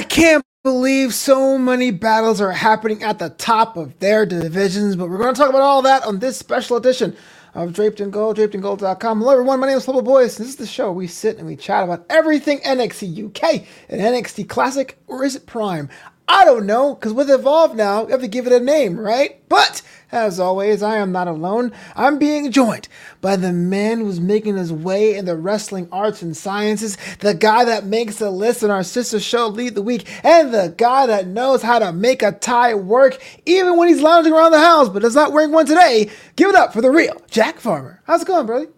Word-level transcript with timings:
I 0.00 0.02
can't 0.02 0.42
believe 0.64 1.12
so 1.12 1.58
many 1.58 1.90
battles 1.90 2.40
are 2.40 2.52
happening 2.52 3.02
at 3.02 3.18
the 3.18 3.28
top 3.28 3.76
of 3.76 3.98
their 3.98 4.24
divisions, 4.24 4.96
but 4.96 5.10
we're 5.10 5.18
going 5.18 5.34
to 5.34 5.38
talk 5.38 5.50
about 5.50 5.60
all 5.60 5.82
that 5.82 6.04
on 6.04 6.20
this 6.20 6.38
special 6.38 6.78
edition 6.78 7.14
of 7.52 7.74
Draped 7.74 8.00
in 8.00 8.10
Gold, 8.10 8.38
drapedingold.com. 8.38 9.18
Hello, 9.18 9.32
everyone. 9.32 9.60
My 9.60 9.66
name 9.66 9.76
is 9.76 9.84
Flubble 9.84 10.02
Boys. 10.02 10.38
This 10.38 10.48
is 10.48 10.56
the 10.56 10.66
show 10.66 10.90
we 10.90 11.06
sit 11.06 11.36
and 11.36 11.46
we 11.46 11.54
chat 11.54 11.84
about 11.84 12.06
everything 12.08 12.60
NXT 12.60 13.26
UK 13.26 13.66
and 13.90 14.00
NXT 14.00 14.48
Classic, 14.48 14.96
or 15.06 15.22
is 15.22 15.36
it 15.36 15.44
Prime? 15.44 15.90
I 16.32 16.44
don't 16.44 16.64
know, 16.64 16.94
because 16.94 17.12
with 17.12 17.28
Evolve 17.28 17.74
now, 17.74 18.04
you 18.04 18.10
have 18.10 18.20
to 18.20 18.28
give 18.28 18.46
it 18.46 18.52
a 18.52 18.60
name, 18.60 18.96
right? 18.96 19.40
But 19.48 19.82
as 20.12 20.38
always, 20.38 20.80
I 20.80 20.98
am 20.98 21.10
not 21.10 21.26
alone. 21.26 21.72
I'm 21.96 22.20
being 22.20 22.52
joined 22.52 22.86
by 23.20 23.34
the 23.34 23.52
man 23.52 23.98
who's 23.98 24.20
making 24.20 24.56
his 24.56 24.72
way 24.72 25.16
in 25.16 25.24
the 25.24 25.34
wrestling 25.34 25.88
arts 25.90 26.22
and 26.22 26.36
sciences, 26.36 26.96
the 27.18 27.34
guy 27.34 27.64
that 27.64 27.84
makes 27.84 28.16
the 28.16 28.30
list 28.30 28.62
in 28.62 28.70
our 28.70 28.84
sister 28.84 29.18
show 29.18 29.48
Lead 29.48 29.74
the 29.74 29.82
Week, 29.82 30.08
and 30.24 30.54
the 30.54 30.72
guy 30.78 31.04
that 31.06 31.26
knows 31.26 31.62
how 31.62 31.80
to 31.80 31.92
make 31.92 32.22
a 32.22 32.30
tie 32.30 32.74
work 32.74 33.20
even 33.44 33.76
when 33.76 33.88
he's 33.88 34.00
lounging 34.00 34.32
around 34.32 34.52
the 34.52 34.60
house 34.60 34.88
but 34.88 35.02
is 35.02 35.16
not 35.16 35.32
wearing 35.32 35.50
one 35.50 35.66
today. 35.66 36.08
Give 36.36 36.48
it 36.48 36.54
up 36.54 36.72
for 36.72 36.80
the 36.80 36.90
real 36.90 37.20
Jack 37.28 37.58
Farmer. 37.58 38.02
How's 38.06 38.22
it 38.22 38.28
going, 38.28 38.46
brother? 38.46 38.68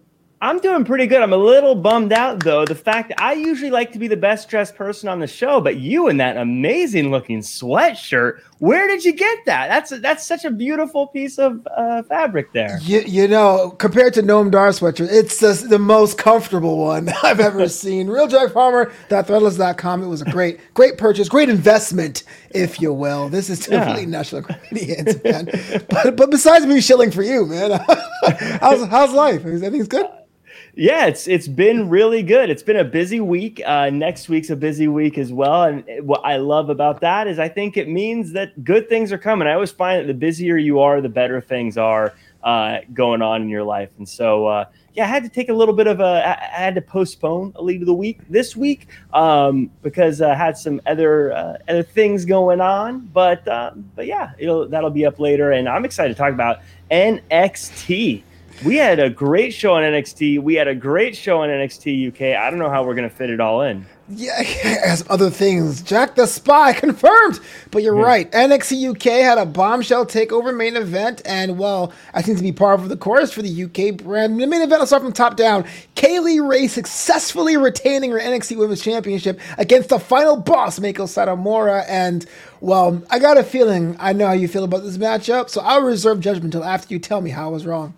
I'm 0.43 0.59
doing 0.59 0.83
pretty 0.83 1.07
good. 1.07 1.21
I'm 1.21 1.31
a 1.31 1.37
little 1.37 1.73
bummed 1.73 2.11
out 2.11 2.43
though. 2.43 2.65
The 2.65 2.75
fact 2.75 3.07
that 3.07 3.21
I 3.21 3.31
usually 3.31 3.71
like 3.71 3.93
to 3.93 3.97
be 3.97 4.09
the 4.09 4.17
best 4.17 4.49
dressed 4.49 4.75
person 4.75 5.07
on 5.07 5.21
the 5.21 5.27
show, 5.27 5.61
but 5.61 5.77
you 5.77 6.09
in 6.09 6.17
that 6.17 6.35
amazing 6.35 7.11
looking 7.11 7.39
sweatshirt, 7.39 8.41
where 8.59 8.85
did 8.89 9.05
you 9.05 9.13
get 9.13 9.37
that? 9.45 9.69
That's 9.69 10.01
that's 10.01 10.25
such 10.25 10.43
a 10.43 10.51
beautiful 10.51 11.07
piece 11.07 11.39
of 11.39 11.65
uh, 11.77 12.03
fabric 12.03 12.51
there. 12.51 12.77
You, 12.81 12.99
you 13.07 13.29
know, 13.29 13.69
compared 13.79 14.15
to 14.15 14.21
Noam 14.21 14.51
Dar 14.51 14.67
sweatshirt, 14.71 15.07
it's 15.09 15.39
the, 15.39 15.53
the 15.65 15.79
most 15.79 16.17
comfortable 16.17 16.77
one 16.77 17.07
I've 17.23 17.39
ever 17.39 17.69
seen. 17.69 18.07
RealJackFarmer.threadless.com. 18.07 20.03
It 20.03 20.07
was 20.07 20.23
a 20.23 20.29
great, 20.29 20.59
great 20.73 20.97
purchase, 20.97 21.29
great 21.29 21.47
investment, 21.47 22.23
if 22.49 22.81
you 22.81 22.91
will. 22.91 23.29
This 23.29 23.49
is 23.49 23.65
definitely 23.65 24.03
yeah. 24.03 24.09
national 24.09 24.43
ingredients, 24.45 25.23
man. 25.23 25.45
but 25.89 26.17
but 26.17 26.29
besides 26.29 26.65
me 26.65 26.81
shilling 26.81 27.11
for 27.11 27.23
you, 27.23 27.45
man, 27.45 27.79
how's 28.59 28.85
how's 28.89 29.13
life? 29.13 29.45
Everything's 29.45 29.87
good. 29.87 30.05
Yeah, 30.75 31.05
it's 31.05 31.27
it's 31.27 31.47
been 31.47 31.87
really 31.87 32.23
good. 32.23 32.49
It's 32.49 32.63
been 32.63 32.77
a 32.77 32.83
busy 32.83 33.19
week. 33.19 33.61
Uh, 33.63 33.91
next 33.91 34.27
week's 34.27 34.49
a 34.49 34.55
busy 34.55 34.87
week 34.87 35.19
as 35.19 35.31
well. 35.31 35.65
And 35.65 35.85
what 36.07 36.21
I 36.25 36.37
love 36.37 36.71
about 36.71 36.99
that 37.01 37.27
is 37.27 37.37
I 37.37 37.47
think 37.47 37.77
it 37.77 37.87
means 37.87 38.31
that 38.31 38.63
good 38.63 38.89
things 38.89 39.11
are 39.11 39.19
coming. 39.19 39.47
I 39.47 39.53
always 39.53 39.71
find 39.71 40.01
that 40.01 40.07
the 40.07 40.17
busier 40.17 40.57
you 40.57 40.79
are, 40.79 40.99
the 40.99 41.09
better 41.09 41.39
things 41.41 41.77
are 41.77 42.15
uh, 42.43 42.79
going 42.91 43.21
on 43.21 43.43
in 43.43 43.49
your 43.49 43.63
life. 43.63 43.91
And 43.99 44.09
so, 44.09 44.47
uh, 44.47 44.65
yeah, 44.95 45.03
I 45.03 45.07
had 45.07 45.21
to 45.21 45.29
take 45.29 45.49
a 45.49 45.53
little 45.53 45.75
bit 45.75 45.85
of 45.85 45.99
a. 45.99 46.39
I 46.55 46.63
had 46.63 46.73
to 46.73 46.81
postpone 46.81 47.53
a 47.55 47.61
lead 47.61 47.81
of 47.81 47.85
the 47.85 47.93
week 47.93 48.21
this 48.27 48.55
week 48.55 48.87
um, 49.13 49.69
because 49.83 50.23
I 50.23 50.33
had 50.33 50.57
some 50.57 50.81
other 50.87 51.33
uh, 51.33 51.57
other 51.67 51.83
things 51.83 52.25
going 52.25 52.61
on. 52.61 53.01
But 53.13 53.47
uh, 53.47 53.73
but 53.95 54.07
yeah, 54.07 54.31
it'll 54.39 54.67
that'll 54.67 54.89
be 54.89 55.05
up 55.05 55.19
later. 55.19 55.51
And 55.51 55.69
I'm 55.69 55.85
excited 55.85 56.15
to 56.15 56.17
talk 56.17 56.33
about 56.33 56.61
NXT 56.89 58.23
we 58.65 58.77
had 58.77 58.99
a 58.99 59.09
great 59.09 59.53
show 59.53 59.73
on 59.73 59.83
NXT. 59.83 60.41
We 60.41 60.55
had 60.55 60.67
a 60.67 60.75
great 60.75 61.15
show 61.15 61.41
on 61.41 61.49
NXT 61.49 62.09
UK. 62.09 62.37
I 62.37 62.49
don't 62.49 62.59
know 62.59 62.69
how 62.69 62.83
we're 62.83 62.95
going 62.95 63.09
to 63.09 63.15
fit 63.15 63.29
it 63.29 63.39
all 63.39 63.61
in. 63.61 63.85
Yeah, 64.09 64.41
as 64.85 65.05
other 65.09 65.29
things. 65.29 65.81
Jack 65.81 66.15
the 66.15 66.25
Spy 66.27 66.73
confirmed. 66.73 67.39
But 67.71 67.83
you're 67.83 67.97
yeah. 67.97 68.05
right. 68.05 68.31
NXT 68.31 68.91
UK 68.91 69.23
had 69.23 69.37
a 69.37 69.45
bombshell 69.45 70.05
takeover 70.05 70.55
main 70.55 70.75
event, 70.75 71.21
and 71.25 71.57
well, 71.57 71.93
I 72.13 72.21
seem 72.21 72.35
to 72.35 72.41
be 72.41 72.51
part 72.51 72.79
of 72.79 72.89
the 72.89 72.97
chorus 72.97 73.33
for 73.33 73.41
the 73.41 73.63
UK 73.63 73.97
brand. 73.97 74.39
The 74.39 74.47
main 74.47 74.61
event, 74.61 74.79
will 74.79 74.87
start 74.87 75.03
from 75.03 75.13
top 75.13 75.35
down. 75.35 75.65
Kay 75.95 76.19
Lee 76.19 76.39
Ray 76.39 76.67
successfully 76.67 77.57
retaining 77.57 78.11
her 78.11 78.19
NXT 78.19 78.57
Women's 78.57 78.81
Championship 78.81 79.39
against 79.57 79.89
the 79.89 79.99
final 79.99 80.37
boss, 80.37 80.79
Meiko 80.79 81.07
Satomura. 81.07 81.85
And 81.87 82.25
well, 82.61 83.01
I 83.09 83.19
got 83.19 83.37
a 83.37 83.43
feeling 83.43 83.95
I 83.99 84.13
know 84.13 84.27
how 84.27 84.33
you 84.33 84.47
feel 84.47 84.63
about 84.63 84.83
this 84.83 84.97
matchup, 84.97 85.49
so 85.49 85.61
I'll 85.61 85.81
reserve 85.81 86.19
judgment 86.19 86.53
until 86.53 86.63
after 86.63 86.93
you 86.93 86.99
tell 86.99 87.21
me 87.21 87.31
how 87.31 87.47
I 87.47 87.51
was 87.51 87.65
wrong. 87.65 87.95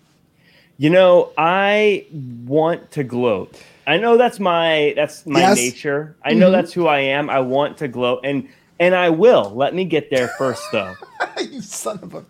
You 0.78 0.90
know, 0.90 1.32
I 1.38 2.06
want 2.12 2.90
to 2.92 3.04
gloat. 3.04 3.60
I 3.86 3.96
know 3.96 4.16
that's 4.16 4.40
my 4.40 4.92
that's 4.96 5.24
my 5.26 5.40
yes. 5.40 5.56
nature. 5.56 6.16
I 6.24 6.34
know 6.34 6.46
mm-hmm. 6.46 6.52
that's 6.52 6.72
who 6.72 6.86
I 6.86 6.98
am. 7.00 7.30
I 7.30 7.40
want 7.40 7.78
to 7.78 7.88
gloat 7.88 8.20
and 8.24 8.48
and 8.78 8.94
I 8.94 9.10
will. 9.10 9.50
Let 9.54 9.74
me 9.74 9.84
get 9.84 10.10
there 10.10 10.28
first 10.28 10.62
though. 10.72 10.94
you 11.40 11.62
son 11.62 12.00
of 12.02 12.14
a 12.14 12.24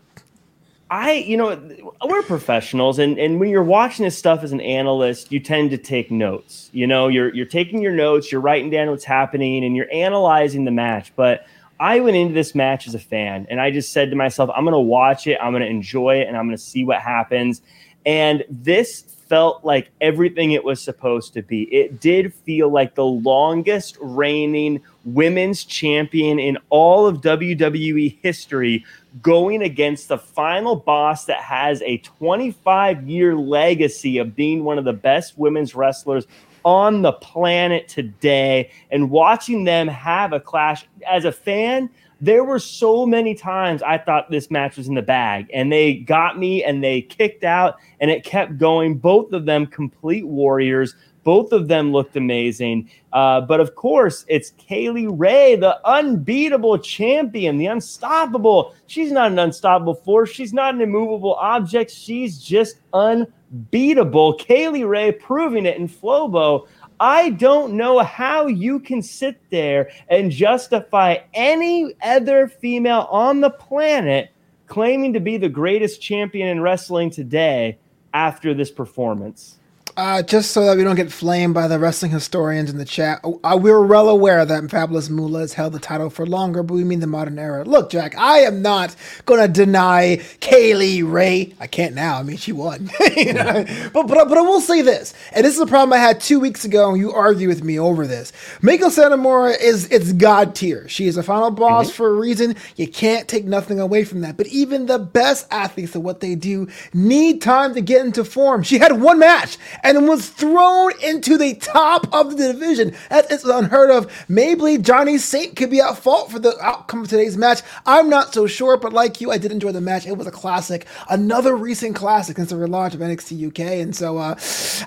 I, 0.89 1.15
you 1.15 1.37
know, 1.37 1.59
we're 2.05 2.23
professionals, 2.23 3.01
and, 3.01 3.19
and 3.19 3.41
when 3.41 3.49
you're 3.49 3.65
watching 3.65 4.05
this 4.05 4.17
stuff 4.17 4.45
as 4.45 4.53
an 4.53 4.61
analyst, 4.61 5.33
you 5.33 5.41
tend 5.41 5.71
to 5.71 5.79
take 5.79 6.13
notes. 6.13 6.71
You 6.73 6.87
know, 6.87 7.09
you're 7.09 7.35
you're 7.35 7.45
taking 7.45 7.83
your 7.83 7.93
notes, 7.93 8.31
you're 8.31 8.41
writing 8.41 8.71
down 8.71 8.89
what's 8.91 9.05
happening, 9.05 9.65
and 9.65 9.75
you're 9.75 9.93
analyzing 9.93 10.65
the 10.65 10.71
match. 10.71 11.13
But 11.17 11.45
I 11.81 11.99
went 11.99 12.17
into 12.17 12.35
this 12.35 12.55
match 12.55 12.87
as 12.87 12.95
a 12.95 13.01
fan, 13.01 13.49
and 13.51 13.61
I 13.61 13.73
just 13.73 13.93
said 13.93 14.11
to 14.11 14.17
myself, 14.17 14.49
I'm 14.55 14.63
going 14.63 14.75
to 14.75 14.79
watch 14.79 15.27
it, 15.27 15.39
I'm 15.43 15.51
going 15.51 15.63
to 15.63 15.69
enjoy 15.69 16.21
it, 16.21 16.29
and 16.29 16.37
I'm 16.37 16.47
going 16.47 16.57
to 16.57 16.63
see 16.63 16.85
what 16.85 17.01
happens. 17.01 17.63
And 18.07 18.45
this 18.49 19.17
felt 19.29 19.65
like 19.65 19.91
everything 20.01 20.53
it 20.53 20.63
was 20.63 20.81
supposed 20.81 21.35
to 21.35 21.43
be. 21.43 21.63
It 21.75 22.01
did 22.01 22.33
feel 22.33 22.69
like 22.69 22.95
the 22.95 23.05
longest 23.05 23.99
reigning 24.01 24.81
women's 25.05 25.65
champion 25.65 26.39
in 26.39 26.57
all 26.71 27.07
of 27.07 27.21
WWE 27.21 28.19
history 28.23 28.85
going 29.23 29.63
against 29.63 30.09
the 30.09 30.19
final 30.19 30.77
boss 30.77 31.25
that 31.25 31.41
has 31.41 31.83
a 31.83 31.99
25 31.99 33.09
year 33.09 33.35
legacy 33.35 34.19
of 34.19 34.37
being 34.37 34.63
one 34.63 34.79
of 34.79 34.85
the 34.85 34.93
best 34.93 35.37
women's 35.37 35.75
wrestlers 35.75 36.27
on 36.65 37.03
the 37.03 37.13
planet 37.13 37.89
today 37.89 38.71
and 38.91 39.11
watching 39.11 39.65
them 39.65 39.87
have 39.87 40.33
a 40.33 40.41
clash 40.41 40.87
as 41.09 41.25
a 41.25 41.33
fan 41.33 41.89
there 42.21 42.45
were 42.45 42.59
so 42.59 43.05
many 43.05 43.35
times 43.35 43.83
I 43.83 43.99
thought 43.99 44.31
this 44.31 44.51
match 44.51 44.77
was 44.77 44.89
in 44.89 44.95
the 44.95 45.03
bag, 45.03 45.51
and 45.53 45.71
they 45.71 45.95
got 45.95 46.39
me 46.39 46.65
and 46.65 46.83
they 46.83 47.03
kicked 47.03 47.45
out, 47.45 47.77
and 48.01 48.11
it 48.11 48.25
kept 48.25 48.59
going. 48.59 48.97
Both 48.97 49.33
of 49.33 49.45
them 49.45 49.67
complete 49.67 50.27
warriors. 50.27 50.95
Both 51.25 51.53
of 51.53 51.67
them 51.67 51.91
looked 51.91 52.17
amazing. 52.17 52.89
Uh, 53.13 53.41
but 53.41 53.59
of 53.59 53.75
course, 53.75 54.25
it's 54.29 54.51
Kay 54.59 54.91
Lee 54.91 55.09
Ray, 55.09 55.57
the 55.57 55.77
unbeatable 55.85 56.79
champion, 56.79 57.59
the 57.59 57.67
unstoppable. 57.67 58.75
She's 58.87 59.11
not 59.11 59.33
an 59.33 59.39
unstoppable 59.41 59.97
force. 59.97 60.31
She's 60.31 60.53
not 60.53 60.75
an 60.75 60.81
immovable 60.81 61.35
object. 61.35 61.91
She's 61.91 62.39
just 62.39 62.77
unbeatable. 62.95 64.35
Kay 64.35 64.69
Lee 64.69 64.85
Ray 64.85 65.11
proving 65.11 65.67
it 65.67 65.77
in 65.77 65.89
Flobo 65.89 66.69
I 66.99 67.31
don't 67.31 67.75
know 67.75 67.99
how 68.01 68.47
you 68.47 68.81
can 68.81 69.03
sit 69.03 69.39
there 69.51 69.91
and 70.09 70.31
justify 70.31 71.19
any 71.35 71.95
other 72.03 72.49
female 72.49 73.07
on 73.11 73.41
the 73.41 73.51
planet 73.51 74.31
claiming 74.67 75.13
to 75.13 75.21
be 75.21 75.37
the 75.37 75.49
greatest 75.49 76.01
champion 76.01 76.49
in 76.49 76.61
wrestling 76.61 77.11
today 77.11 77.79
after 78.15 78.55
this 78.55 78.71
performance. 78.71 79.59
Uh, 79.97 80.21
just 80.21 80.51
so 80.51 80.67
that 80.67 80.77
we 80.77 80.85
don't 80.85 80.97
get 80.97 81.11
flamed 81.11 81.55
by 81.55 81.67
the 81.67 81.79
wrestling 81.79 82.11
historians 82.11 82.69
in 82.69 82.77
the 82.77 82.85
chat, 82.85 83.19
uh, 83.25 83.59
we're 83.59 83.81
well 83.81 84.11
aware 84.11 84.45
that 84.45 84.71
Fabulous 84.71 85.09
Moolah 85.09 85.41
has 85.41 85.55
held 85.55 85.73
the 85.73 85.79
title 85.79 86.11
for 86.11 86.27
longer, 86.27 86.63
but 86.63 86.75
we 86.75 86.85
mean 86.85 87.01
the 87.01 87.07
modern 87.07 87.39
era. 87.39 87.65
Look, 87.65 87.89
Jack, 87.89 88.15
I 88.19 88.41
am 88.41 88.61
not 88.61 88.95
going 89.25 89.41
to 89.41 89.49
deny 89.49 90.21
Kay 90.41 90.75
Lee 90.75 91.01
Ray. 91.01 91.55
I 91.61 91.67
can't 91.67 91.95
now. 91.95 92.19
I 92.19 92.25
mean, 92.25 92.37
she 92.37 92.53
won. 92.53 92.91
you 93.17 93.33
know? 93.33 93.65
but, 93.95 94.07
but, 94.07 94.29
but 94.29 94.37
I 94.37 94.43
will 94.43 94.61
say 94.61 94.83
this, 94.83 95.15
and 95.33 95.47
this 95.47 95.55
is 95.55 95.61
a 95.63 95.67
problem 95.67 95.95
I 95.95 96.03
had 96.03 96.21
two 96.21 96.41
weeks 96.41 96.67
ago, 96.67 96.91
and 96.91 96.99
you 96.99 97.13
argue 97.13 97.49
with 97.49 97.65
me 97.65 97.79
over 97.79 98.07
this. 98.07 98.35
Meiko 98.61 98.91
Satomura 98.91 99.59
is 99.59 99.91
it's 99.91 100.13
god 100.13 100.55
tier. 100.55 100.87
She 100.91 101.07
is 101.07 101.17
a 101.17 101.23
final 101.23 101.51
boss 101.51 101.87
mm-hmm. 101.87 101.97
for 101.97 102.11
a 102.11 102.15
reason. 102.15 102.55
You 102.77 102.87
can't 102.87 103.29
take 103.29 103.47
nothing 103.47 103.81
away 103.81 104.05
from 104.05 104.21
that. 104.21 104.37
But 104.37 104.49
even 104.49 104.85
the 104.85 104.99
best 104.99 105.47
athletes 105.51 105.97
at 105.97 106.03
what 106.03 106.21
they 106.21 106.35
do 106.35 106.69
need 106.93 107.41
time 107.41 107.73
to 107.73 107.81
get 107.81 108.05
into 108.05 108.25
form. 108.25 108.63
She 108.63 108.79
had 108.79 109.01
one 109.01 109.19
match 109.19 109.57
and 109.87 110.09
was 110.09 110.29
thrown 110.29 110.93
into 111.01 111.39
the 111.39 111.55
top 111.55 112.13
of 112.13 112.37
the 112.37 112.53
division. 112.53 112.95
That 113.09 113.31
is 113.31 113.45
unheard 113.45 113.91
of. 113.91 114.13
Maybe 114.29 114.79
Johnny 114.79 115.19
Saint 115.19 115.55
could 115.55 115.71
be 115.71 115.81
at 115.81 115.97
fault 115.99 116.33
for 116.33 116.41
the 116.41 116.59
outcome 116.61 117.03
of 117.03 117.09
today's 117.09 117.37
match. 117.37 117.63
I'm 117.87 118.11
not 118.11 118.35
so 118.35 118.49
sure, 118.49 118.77
but 118.77 118.93
like 118.93 119.21
you, 119.21 119.31
I 119.31 119.39
did 119.39 119.53
enjoy 119.53 119.73
the 119.73 119.81
match. 119.81 120.07
It 120.07 120.17
was 120.17 120.27
a 120.27 120.33
classic, 120.33 120.87
another 121.09 121.55
recent 121.55 121.95
classic 121.95 122.37
since 122.37 122.51
the 122.51 122.57
relaunch 122.57 122.95
of 122.95 123.01
NXT 123.01 123.49
UK, 123.49 123.61
and 123.83 123.95
so 123.95 124.19
uh, 124.19 124.35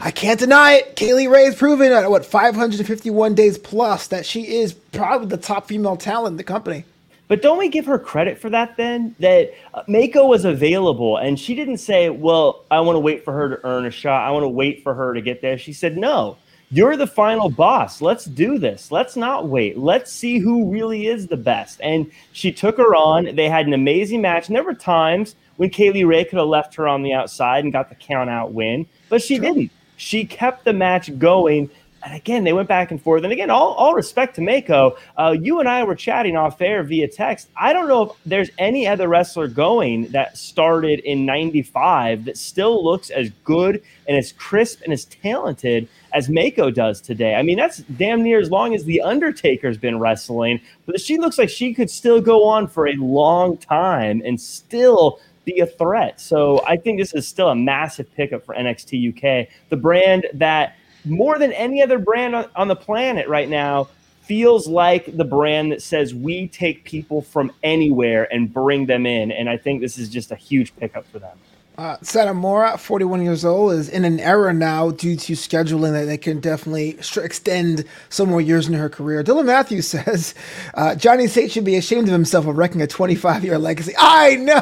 I 0.01 0.11
can't 0.11 0.39
deny 0.39 0.73
it. 0.73 0.95
Kay 0.97 1.13
Lee 1.13 1.27
Ray 1.27 1.45
has 1.45 1.55
proven 1.55 1.91
at 1.91 2.09
what 2.09 2.25
551 2.25 3.35
days 3.35 3.57
plus 3.57 4.07
that 4.07 4.25
she 4.25 4.55
is 4.59 4.73
probably 4.73 5.27
the 5.27 5.37
top 5.37 5.67
female 5.67 5.95
talent 5.95 6.33
in 6.33 6.37
the 6.37 6.43
company. 6.43 6.83
But 7.29 7.43
don't 7.43 7.59
we 7.59 7.69
give 7.69 7.85
her 7.85 7.99
credit 7.99 8.39
for 8.39 8.49
that 8.49 8.75
then? 8.75 9.15
That 9.19 9.53
uh, 9.73 9.83
Meiko 9.83 10.27
was 10.27 10.45
available 10.45 11.17
and 11.17 11.39
she 11.39 11.55
didn't 11.55 11.77
say, 11.77 12.09
well, 12.09 12.65
I 12.69 12.81
want 12.81 12.95
to 12.95 12.99
wait 12.99 13.23
for 13.23 13.31
her 13.31 13.55
to 13.55 13.65
earn 13.65 13.85
a 13.85 13.91
shot. 13.91 14.27
I 14.27 14.31
want 14.31 14.43
to 14.43 14.49
wait 14.49 14.83
for 14.83 14.95
her 14.95 15.13
to 15.13 15.21
get 15.21 15.41
there. 15.41 15.57
She 15.57 15.71
said, 15.71 15.95
no, 15.95 16.37
you're 16.71 16.97
the 16.97 17.07
final 17.07 17.49
boss. 17.49 18.01
Let's 18.01 18.25
do 18.25 18.57
this. 18.57 18.91
Let's 18.91 19.15
not 19.15 19.47
wait. 19.47 19.77
Let's 19.77 20.11
see 20.11 20.39
who 20.39 20.71
really 20.71 21.05
is 21.05 21.27
the 21.27 21.37
best. 21.37 21.79
And 21.81 22.11
she 22.33 22.51
took 22.51 22.77
her 22.77 22.95
on. 22.95 23.35
They 23.35 23.47
had 23.47 23.67
an 23.67 23.73
amazing 23.73 24.21
match. 24.21 24.47
And 24.47 24.55
there 24.55 24.63
were 24.63 24.73
times 24.73 25.35
when 25.57 25.69
Kay 25.69 25.91
Lee 25.91 26.05
Ray 26.05 26.25
could 26.25 26.39
have 26.39 26.47
left 26.47 26.73
her 26.75 26.87
on 26.87 27.03
the 27.03 27.13
outside 27.13 27.63
and 27.63 27.71
got 27.71 27.89
the 27.89 27.95
count 27.95 28.29
out 28.29 28.53
win, 28.53 28.87
but 29.07 29.21
she 29.21 29.37
didn't. 29.37 29.71
She 29.97 30.23
kept 30.23 30.63
the 30.63 30.71
match 30.71 31.17
going 31.19 31.69
and 32.03 32.15
again, 32.15 32.43
they 32.43 32.53
went 32.53 32.67
back 32.67 32.91
and 32.91 33.01
forth. 33.01 33.23
And 33.23 33.33
again, 33.33 33.49
all, 33.49 33.73
all 33.73 33.93
respect 33.93 34.35
to 34.35 34.41
Meiko. 34.41 34.97
Uh, 35.17 35.35
you 35.39 35.59
and 35.59 35.67
I 35.67 35.83
were 35.83 35.95
chatting 35.95 36.37
off 36.37 36.61
air 36.61 36.83
via 36.83 37.07
text. 37.07 37.49
I 37.59 37.73
don't 37.73 37.87
know 37.87 38.03
if 38.03 38.11
there's 38.25 38.49
any 38.57 38.87
other 38.87 39.07
wrestler 39.07 39.47
going 39.47 40.07
that 40.11 40.37
started 40.37 40.99
in 40.99 41.25
95 41.25 42.25
that 42.25 42.37
still 42.37 42.83
looks 42.83 43.09
as 43.09 43.29
good 43.43 43.81
and 44.07 44.17
as 44.17 44.31
crisp 44.33 44.81
and 44.83 44.93
as 44.93 45.05
talented 45.05 45.87
as 46.13 46.27
Meiko 46.27 46.73
does 46.73 47.01
today. 47.01 47.35
I 47.35 47.43
mean, 47.43 47.57
that's 47.57 47.77
damn 47.77 48.23
near 48.23 48.39
as 48.39 48.49
long 48.49 48.73
as 48.73 48.85
The 48.85 49.01
Undertaker's 49.01 49.77
been 49.77 49.99
wrestling. 49.99 50.61
But 50.85 51.01
she 51.01 51.17
looks 51.17 51.37
like 51.37 51.49
she 51.49 51.73
could 51.73 51.89
still 51.89 52.21
go 52.21 52.45
on 52.45 52.67
for 52.67 52.87
a 52.87 52.93
long 52.93 53.57
time 53.57 54.21
and 54.25 54.39
still 54.39 55.19
be 55.45 55.59
a 55.59 55.65
threat. 55.65 56.19
So 56.19 56.63
I 56.65 56.77
think 56.77 56.99
this 56.99 57.13
is 57.13 57.27
still 57.27 57.49
a 57.49 57.55
massive 57.55 58.13
pickup 58.15 58.45
for 58.45 58.55
NXT 58.55 59.09
UK, 59.15 59.47
the 59.69 59.77
brand 59.77 60.27
that 60.33 60.75
more 61.05 61.37
than 61.39 61.51
any 61.53 61.81
other 61.81 61.99
brand 61.99 62.35
on, 62.35 62.45
on 62.55 62.67
the 62.67 62.75
planet 62.75 63.27
right 63.27 63.49
now 63.49 63.89
feels 64.29 64.67
like 64.67 65.17
the 65.17 65.23
brand 65.23 65.71
that 65.71 65.81
says 65.81 66.13
we 66.13 66.47
take 66.47 66.83
people 66.83 67.21
from 67.21 67.51
anywhere 67.63 68.31
and 68.31 68.53
bring 68.53 68.85
them 68.85 69.07
in. 69.07 69.31
And 69.31 69.49
I 69.49 69.57
think 69.57 69.81
this 69.81 69.97
is 69.97 70.07
just 70.07 70.31
a 70.31 70.35
huge 70.35 70.75
pickup 70.75 71.05
for 71.07 71.17
them. 71.17 71.35
Uh, 71.79 71.97
Satomura, 72.03 72.77
41 72.77 73.23
years 73.23 73.43
old, 73.43 73.71
is 73.71 73.89
in 73.89 74.05
an 74.05 74.19
era 74.19 74.53
now 74.53 74.91
due 74.91 75.15
to 75.15 75.33
scheduling 75.33 75.93
that 75.93 76.05
they 76.05 76.17
can 76.17 76.41
definitely 76.41 76.89
extend 77.17 77.85
some 78.09 78.29
more 78.29 78.41
years 78.41 78.67
in 78.67 78.73
her 78.73 78.89
career. 78.89 79.23
Dylan 79.23 79.45
Matthews 79.45 79.87
says 79.95 80.35
uh, 80.75 80.93
Johnny 80.93 81.25
Saint 81.25 81.51
should 81.51 81.65
be 81.65 81.77
ashamed 81.77 82.07
of 82.07 82.13
himself 82.13 82.45
of 82.45 82.55
wrecking 82.55 82.81
a 82.81 82.87
25 82.87 83.43
year 83.43 83.57
legacy. 83.57 83.93
I 83.97 84.35
know. 84.35 84.61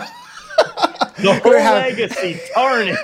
the 1.20 1.40
whole 1.44 1.60
have, 1.60 1.76
legacy 1.76 2.40
tarnished. 2.54 3.04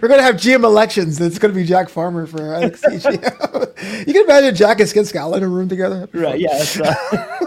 We're 0.00 0.08
gonna 0.08 0.22
have 0.22 0.36
GM 0.36 0.64
elections. 0.64 1.20
It's 1.20 1.38
gonna 1.38 1.54
be 1.54 1.64
Jack 1.64 1.88
Farmer 1.88 2.26
for 2.26 2.38
NXT 2.38 4.06
you 4.06 4.12
can 4.12 4.24
imagine 4.24 4.54
Jack 4.54 4.80
and 4.80 4.88
Sid 4.88 5.06
Scala 5.06 5.36
in 5.36 5.42
a 5.42 5.48
room 5.48 5.68
together. 5.68 6.08
Right? 6.12 6.38
Yeah. 6.38 6.64
Uh... 6.82 6.94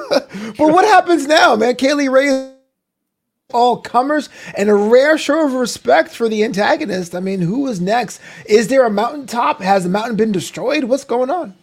but 0.57 0.57
what 0.57 0.85
happens 0.85 1.27
now, 1.27 1.55
man? 1.55 1.75
Kay 1.75 1.93
Lee 1.93 2.07
Ray 2.07 2.51
all 3.53 3.77
comers 3.77 4.27
and 4.57 4.69
a 4.69 4.73
rare 4.73 5.17
show 5.17 5.45
of 5.45 5.53
respect 5.53 6.09
for 6.09 6.27
the 6.27 6.43
antagonist. 6.43 7.15
I 7.15 7.19
mean, 7.19 7.41
who 7.41 7.67
is 7.67 7.79
next? 7.79 8.19
Is 8.47 8.67
there 8.67 8.85
a 8.85 8.89
mountaintop? 8.89 9.61
Has 9.61 9.83
the 9.83 9.89
mountain 9.89 10.15
been 10.15 10.31
destroyed? 10.31 10.85
What's 10.85 11.03
going 11.03 11.29
on? 11.29 11.55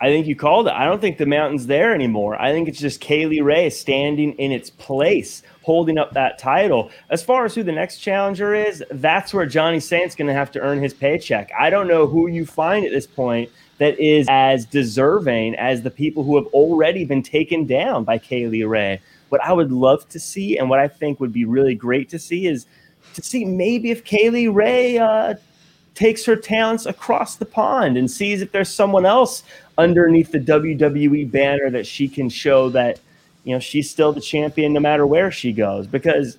I 0.00 0.06
think 0.06 0.26
you 0.26 0.36
called 0.36 0.66
it. 0.66 0.74
I 0.74 0.84
don't 0.84 1.00
think 1.00 1.16
the 1.16 1.24
mountain's 1.24 1.66
there 1.66 1.94
anymore. 1.94 2.40
I 2.40 2.52
think 2.52 2.68
it's 2.68 2.78
just 2.78 3.00
Kay 3.00 3.26
Lee 3.26 3.40
Ray 3.40 3.70
standing 3.70 4.32
in 4.34 4.52
its 4.52 4.68
place, 4.68 5.42
holding 5.66 5.98
up 5.98 6.12
that 6.12 6.38
title. 6.38 6.92
As 7.10 7.24
far 7.24 7.44
as 7.44 7.52
who 7.52 7.64
the 7.64 7.72
next 7.72 7.98
challenger 7.98 8.54
is, 8.54 8.84
that's 8.92 9.34
where 9.34 9.46
Johnny 9.46 9.80
Saint's 9.80 10.14
going 10.14 10.28
to 10.28 10.32
have 10.32 10.52
to 10.52 10.60
earn 10.60 10.80
his 10.80 10.94
paycheck. 10.94 11.50
I 11.58 11.70
don't 11.70 11.88
know 11.88 12.06
who 12.06 12.28
you 12.28 12.46
find 12.46 12.86
at 12.86 12.92
this 12.92 13.08
point 13.08 13.50
that 13.78 13.98
is 13.98 14.28
as 14.30 14.64
deserving 14.64 15.56
as 15.56 15.82
the 15.82 15.90
people 15.90 16.22
who 16.22 16.36
have 16.36 16.46
already 16.54 17.04
been 17.04 17.20
taken 17.20 17.66
down 17.66 18.04
by 18.04 18.16
Kay 18.16 18.46
Lee 18.46 18.62
Ray. 18.62 19.00
What 19.30 19.42
I 19.42 19.52
would 19.52 19.72
love 19.72 20.08
to 20.10 20.20
see, 20.20 20.56
and 20.56 20.70
what 20.70 20.78
I 20.78 20.86
think 20.86 21.18
would 21.18 21.32
be 21.32 21.44
really 21.44 21.74
great 21.74 22.08
to 22.10 22.18
see, 22.20 22.46
is 22.46 22.66
to 23.14 23.22
see 23.22 23.44
maybe 23.44 23.90
if 23.90 24.04
Kay 24.04 24.30
Lee 24.30 24.46
Ray 24.46 24.98
uh, 24.98 25.34
takes 25.96 26.24
her 26.26 26.36
talents 26.36 26.86
across 26.86 27.34
the 27.34 27.44
pond 27.44 27.96
and 27.96 28.08
sees 28.08 28.40
if 28.40 28.52
there's 28.52 28.72
someone 28.72 29.04
else 29.04 29.42
underneath 29.78 30.30
the 30.30 30.38
WWE 30.38 31.28
banner 31.28 31.70
that 31.70 31.88
she 31.88 32.06
can 32.06 32.28
show 32.28 32.68
that 32.70 33.00
you 33.46 33.54
know 33.54 33.60
she's 33.60 33.88
still 33.88 34.12
the 34.12 34.20
champion 34.20 34.72
no 34.72 34.80
matter 34.80 35.06
where 35.06 35.30
she 35.30 35.52
goes. 35.52 35.86
Because 35.86 36.36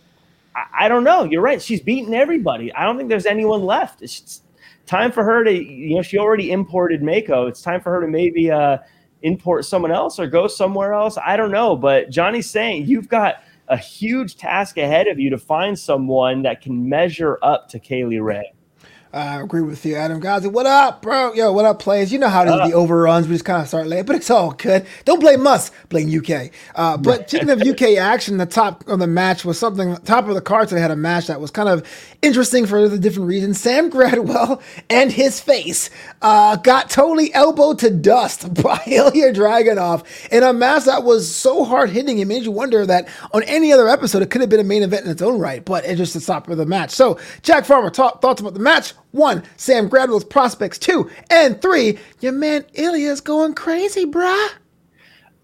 I, 0.55 0.85
I 0.85 0.89
don't 0.89 1.05
know, 1.05 1.23
you're 1.23 1.41
right. 1.41 1.61
She's 1.61 1.81
beaten 1.81 2.13
everybody. 2.13 2.71
I 2.73 2.83
don't 2.83 2.97
think 2.97 3.09
there's 3.09 3.25
anyone 3.25 3.63
left. 3.63 4.01
It's 4.01 4.41
time 4.85 5.11
for 5.11 5.23
her 5.23 5.43
to 5.43 5.51
you 5.51 5.95
know 5.95 6.01
she 6.01 6.17
already 6.17 6.51
imported 6.51 7.01
Meiko. 7.01 7.47
It's 7.47 7.61
time 7.61 7.79
for 7.79 7.91
her 7.93 8.01
to 8.01 8.07
maybe 8.07 8.51
uh, 8.51 8.79
import 9.21 9.65
someone 9.65 9.91
else 9.91 10.19
or 10.19 10.27
go 10.27 10.47
somewhere 10.47 10.93
else. 10.93 11.17
I 11.25 11.37
don't 11.37 11.51
know, 11.51 11.77
but 11.77 12.09
Johnny 12.09 12.41
Saint 12.41 12.87
you've 12.87 13.07
got 13.07 13.41
a 13.69 13.77
huge 13.77 14.35
task 14.35 14.77
ahead 14.77 15.07
of 15.07 15.17
you 15.17 15.29
to 15.29 15.37
find 15.37 15.79
someone 15.79 16.41
that 16.41 16.61
can 16.61 16.87
measure 16.87 17.39
up 17.41 17.69
to 17.69 17.79
Kay 17.79 18.03
Lee 18.03 18.19
Ray. 18.19 18.53
I 19.13 19.39
agree 19.41 19.61
with 19.61 19.85
you, 19.85 19.95
Adam 19.95 20.21
Gazi. 20.21 20.51
What 20.51 20.65
up, 20.65 21.01
bro? 21.01 21.33
Yo, 21.33 21.53
what 21.53 21.63
up, 21.63 21.79
players? 21.79 22.11
You 22.11 22.19
know 22.19 22.27
how 22.27 22.43
it 22.43 22.69
the 22.69 22.75
overruns. 22.75 23.27
We 23.27 23.35
just 23.35 23.45
kind 23.45 23.61
of 23.61 23.67
start 23.67 23.87
late, 23.87 24.05
but 24.05 24.17
it's 24.17 24.29
all 24.29 24.51
good. 24.51 24.85
Don't 25.05 25.19
blame 25.19 25.47
us, 25.47 25.71
blame 25.87 26.09
UK. 26.09 26.51
Uh, 26.75 26.97
but 26.97 27.29
speaking 27.29 27.49
of 27.49 27.61
UK 27.61 27.97
action, 27.97 28.37
the 28.37 28.45
top 28.45 28.85
of 28.87 28.99
the 28.99 29.07
match 29.07 29.45
was 29.45 29.57
something, 29.57 29.95
top 29.97 30.27
of 30.27 30.35
the 30.35 30.41
card 30.41 30.67
today 30.67 30.81
had 30.81 30.91
a 30.91 30.95
match 30.97 31.27
that 31.27 31.39
was 31.39 31.51
kind 31.51 31.69
of 31.69 31.87
interesting 32.21 32.65
for 32.65 32.89
the 32.89 32.99
different 32.99 33.29
reasons. 33.29 33.61
Sam 33.61 33.89
Gradwell 33.91 34.61
and 34.89 35.09
his 35.09 35.39
face 35.39 35.89
uh, 36.21 36.57
got 36.57 36.89
totally 36.89 37.33
elbowed 37.33 37.79
to 37.79 37.89
dust 37.89 38.53
by 38.61 38.81
Ilya 38.87 39.33
Dragunov 39.33 40.03
in 40.31 40.43
a 40.43 40.51
match 40.51 40.83
that 40.83 41.03
was 41.03 41.33
so 41.33 41.63
hard 41.63 41.89
hitting. 41.89 42.19
It 42.19 42.25
made 42.25 42.43
you 42.43 42.51
wonder 42.51 42.85
that 42.85 43.07
on 43.31 43.43
any 43.43 43.71
other 43.71 43.87
episode, 43.87 44.21
it 44.21 44.29
could 44.31 44.41
have 44.41 44.49
been 44.49 44.59
a 44.59 44.65
main 44.65 44.83
event 44.83 45.05
in 45.05 45.11
its 45.11 45.21
own 45.21 45.39
right, 45.39 45.63
but 45.63 45.85
it's 45.85 45.97
just 45.97 46.13
the 46.13 46.19
top 46.19 46.49
of 46.49 46.57
the 46.57 46.65
match. 46.65 46.91
So, 46.91 47.17
Jack 47.41 47.63
Farmer, 47.63 47.89
talk, 47.89 48.21
thoughts 48.21 48.41
about 48.41 48.53
the 48.53 48.59
match? 48.59 48.93
One, 49.17 49.43
Sam 49.57 49.89
Gradwell's 49.89 50.23
prospects. 50.23 50.77
Two, 50.77 51.09
and 51.31 51.59
three, 51.59 51.97
your 52.19 52.33
man 52.33 52.65
Ilya's 52.75 53.19
going 53.19 53.55
crazy, 53.55 54.05
bruh. 54.05 54.49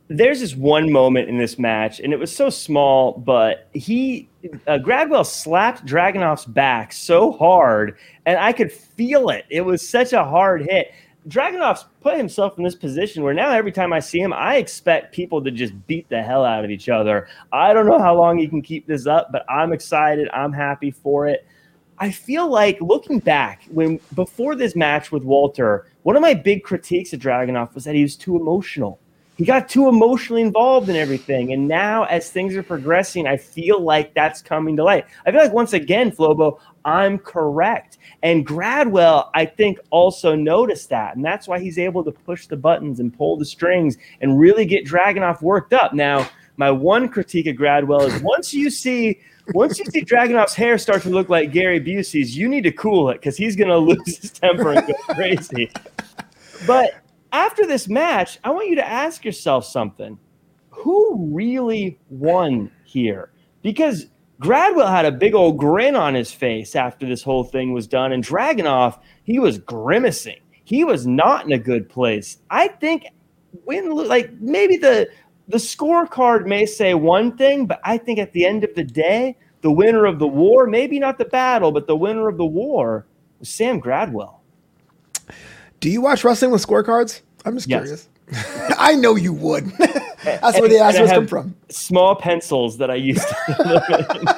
There's 0.09 0.41
this 0.41 0.55
one 0.55 0.91
moment 0.91 1.27
in 1.27 1.39
this 1.39 1.57
match, 1.57 1.99
and 1.99 2.13
it 2.13 2.19
was 2.19 2.33
so 2.33 2.51
small, 2.51 3.13
but 3.13 3.69
he 3.73 4.29
uh, 4.67 4.77
Gradwell 4.77 5.25
slapped 5.25 5.85
Dragunov's 5.85 6.45
back 6.45 6.93
so 6.93 7.31
hard, 7.31 7.97
and 8.27 8.37
I 8.37 8.51
could 8.51 8.71
feel 8.71 9.29
it. 9.29 9.45
It 9.49 9.61
was 9.61 9.87
such 9.87 10.13
a 10.13 10.23
hard 10.23 10.61
hit. 10.61 10.91
Dragunov's 11.27 11.85
put 12.01 12.17
himself 12.17 12.57
in 12.59 12.63
this 12.63 12.75
position 12.75 13.23
where 13.23 13.33
now 13.33 13.51
every 13.51 13.71
time 13.71 13.91
I 13.91 14.01
see 14.01 14.19
him, 14.19 14.33
I 14.33 14.57
expect 14.57 15.15
people 15.15 15.43
to 15.43 15.49
just 15.49 15.73
beat 15.87 16.07
the 16.09 16.21
hell 16.21 16.45
out 16.45 16.63
of 16.63 16.69
each 16.69 16.89
other. 16.89 17.27
I 17.51 17.73
don't 17.73 17.87
know 17.87 17.99
how 17.99 18.15
long 18.15 18.37
he 18.37 18.47
can 18.47 18.61
keep 18.61 18.85
this 18.85 19.07
up, 19.07 19.31
but 19.31 19.49
I'm 19.49 19.73
excited. 19.73 20.29
I'm 20.31 20.53
happy 20.53 20.91
for 20.91 21.27
it. 21.27 21.47
I 21.99 22.11
feel 22.11 22.49
like 22.49 22.81
looking 22.81 23.19
back 23.19 23.63
when 23.69 23.99
before 24.15 24.55
this 24.55 24.75
match 24.75 25.11
with 25.11 25.23
Walter, 25.23 25.87
one 26.03 26.15
of 26.15 26.21
my 26.21 26.33
big 26.33 26.63
critiques 26.63 27.13
of 27.13 27.19
Dragunov 27.19 27.73
was 27.73 27.83
that 27.83 27.95
he 27.95 28.01
was 28.01 28.15
too 28.15 28.35
emotional. 28.35 28.99
He 29.37 29.45
got 29.45 29.67
too 29.67 29.89
emotionally 29.89 30.41
involved 30.43 30.89
in 30.89 30.95
everything. 30.95 31.53
And 31.53 31.67
now, 31.67 32.03
as 32.03 32.29
things 32.29 32.55
are 32.55 32.61
progressing, 32.61 33.25
I 33.25 33.37
feel 33.37 33.81
like 33.81 34.13
that's 34.13 34.43
coming 34.43 34.75
to 34.77 34.83
light. 34.83 35.05
I 35.25 35.31
feel 35.31 35.41
like 35.41 35.53
once 35.53 35.73
again, 35.73 36.11
Flobo, 36.11 36.59
I'm 36.85 37.17
correct. 37.17 37.97
And 38.21 38.45
Gradwell, 38.45 39.29
I 39.33 39.45
think, 39.45 39.79
also 39.89 40.35
noticed 40.35 40.89
that. 40.89 41.15
And 41.15 41.25
that's 41.25 41.47
why 41.47 41.59
he's 41.59 41.79
able 41.79 42.03
to 42.03 42.12
push 42.12 42.45
the 42.45 42.57
buttons 42.57 43.00
and 43.00 43.15
pull 43.15 43.38
the 43.38 43.45
strings 43.45 43.97
and 44.21 44.39
really 44.39 44.65
get 44.65 44.85
Dragunov 44.85 45.41
worked 45.41 45.73
up. 45.73 45.93
Now, 45.93 46.29
my 46.57 46.69
one 46.69 47.09
critique 47.09 47.47
of 47.47 47.55
Gradwell 47.55 48.01
is 48.01 48.21
once 48.21 48.53
you 48.53 48.69
see 48.69 49.19
once 49.53 49.79
you 49.79 49.85
see 49.85 50.03
Dragunov's 50.03 50.53
hair 50.53 50.77
start 50.77 51.01
to 51.03 51.09
look 51.09 51.29
like 51.29 51.51
Gary 51.51 51.79
Busey's, 51.79 52.38
you 52.38 52.47
need 52.47 52.63
to 52.63 52.71
cool 52.71 53.09
it 53.09 53.15
because 53.15 53.35
he's 53.35 53.55
going 53.55 53.69
to 53.69 53.77
lose 53.77 54.17
his 54.17 54.31
temper 54.31 54.71
and 54.71 54.88
go 54.88 54.93
crazy. 55.13 55.71
But 56.65 56.95
after 57.31 57.65
this 57.65 57.88
match, 57.88 58.39
I 58.43 58.51
want 58.51 58.69
you 58.69 58.75
to 58.75 58.88
ask 58.88 59.25
yourself 59.25 59.65
something. 59.65 60.17
Who 60.69 61.29
really 61.33 62.00
won 62.09 62.71
here? 62.85 63.31
Because 63.62 64.07
Gradwell 64.41 64.89
had 64.89 65.05
a 65.05 65.12
big 65.12 65.33
old 65.33 65.57
grin 65.57 65.95
on 65.95 66.13
his 66.13 66.31
face 66.31 66.75
after 66.75 67.05
this 67.07 67.23
whole 67.23 67.43
thing 67.43 67.73
was 67.73 67.88
done, 67.88 68.12
and 68.12 68.23
Dragunov, 68.23 69.00
he 69.23 69.39
was 69.39 69.57
grimacing. 69.59 70.39
He 70.65 70.83
was 70.83 71.05
not 71.05 71.45
in 71.45 71.51
a 71.51 71.57
good 71.57 71.89
place. 71.89 72.38
I 72.50 72.67
think 72.67 73.07
when 73.65 73.89
like 73.91 74.31
maybe 74.39 74.77
the 74.77 75.09
the 75.47 75.57
scorecard 75.57 76.45
may 76.45 76.65
say 76.65 76.93
one 76.93 77.38
thing, 77.38 77.65
but 77.65 77.79
I 77.83 77.97
think 77.97 78.19
at 78.19 78.31
the 78.33 78.45
end 78.45 78.63
of 78.63 78.73
the 78.75 78.83
day, 78.83 79.38
the 79.62 79.71
winner 79.71 80.05
of 80.05 80.19
the 80.19 80.27
war, 80.27 80.67
maybe 80.67 81.00
not 81.00 81.17
the 81.17 81.25
battle, 81.25 81.71
but 81.71 81.88
the 81.88 81.95
winner 81.95 82.27
of 82.27 82.38
the 82.38 82.45
war 82.45 83.05
was 83.39 83.50
Sam 83.50 83.81
Gradwell. 83.81 84.41
Do 85.79 85.89
you 85.89 86.01
watch 86.01 86.23
wrestling 86.23 86.51
with 86.51 86.65
scorecards? 86.65 87.21
I'm 87.45 87.55
just 87.55 87.67
yes. 87.67 87.81
curious. 87.81 88.09
I 88.77 88.95
know 88.95 89.15
you 89.15 89.33
would. 89.33 89.65
that's 90.23 90.59
where 90.59 90.69
the 90.69 90.79
answers 90.79 91.12
come 91.12 91.27
from. 91.27 91.55
Small 91.69 92.15
pencils 92.15 92.77
that 92.77 92.89
I 92.89 92.95
used 92.95 93.27
to. 93.27 93.35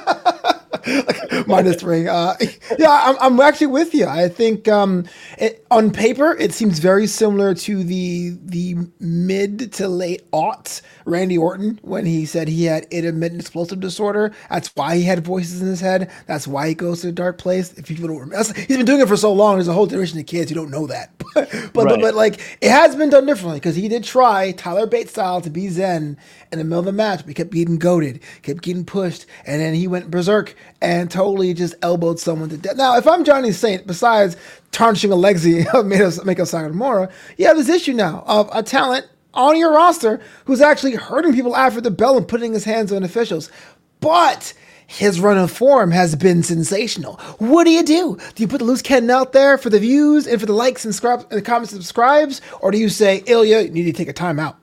minus 1.48 1.78
three. 1.78 2.08
Uh, 2.08 2.34
yeah, 2.78 3.02
I'm, 3.04 3.16
I'm 3.20 3.40
actually 3.40 3.68
with 3.68 3.94
you. 3.94 4.06
I 4.06 4.30
think 4.30 4.68
um, 4.68 5.06
it, 5.38 5.66
on 5.72 5.92
paper 5.92 6.36
it 6.36 6.54
seems 6.54 6.80
very 6.80 7.08
similar 7.08 7.54
to 7.56 7.84
the 7.84 8.38
the 8.44 8.76
mid 9.00 9.74
to 9.74 9.88
late 9.88 10.30
aughts 10.32 10.82
Randy 11.06 11.38
Orton 11.38 11.80
when 11.82 12.06
he 12.06 12.26
said 12.26 12.48
he 12.48 12.66
had 12.66 12.86
intermittent 12.92 13.42
explosive 13.42 13.80
disorder. 13.80 14.34
That's 14.50 14.72
why 14.76 14.98
he 14.98 15.04
had 15.04 15.24
voices 15.26 15.62
in 15.62 15.68
his 15.68 15.82
head. 15.82 16.12
That's 16.28 16.48
why 16.48 16.70
he 16.70 16.74
goes 16.74 17.02
to 17.02 17.10
a 17.10 17.12
dark 17.12 17.38
place. 17.38 17.74
If 17.74 17.88
people 17.88 18.08
don't 18.08 18.20
remember, 18.20 18.54
he's 18.54 18.78
been 18.78 18.86
doing 18.86 19.02
it 19.02 19.08
for 19.08 19.18
so 19.18 19.34
long. 19.34 19.56
There's 19.56 19.68
a 19.68 19.74
whole 19.74 19.88
generation 19.88 20.20
of 20.20 20.26
kids 20.26 20.50
who 20.50 20.56
don't 20.56 20.72
know 20.72 20.88
that. 20.88 21.12
but 21.36 21.52
right. 21.54 21.74
but, 21.74 22.02
but 22.02 22.16
like 22.16 22.40
it 22.62 22.70
has 22.70 22.96
been 22.96 23.10
done 23.10 23.26
differently 23.26 23.60
because 23.60 23.76
he 23.76 23.88
did 23.88 24.04
try 24.04 24.52
Tyler 24.52 24.88
Bates 24.88 25.12
style 25.12 25.42
to 25.42 25.50
be 25.50 25.70
Zen 25.70 26.18
in 26.52 26.60
the 26.60 26.64
middle 26.64 26.80
of 26.80 26.86
the 26.86 26.92
match. 26.92 27.20
But 27.20 27.30
he 27.30 27.34
kept 27.34 27.52
getting 27.52 27.78
goaded, 27.78 28.22
kept 28.42 28.62
getting 28.62 28.86
pushed, 28.86 29.26
and 29.46 29.62
then 29.62 29.74
he 29.74 29.88
went 29.88 30.10
berserk 30.10 30.56
and 30.82 31.10
totally 31.10 31.54
just 31.54 31.76
elbowed 31.82 32.20
someone 32.20 32.50
to 32.50 32.58
death. 32.58 32.78
Now, 32.78 32.98
if 32.98 33.08
I'm 33.08 33.24
Johnny 33.24 33.52
Saint, 33.52 33.88
besides 33.88 34.38
tarnishing 34.72 35.12
a 35.12 35.16
legacy 35.16 35.60
of 35.62 35.86
Meiko 35.86 36.46
Satomura, 36.46 37.12
you 37.38 37.48
have 37.48 37.58
this 37.58 37.70
issue 37.70 37.94
now 37.94 38.24
of 38.28 38.50
a 38.54 38.62
talent 38.62 39.08
on 39.34 39.58
your 39.58 39.72
roster 39.74 40.22
who's 40.46 40.62
actually 40.62 40.96
hurting 40.96 41.34
people 41.34 41.56
after 41.56 41.82
the 41.82 41.92
bell 41.92 42.18
and 42.18 42.28
putting 42.28 42.54
his 42.54 42.64
hands 42.64 42.92
on 42.92 43.04
officials. 43.04 43.52
But 44.00 44.54
his 44.88 45.20
run 45.20 45.38
of 45.38 45.52
form 45.52 45.92
has 45.92 46.16
been 46.16 46.44
sensational. 46.44 47.16
What 47.40 47.64
do 47.64 47.72
you 47.72 47.84
do? 47.84 48.18
Do 48.36 48.44
you 48.44 48.48
put 48.48 48.60
the 48.60 48.66
loose 48.66 48.82
cannon 48.82 49.10
out 49.10 49.34
there 49.34 49.58
for 49.58 49.70
the 49.70 49.80
views 49.80 50.28
and 50.28 50.40
for 50.40 50.46
the 50.46 50.54
likes 50.54 50.86
and, 50.86 50.94
scrub- 50.94 51.26
and 51.30 51.40
the 51.40 51.42
comments 51.42 51.74
and 51.74 51.82
subscribes? 51.82 52.42
Or 52.62 52.72
do 52.72 52.78
you 52.78 52.90
say, 52.90 53.24
Ilya, 53.26 53.62
you 53.62 53.72
need 53.72 53.86
to 53.86 53.94
take 53.94 54.10
a 54.10 54.14
timeout? 54.14 54.56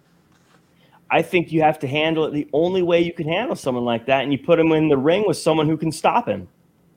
I 1.12 1.20
think 1.20 1.52
you 1.52 1.60
have 1.60 1.78
to 1.80 1.86
handle 1.86 2.24
it 2.24 2.32
the 2.32 2.48
only 2.54 2.82
way 2.82 3.02
you 3.02 3.12
can 3.12 3.28
handle 3.28 3.54
someone 3.54 3.84
like 3.84 4.06
that, 4.06 4.22
and 4.22 4.32
you 4.32 4.38
put 4.38 4.58
him 4.58 4.72
in 4.72 4.88
the 4.88 4.96
ring 4.96 5.24
with 5.26 5.36
someone 5.36 5.68
who 5.68 5.76
can 5.76 5.92
stop 5.92 6.26
him. 6.26 6.48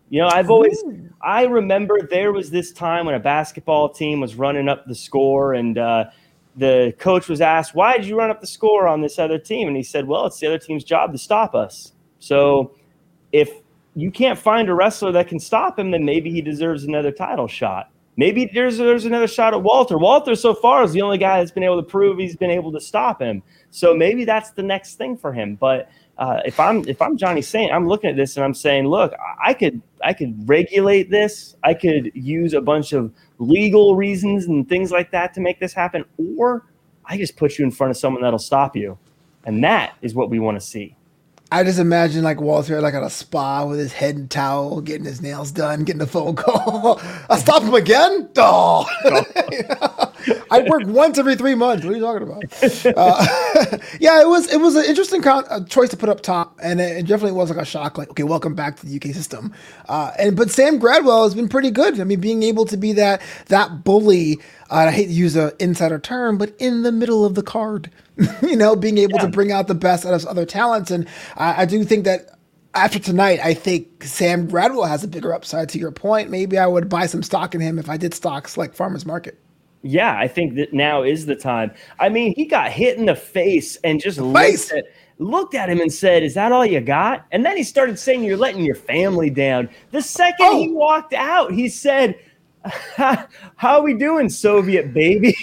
You 0.10 0.22
know, 0.22 0.29
I've 0.29 0.50
always 0.50 0.81
I 1.22 1.43
remember 1.43 2.00
there 2.10 2.31
was 2.31 2.50
this 2.50 2.72
time 2.72 3.07
when 3.07 3.15
a 3.15 3.19
basketball 3.19 3.89
team 3.89 4.22
was 4.22 4.36
running 4.36 4.69
up 4.69 4.86
the 4.86 4.95
score, 4.95 5.53
and 5.53 5.77
uh, 5.77 6.05
the 6.55 6.95
coach 6.98 7.27
was 7.27 7.41
asked, 7.41 7.75
Why 7.75 7.98
did 7.98 8.05
you 8.05 8.17
run 8.17 8.29
up 8.29 8.39
the 8.39 8.48
score 8.48 8.88
on 8.88 9.01
this 9.01 9.19
other 9.19 9.38
team? 9.38 9.67
And 9.67 9.75
he 9.75 9.84
said, 9.84 10.07
Well, 10.07 10.25
it's 10.27 10.39
the 10.39 10.48
other 10.48 10.60
team's 10.60 10.86
job 10.86 11.12
to 11.12 11.17
stop 11.17 11.53
us. 11.53 11.91
So 12.19 12.74
if 13.34 13.51
you 13.95 14.12
can't 14.12 14.39
find 14.39 14.69
a 14.69 14.74
wrestler 14.74 15.12
that 15.12 15.27
can 15.27 15.39
stop 15.39 15.77
him, 15.77 15.91
then 15.91 16.05
maybe 16.05 16.31
he 16.31 16.41
deserves 16.41 16.86
another 16.86 17.12
title 17.12 17.48
shot. 17.48 17.89
Maybe 18.17 18.50
there's 18.53 18.77
there's 18.77 19.05
another 19.05 19.27
shot 19.27 19.53
at 19.53 19.62
Walter. 19.62 19.98
Walter 19.98 20.36
so 20.36 20.53
far 20.53 20.84
is 20.84 20.93
the 20.93 21.01
only 21.01 21.17
guy 21.17 21.39
that's 21.39 21.51
been 21.51 21.63
able 21.63 21.81
to 21.81 21.88
prove 21.88 22.17
he's 22.17 22.38
been 22.38 22.51
able 22.51 22.72
to 22.72 22.79
stop 22.79 23.22
him. 23.22 23.43
So 23.75 23.94
maybe 23.94 24.24
that's 24.24 24.51
the 24.51 24.63
next 24.63 24.96
thing 24.96 25.17
for 25.17 25.34
him. 25.34 25.55
But 25.55 25.89
uh, 26.17 26.39
if 26.46 26.62
I'm 26.62 26.88
if 26.88 27.01
I'm 27.01 27.17
Johnny 27.17 27.41
Saint, 27.41 27.74
I'm 27.74 27.89
looking 27.89 28.10
at 28.10 28.15
this 28.15 28.38
and 28.38 28.46
I'm 28.46 28.53
saying, 28.53 28.88
look, 28.88 29.13
I 29.44 29.53
could 29.53 29.82
I 30.01 30.13
could 30.13 30.48
regulate 30.48 31.12
this. 31.12 31.58
I 31.62 31.74
could 31.74 32.10
use 32.15 32.53
a 32.53 32.62
bunch 32.62 32.94
of 32.94 33.12
legal 33.38 33.98
reasons 33.98 34.46
and 34.46 34.67
things 34.67 34.91
like 34.91 35.12
that 35.12 35.34
to 35.34 35.41
make 35.41 35.60
this 35.60 35.74
happen, 35.74 36.05
or 36.38 36.63
I 37.03 37.17
just 37.17 37.36
put 37.36 37.58
you 37.58 37.65
in 37.65 37.72
front 37.72 37.91
of 37.91 37.98
someone 37.98 38.22
that'll 38.22 38.39
stop 38.39 38.77
you, 38.77 38.98
and 39.44 39.62
that 39.65 39.98
is 40.01 40.15
what 40.15 40.29
we 40.29 40.39
want 40.39 40.58
to 40.58 40.65
see. 40.65 40.96
I 41.51 41.63
just 41.63 41.77
imagine 41.77 42.24
like 42.24 42.39
Walter 42.39 42.79
like 42.79 42.94
at 42.94 43.03
a 43.03 43.10
spa 43.10 43.65
with 43.65 43.79
his 43.79 43.91
head 43.91 44.15
and 44.15 44.32
towel, 44.32 44.79
getting 44.79 45.05
his 45.05 45.22
nails 45.22 45.51
done, 45.51 45.84
getting 45.84 46.01
a 46.01 46.08
phone 46.08 46.38
call. 46.38 47.01
I 47.29 47.38
stop 47.38 47.62
him 47.62 47.74
again? 47.74 48.29
Oh. 48.38 48.86
I 50.51 50.62
work 50.62 50.84
once 50.86 51.17
every 51.17 51.36
three 51.36 51.55
months. 51.55 51.86
What 51.86 51.94
are 51.94 51.98
you 51.98 52.03
talking 52.03 52.24
about? 52.24 52.96
Uh, 52.98 53.77
yeah, 54.00 54.22
it 54.22 54.27
was 54.27 54.51
it 54.51 54.60
was 54.60 54.75
an 54.75 54.86
interesting 54.86 55.22
con- 55.22 55.46
uh, 55.50 55.63
choice 55.65 55.89
to 55.89 55.98
put 55.98 56.10
up 56.10 56.22
top, 56.22 56.58
and 56.62 56.79
it, 56.79 56.98
it, 56.98 57.08
definitely 57.08 57.34
was 57.34 57.50
like 57.50 57.60
a 57.60 57.65
shock. 57.65 57.98
Like, 57.98 58.10
okay, 58.12 58.24
welcome 58.24 58.55
back 58.55 58.77
to 58.77 58.86
the 58.86 58.96
UK 58.96 59.13
system. 59.13 59.53
Uh, 59.88 60.12
and 60.17 60.36
but 60.36 60.51
Sam 60.51 60.79
Gradwell 60.79 61.24
has 61.24 61.36
been 61.36 61.50
pretty 61.50 61.72
good. 61.72 62.00
I 62.00 62.03
mean, 62.03 62.20
being 62.20 62.44
able 62.44 62.65
to 62.65 62.77
be 62.77 62.94
that 62.94 63.22
that 63.48 63.84
bully. 63.84 64.39
Uh, 64.72 64.88
I 64.88 64.91
hate 64.91 65.08
to 65.08 65.13
use 65.13 65.36
an 65.36 65.51
insider 65.60 66.00
term, 66.00 66.38
but 66.38 66.55
in 66.58 66.84
the 66.84 66.91
middle 66.91 67.25
of 67.25 67.36
the 67.36 67.44
card. 67.44 67.91
you 68.41 68.55
know, 68.55 68.77
being 68.77 68.98
able 68.98 69.17
yeah. 69.17 69.25
to 69.25 69.27
bring 69.27 69.51
out 69.51 69.67
the 69.67 69.75
best 69.75 70.05
out 70.05 70.13
of 70.13 70.25
other 70.25 70.46
talents. 70.46 70.89
And 70.89 71.05
I, 71.36 71.63
I 71.63 71.65
do 71.65 71.84
think 71.84 72.05
that 72.05 72.36
after 72.75 73.00
tonight, 73.00 73.39
I 73.41 73.53
think 73.53 74.03
Sam 74.03 74.48
Gradwell 74.48 74.88
has 74.88 75.03
a 75.03 75.08
bigger 75.08 75.34
upside. 75.34 75.70
To 75.70 75.79
your 75.79 75.91
point, 75.91 76.29
maybe 76.29 76.58
I 76.58 76.67
would 76.67 76.89
buy 76.89 77.08
some 77.08 77.24
stock 77.24 77.55
in 77.55 77.62
him 77.62 77.79
if 77.79 77.89
I 77.89 77.98
did 77.98 78.13
stocks 78.13 78.58
like 78.58 78.74
Farmers 78.74 79.05
Market. 79.05 79.39
Yeah, 79.87 80.17
I 80.17 80.27
think 80.27 80.55
that 80.55 80.73
now 80.73 81.03
is 81.03 81.27
the 81.27 81.35
time. 81.35 81.71
I 81.99 82.09
mean, 82.09 82.33
he 82.35 82.45
got 82.45 82.71
hit 82.71 82.97
in 82.97 83.05
the 83.05 83.15
face 83.15 83.75
and 83.83 84.01
just 84.01 84.17
looked 84.17 84.71
at, 84.71 84.85
looked 85.19 85.53
at 85.53 85.69
him 85.69 85.79
and 85.79 85.93
said, 85.93 86.23
"Is 86.23 86.33
that 86.33 86.51
all 86.51 86.65
you 86.65 86.81
got?" 86.81 87.27
And 87.31 87.45
then 87.45 87.55
he 87.55 87.61
started 87.61 87.99
saying, 87.99 88.23
"You're 88.23 88.35
letting 88.35 88.65
your 88.65 88.73
family 88.73 89.29
down." 89.29 89.69
The 89.91 90.01
second 90.01 90.47
oh. 90.47 90.59
he 90.59 90.71
walked 90.71 91.13
out, 91.13 91.51
he 91.51 91.69
said, 91.69 92.17
"How 92.95 93.27
are 93.61 93.83
we 93.83 93.93
doing, 93.93 94.27
Soviet 94.27 94.91
baby?" 94.91 95.35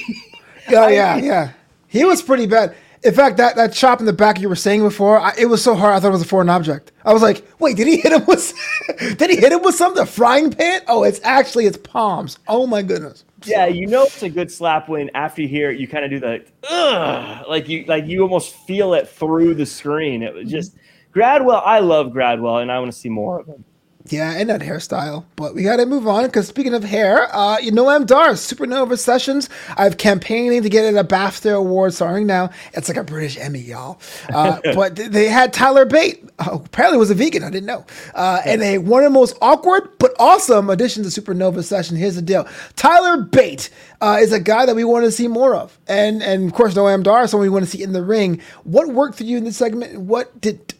Oh 0.70 0.88
yeah, 0.88 1.18
yeah. 1.18 1.52
He 1.86 2.04
was 2.04 2.20
pretty 2.20 2.46
bad. 2.46 2.74
In 3.04 3.14
fact, 3.14 3.36
that, 3.36 3.54
that 3.54 3.72
chop 3.72 4.00
in 4.00 4.06
the 4.06 4.12
back 4.12 4.40
you 4.40 4.48
were 4.48 4.56
saying 4.56 4.82
before, 4.82 5.20
I, 5.20 5.34
it 5.36 5.46
was 5.46 5.62
so 5.62 5.74
hard. 5.74 5.94
I 5.94 6.00
thought 6.00 6.08
it 6.08 6.12
was 6.12 6.22
a 6.22 6.26
foreign 6.26 6.48
object. 6.48 6.92
I 7.04 7.12
was 7.12 7.22
like, 7.22 7.44
wait, 7.58 7.76
did 7.76 7.88
he 7.88 7.96
hit 7.96 8.12
him 8.12 8.24
with? 8.26 8.52
did 9.18 9.28
he 9.28 9.36
hit 9.36 9.52
him 9.52 9.62
with 9.62 9.74
something? 9.74 10.02
A 10.02 10.06
frying 10.06 10.52
pan? 10.52 10.82
Oh, 10.86 11.02
it's 11.02 11.20
actually 11.24 11.66
it's 11.66 11.78
palms. 11.78 12.38
Oh 12.46 12.66
my 12.66 12.82
goodness. 12.82 13.24
Yeah, 13.46 13.66
you 13.66 13.86
know 13.86 14.04
it's 14.04 14.22
a 14.22 14.28
good 14.28 14.50
slap 14.50 14.88
when 14.88 15.10
after 15.14 15.42
you 15.42 15.48
hear 15.48 15.70
it, 15.70 15.78
you 15.78 15.88
kind 15.88 16.04
of 16.04 16.10
do 16.10 16.20
the 16.20 16.44
ugh, 16.68 17.44
like 17.48 17.68
you 17.68 17.84
like 17.86 18.06
you 18.06 18.22
almost 18.22 18.54
feel 18.66 18.94
it 18.94 19.08
through 19.08 19.54
the 19.54 19.66
screen. 19.66 20.22
It 20.22 20.34
was 20.34 20.44
mm-hmm. 20.44 20.50
just 20.50 20.76
Gradwell. 21.14 21.62
I 21.64 21.80
love 21.80 22.08
Gradwell, 22.08 22.62
and 22.62 22.70
I 22.70 22.78
want 22.78 22.92
to 22.92 22.98
see 22.98 23.08
more 23.08 23.40
of 23.40 23.46
him. 23.46 23.64
Yeah, 24.08 24.32
and 24.32 24.50
that 24.50 24.60
hairstyle. 24.60 25.24
But 25.36 25.54
we 25.54 25.62
got 25.62 25.76
to 25.76 25.86
move 25.86 26.08
on 26.08 26.26
because 26.26 26.48
speaking 26.48 26.74
of 26.74 26.82
hair, 26.82 27.34
uh, 27.34 27.58
you 27.58 27.70
know, 27.70 27.82
Noam 27.82 28.06
Dar, 28.06 28.30
Supernova 28.30 28.98
Sessions. 28.98 29.48
I've 29.76 29.96
campaigning 29.96 30.62
to 30.62 30.68
get 30.68 30.84
it 30.84 30.96
a 30.96 31.04
BAFTA 31.04 31.56
award. 31.56 31.94
Sorry, 31.94 32.24
now 32.24 32.50
it's 32.74 32.88
like 32.88 32.96
a 32.96 33.04
British 33.04 33.36
Emmy, 33.36 33.60
y'all. 33.60 34.00
Uh, 34.32 34.60
but 34.74 34.96
they 34.96 35.28
had 35.28 35.52
Tyler 35.52 35.84
Bate. 35.84 36.24
Oh, 36.38 36.62
apparently 36.64 36.98
was 36.98 37.10
a 37.10 37.14
vegan. 37.14 37.42
I 37.44 37.50
didn't 37.50 37.66
know. 37.66 37.84
Uh, 38.14 38.40
and 38.44 38.60
they 38.60 38.78
one 38.78 39.04
of 39.04 39.12
the 39.12 39.18
most 39.18 39.36
awkward 39.40 39.88
but 39.98 40.12
awesome 40.18 40.70
additions 40.70 41.14
to 41.14 41.20
Supernova 41.20 41.62
Session. 41.62 41.96
Here's 41.96 42.16
the 42.16 42.22
deal: 42.22 42.48
Tyler 42.76 43.22
Bate 43.22 43.70
uh, 44.00 44.18
is 44.20 44.32
a 44.32 44.40
guy 44.40 44.66
that 44.66 44.74
we 44.74 44.84
want 44.84 45.04
to 45.04 45.12
see 45.12 45.28
more 45.28 45.54
of, 45.54 45.78
and 45.86 46.22
and 46.22 46.46
of 46.48 46.54
course, 46.54 46.74
Noam 46.74 47.02
Dar, 47.02 47.26
someone 47.26 47.46
we 47.46 47.50
want 47.50 47.64
to 47.64 47.70
see 47.70 47.82
in 47.82 47.92
the 47.92 48.02
ring. 48.02 48.40
What 48.64 48.88
worked 48.88 49.16
for 49.16 49.24
you 49.24 49.36
in 49.36 49.44
this 49.44 49.56
segment? 49.56 50.00
What 50.00 50.40
did 50.40 50.74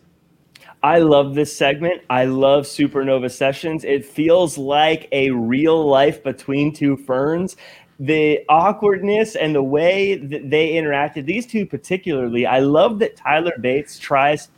I 0.82 0.98
love 0.98 1.34
this 1.34 1.56
segment. 1.56 2.02
I 2.10 2.24
love 2.24 2.64
Supernova 2.64 3.30
Sessions. 3.30 3.84
It 3.84 4.04
feels 4.04 4.58
like 4.58 5.08
a 5.12 5.30
real 5.30 5.86
life 5.86 6.22
between 6.24 6.72
two 6.72 6.96
ferns. 6.96 7.56
The 8.00 8.40
awkwardness 8.48 9.36
and 9.36 9.54
the 9.54 9.62
way 9.62 10.16
that 10.16 10.50
they 10.50 10.70
interacted, 10.70 11.24
these 11.24 11.46
two 11.46 11.66
particularly, 11.66 12.46
I 12.46 12.58
love 12.58 12.98
that 12.98 13.16
Tyler 13.16 13.52
Bates 13.60 13.98
tries 13.98 14.48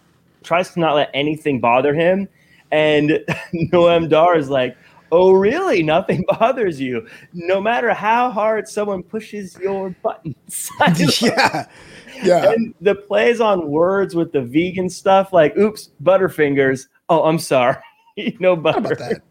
tries 0.43 0.73
to 0.73 0.81
not 0.81 0.95
let 0.95 1.11
anything 1.13 1.61
bother 1.61 1.95
him. 1.95 2.29
And 2.71 3.11
Noam 3.73 4.09
Dar 4.09 4.37
is 4.37 4.49
like, 4.49 4.77
oh, 5.13 5.33
really? 5.33 5.83
Nothing 5.83 6.25
bothers 6.39 6.81
you. 6.81 7.07
No 7.33 7.61
matter 7.61 7.93
how 7.93 8.31
hard 8.31 8.69
someone 8.69 9.03
pushes 9.03 9.57
your 9.59 9.91
buttons. 10.03 10.71
yeah 11.21 11.67
yeah. 12.23 12.53
And 12.53 12.75
the 12.81 12.95
plays 12.95 13.41
on 13.41 13.69
words 13.69 14.15
with 14.15 14.33
the 14.33 14.43
vegan 14.43 14.89
stuff, 14.89 15.33
like, 15.33 15.57
oops, 15.57 15.91
Butterfingers. 16.03 16.89
Oh, 17.09 17.25
I'm 17.25 17.39
sorry. 17.39 17.77
no 18.39 18.57
butter. 18.57 19.23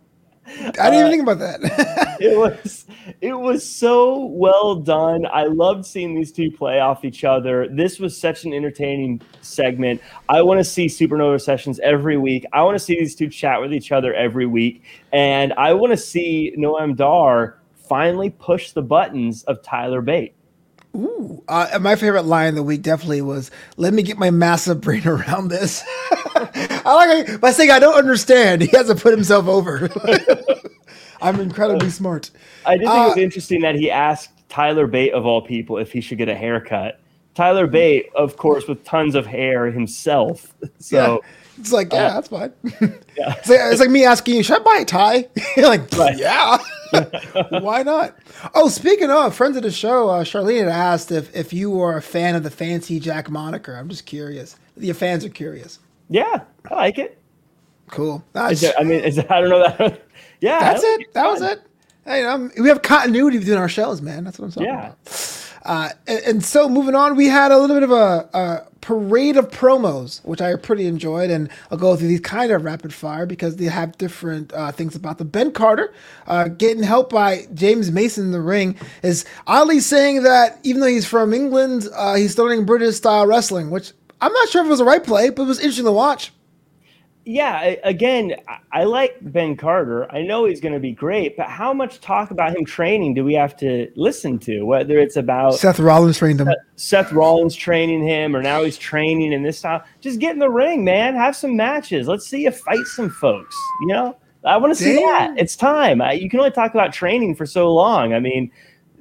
I 0.47 0.89
didn't 0.89 0.95
even 0.95 1.11
think 1.11 1.21
about 1.23 1.39
that. 1.39 2.17
it 2.19 2.37
was 2.37 2.85
it 3.21 3.33
was 3.33 3.67
so 3.67 4.25
well 4.25 4.75
done. 4.75 5.25
I 5.31 5.45
loved 5.45 5.85
seeing 5.85 6.15
these 6.15 6.31
two 6.31 6.51
play 6.51 6.79
off 6.79 7.05
each 7.05 7.23
other. 7.23 7.67
This 7.69 7.99
was 7.99 8.19
such 8.19 8.43
an 8.43 8.53
entertaining 8.53 9.21
segment. 9.41 10.01
I 10.27 10.41
want 10.41 10.59
to 10.59 10.65
see 10.65 10.87
Supernova 10.87 11.41
sessions 11.41 11.79
every 11.79 12.17
week. 12.17 12.45
I 12.51 12.61
want 12.63 12.75
to 12.75 12.83
see 12.83 12.95
these 12.95 13.15
two 13.15 13.29
chat 13.29 13.61
with 13.61 13.73
each 13.73 13.91
other 13.91 14.13
every 14.13 14.45
week, 14.45 14.83
and 15.13 15.53
I 15.53 15.73
want 15.73 15.91
to 15.91 15.97
see 15.97 16.53
Noam 16.57 16.95
Dar 16.95 17.59
finally 17.87 18.29
push 18.29 18.71
the 18.71 18.81
buttons 18.81 19.43
of 19.43 19.61
Tyler 19.61 20.01
Bate. 20.01 20.35
Ooh, 20.95 21.43
uh, 21.47 21.79
my 21.81 21.95
favorite 21.95 22.25
line 22.25 22.49
of 22.49 22.55
the 22.55 22.63
week 22.63 22.83
definitely 22.83 23.21
was 23.21 23.49
"Let 23.77 23.93
me 23.93 24.03
get 24.03 24.17
my 24.17 24.29
massive 24.29 24.81
brain 24.81 25.07
around 25.07 25.47
this." 25.47 25.83
I 26.35 27.25
like 27.25 27.41
by 27.41 27.51
saying 27.51 27.71
I 27.71 27.79
don't 27.79 27.95
understand. 27.95 28.61
He 28.61 28.67
has 28.75 28.87
to 28.87 28.95
put 28.95 29.13
himself 29.13 29.47
over. 29.47 29.89
I'm 31.21 31.39
incredibly 31.39 31.89
smart. 31.89 32.31
I 32.65 32.77
did 32.77 32.87
think 32.87 32.91
uh, 32.91 33.03
it 33.03 33.07
was 33.09 33.17
interesting 33.17 33.61
that 33.61 33.75
he 33.75 33.89
asked 33.89 34.29
Tyler 34.49 34.87
Bate 34.87 35.13
of 35.13 35.25
all 35.25 35.41
people 35.41 35.77
if 35.77 35.91
he 35.91 36.01
should 36.01 36.17
get 36.17 36.29
a 36.29 36.35
haircut. 36.35 36.99
Tyler 37.33 37.65
Bate, 37.65 38.07
of 38.15 38.37
course, 38.37 38.67
with 38.67 38.83
tons 38.83 39.15
of 39.15 39.25
hair 39.25 39.71
himself. 39.71 40.53
So 40.79 41.21
yeah. 41.23 41.29
It's 41.59 41.71
like, 41.71 41.91
yeah, 41.93 42.07
uh, 42.07 42.13
that's 42.13 42.27
fine. 42.27 42.53
Yeah. 43.15 43.35
it's, 43.37 43.47
like, 43.47 43.59
it's, 43.61 43.79
like, 43.79 43.91
me 43.91 44.05
asking 44.05 44.37
you, 44.37 44.43
should 44.43 44.59
I 44.59 44.63
buy 44.63 44.79
a 44.81 44.85
tie? 44.85 45.27
You're 45.55 45.67
like, 45.67 45.91
right. 45.91 46.17
yeah. 46.17 46.57
Why 47.59 47.83
not? 47.83 48.15
Oh, 48.55 48.69
speaking 48.69 49.11
of 49.11 49.35
friends 49.35 49.55
of 49.55 49.61
the 49.61 49.69
show, 49.69 50.09
uh, 50.09 50.23
Charlene 50.23 50.61
had 50.61 50.67
asked 50.67 51.11
if 51.11 51.35
if 51.35 51.53
you 51.53 51.69
were 51.69 51.95
a 51.95 52.01
fan 52.01 52.35
of 52.35 52.41
the 52.41 52.49
Fancy 52.49 52.99
Jack 52.99 53.29
moniker. 53.29 53.75
I'm 53.75 53.87
just 53.87 54.07
curious. 54.07 54.55
Your 54.77 54.95
fans 54.95 55.23
are 55.25 55.29
curious. 55.29 55.77
Yeah, 56.09 56.41
I 56.71 56.73
like 56.73 56.97
it. 56.97 57.19
Cool. 57.89 58.23
There, 58.33 58.73
I 58.79 58.83
mean, 58.83 59.01
is, 59.01 59.19
I 59.19 59.41
don't 59.41 59.49
know 59.49 59.59
that. 59.59 60.01
yeah, 60.41 60.59
that's 60.59 60.83
it. 60.83 61.13
That 61.13 61.27
was 61.27 61.41
it. 61.41 61.61
Hey, 62.05 62.25
um, 62.25 62.51
we 62.59 62.67
have 62.67 62.81
continuity 62.81 63.37
between 63.37 63.57
our 63.57 63.69
shows, 63.69 64.01
man. 64.01 64.23
That's 64.23 64.37
what 64.37 64.45
I'm 64.45 64.51
talking 64.51 64.67
yeah. 64.67 64.87
about. 64.87 65.07
Uh, 65.63 65.89
and, 66.07 66.23
and, 66.25 66.45
so 66.45 66.67
moving 66.67 66.93
on, 66.93 67.15
we 67.15 67.27
had 67.27 67.51
a 67.51 67.57
little 67.57 67.75
bit 67.75 67.83
of 67.83 67.91
a, 67.91 68.29
a, 68.33 68.67
parade 68.81 69.37
of 69.37 69.49
promos, 69.49 70.23
which 70.25 70.41
I 70.41 70.53
pretty 70.57 70.87
enjoyed, 70.87 71.29
and 71.29 71.49
I'll 71.71 71.77
go 71.77 71.95
through 71.95 72.09
these 72.09 72.19
kind 72.19 72.51
of 72.51 72.65
rapid 72.65 72.93
fire 72.93 73.25
because 73.25 73.55
they 73.55 73.65
have 73.65 73.97
different 73.97 74.51
uh, 74.51 74.73
things 74.73 74.93
about 74.93 75.19
them. 75.19 75.29
Ben 75.29 75.53
Carter 75.53 75.93
uh, 76.27 76.49
getting 76.49 76.83
help 76.83 77.09
by 77.09 77.47
James 77.53 77.91
Mason 77.91 78.25
in 78.25 78.31
the 78.31 78.41
ring 78.41 78.75
is 79.03 79.23
oddly 79.47 79.79
saying 79.79 80.23
that 80.23 80.59
even 80.63 80.81
though 80.81 80.87
he's 80.87 81.05
from 81.05 81.33
England, 81.33 81.87
uh, 81.95 82.15
he's 82.15 82.33
starting 82.33 82.65
British 82.65 82.97
style 82.97 83.25
wrestling, 83.25 83.69
which 83.69 83.93
I'm 84.19 84.33
not 84.33 84.49
sure 84.49 84.61
if 84.61 84.67
it 84.67 84.69
was 84.69 84.79
the 84.79 84.85
right 84.85 85.03
play, 85.03 85.29
but 85.29 85.43
it 85.43 85.47
was 85.47 85.59
interesting 85.59 85.85
to 85.85 85.91
watch. 85.93 86.33
Yeah, 87.25 87.75
again, 87.83 88.35
I, 88.71 88.83
like 88.83 89.17
Ben 89.21 89.55
Carter. 89.55 90.11
I 90.11 90.21
know 90.23 90.45
he's 90.45 90.59
going 90.59 90.73
to 90.73 90.79
be 90.79 90.91
great, 90.91 91.37
but 91.37 91.47
how 91.47 91.73
much 91.73 92.01
talk 92.01 92.31
about 92.31 92.55
him 92.55 92.65
training 92.65 93.13
do 93.13 93.23
we 93.23 93.33
have 93.33 93.55
to 93.57 93.89
listen 93.95 94.37
to? 94.39 94.63
Whether 94.63 94.99
it's 94.99 95.15
about 95.15 95.55
Seth 95.55 95.79
Rollins 95.79 96.17
trained 96.17 96.41
him. 96.41 96.49
Seth 96.75 97.13
Rollins 97.13 97.55
training 97.55 98.05
him, 98.05 98.35
or 98.35 98.41
now 98.41 98.63
he's 98.63 98.77
training 98.77 99.31
in 99.31 99.41
this 99.41 99.61
time. 99.61 99.81
Just 100.01 100.19
get 100.19 100.33
in 100.33 100.39
the 100.39 100.49
ring, 100.49 100.83
man. 100.83 101.15
Have 101.15 101.35
some 101.35 101.55
matches. 101.55 102.07
Let's 102.07 102.27
see 102.27 102.43
you 102.43 102.51
fight 102.51 102.85
some 102.87 103.09
folks. 103.09 103.55
You 103.81 103.87
know, 103.87 104.17
I 104.43 104.57
want 104.57 104.75
to 104.75 104.83
see 104.83 104.95
that. 104.95 105.35
It's 105.37 105.55
time. 105.55 106.01
I, 106.01 106.13
you 106.13 106.29
can 106.29 106.39
only 106.39 106.51
talk 106.51 106.73
about 106.73 106.91
training 106.91 107.35
for 107.35 107.45
so 107.45 107.73
long. 107.73 108.13
I 108.13 108.19
mean, 108.19 108.51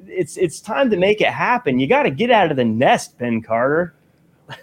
it's 0.06 0.36
it's 0.36 0.60
time 0.60 0.90
to 0.90 0.96
make 0.96 1.20
it 1.20 1.28
happen. 1.28 1.80
You 1.80 1.88
got 1.88 2.04
to 2.04 2.10
get 2.10 2.30
out 2.30 2.52
of 2.52 2.56
the 2.56 2.64
nest, 2.64 3.18
Ben 3.18 3.42
Carter. 3.42 3.94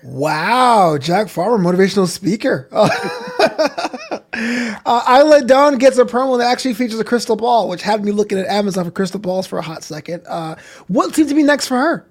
Wow, 0.04 0.98
Jack 1.00 1.30
Farmer, 1.30 1.58
motivational 1.58 2.08
speaker. 2.08 2.70
uh, 3.60 5.20
Isla 5.22 5.44
Dawn 5.44 5.78
gets 5.78 5.98
a 5.98 6.06
promo 6.06 6.38
that 6.40 6.50
actually 6.50 6.74
features 6.74 7.00
a 7.00 7.04
crystal 7.04 7.36
ball, 7.36 7.68
which 7.68 7.82
had 7.82 8.04
me 8.04 8.12
looking 8.12 8.38
at 8.38 8.48
Amazon 8.48 8.86
for 8.86 8.92
crystal 8.92 9.20
balls 9.20 9.48
for 9.48 9.60
a 9.60 9.62
hot 9.62 9.84
second. 9.84 10.26
Uh, 10.28 10.56
what 10.88 11.14
seems 11.16 11.30
to 11.30 11.36
be 11.36 11.44
next 11.44 11.68
for 11.68 11.78
her? 11.78 12.06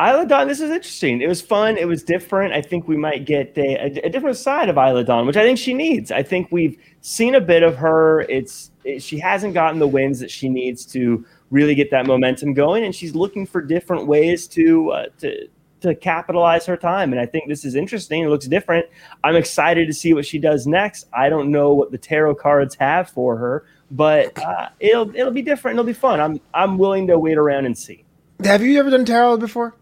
Isla 0.00 0.24
Dawn, 0.24 0.48
this 0.48 0.60
is 0.60 0.70
interesting. 0.70 1.20
It 1.20 1.28
was 1.28 1.42
fun. 1.42 1.76
It 1.76 1.86
was 1.86 2.02
different. 2.02 2.54
I 2.54 2.62
think 2.62 2.88
we 2.88 2.96
might 2.96 3.26
get 3.26 3.52
a, 3.58 3.76
a, 3.76 4.06
a, 4.06 4.08
different 4.08 4.38
side 4.38 4.70
of 4.70 4.78
Isla 4.78 5.04
Dawn, 5.04 5.26
which 5.26 5.36
I 5.36 5.42
think 5.42 5.58
she 5.58 5.74
needs. 5.74 6.10
I 6.10 6.22
think 6.22 6.48
we've 6.50 6.78
seen 7.02 7.34
a 7.34 7.40
bit 7.40 7.62
of 7.62 7.76
her. 7.76 8.22
It's 8.22 8.70
it, 8.84 9.02
she 9.02 9.18
hasn't 9.18 9.52
gotten 9.52 9.78
the 9.78 9.86
wins 9.86 10.18
that 10.20 10.30
she 10.30 10.48
needs 10.48 10.86
to 10.86 11.26
really 11.50 11.74
get 11.74 11.90
that 11.90 12.06
momentum 12.06 12.54
going, 12.54 12.84
and 12.84 12.94
she's 12.94 13.14
looking 13.14 13.44
for 13.44 13.60
different 13.60 14.06
ways 14.06 14.48
to 14.48 14.90
uh, 14.90 15.06
to 15.18 15.48
to 15.80 15.94
capitalize 15.94 16.66
her 16.66 16.76
time. 16.76 17.12
And 17.12 17.20
I 17.20 17.26
think 17.26 17.48
this 17.48 17.64
is 17.64 17.74
interesting. 17.74 18.22
It 18.22 18.28
looks 18.28 18.46
different. 18.46 18.86
I'm 19.24 19.36
excited 19.36 19.86
to 19.86 19.94
see 19.94 20.14
what 20.14 20.26
she 20.26 20.38
does 20.38 20.66
next. 20.66 21.06
I 21.12 21.28
don't 21.28 21.50
know 21.50 21.72
what 21.74 21.90
the 21.90 21.98
tarot 21.98 22.36
cards 22.36 22.74
have 22.76 23.08
for 23.08 23.36
her, 23.36 23.64
but 23.90 24.38
uh, 24.38 24.68
it'll 24.78 25.14
it'll 25.14 25.32
be 25.32 25.42
different. 25.42 25.76
It'll 25.76 25.86
be 25.86 25.92
fun. 25.92 26.20
I'm 26.20 26.40
I'm 26.54 26.78
willing 26.78 27.06
to 27.08 27.18
wait 27.18 27.38
around 27.38 27.66
and 27.66 27.76
see. 27.76 28.04
Have 28.44 28.62
you 28.62 28.78
ever 28.78 28.90
done 28.90 29.04
tarot 29.04 29.38
before? 29.38 29.74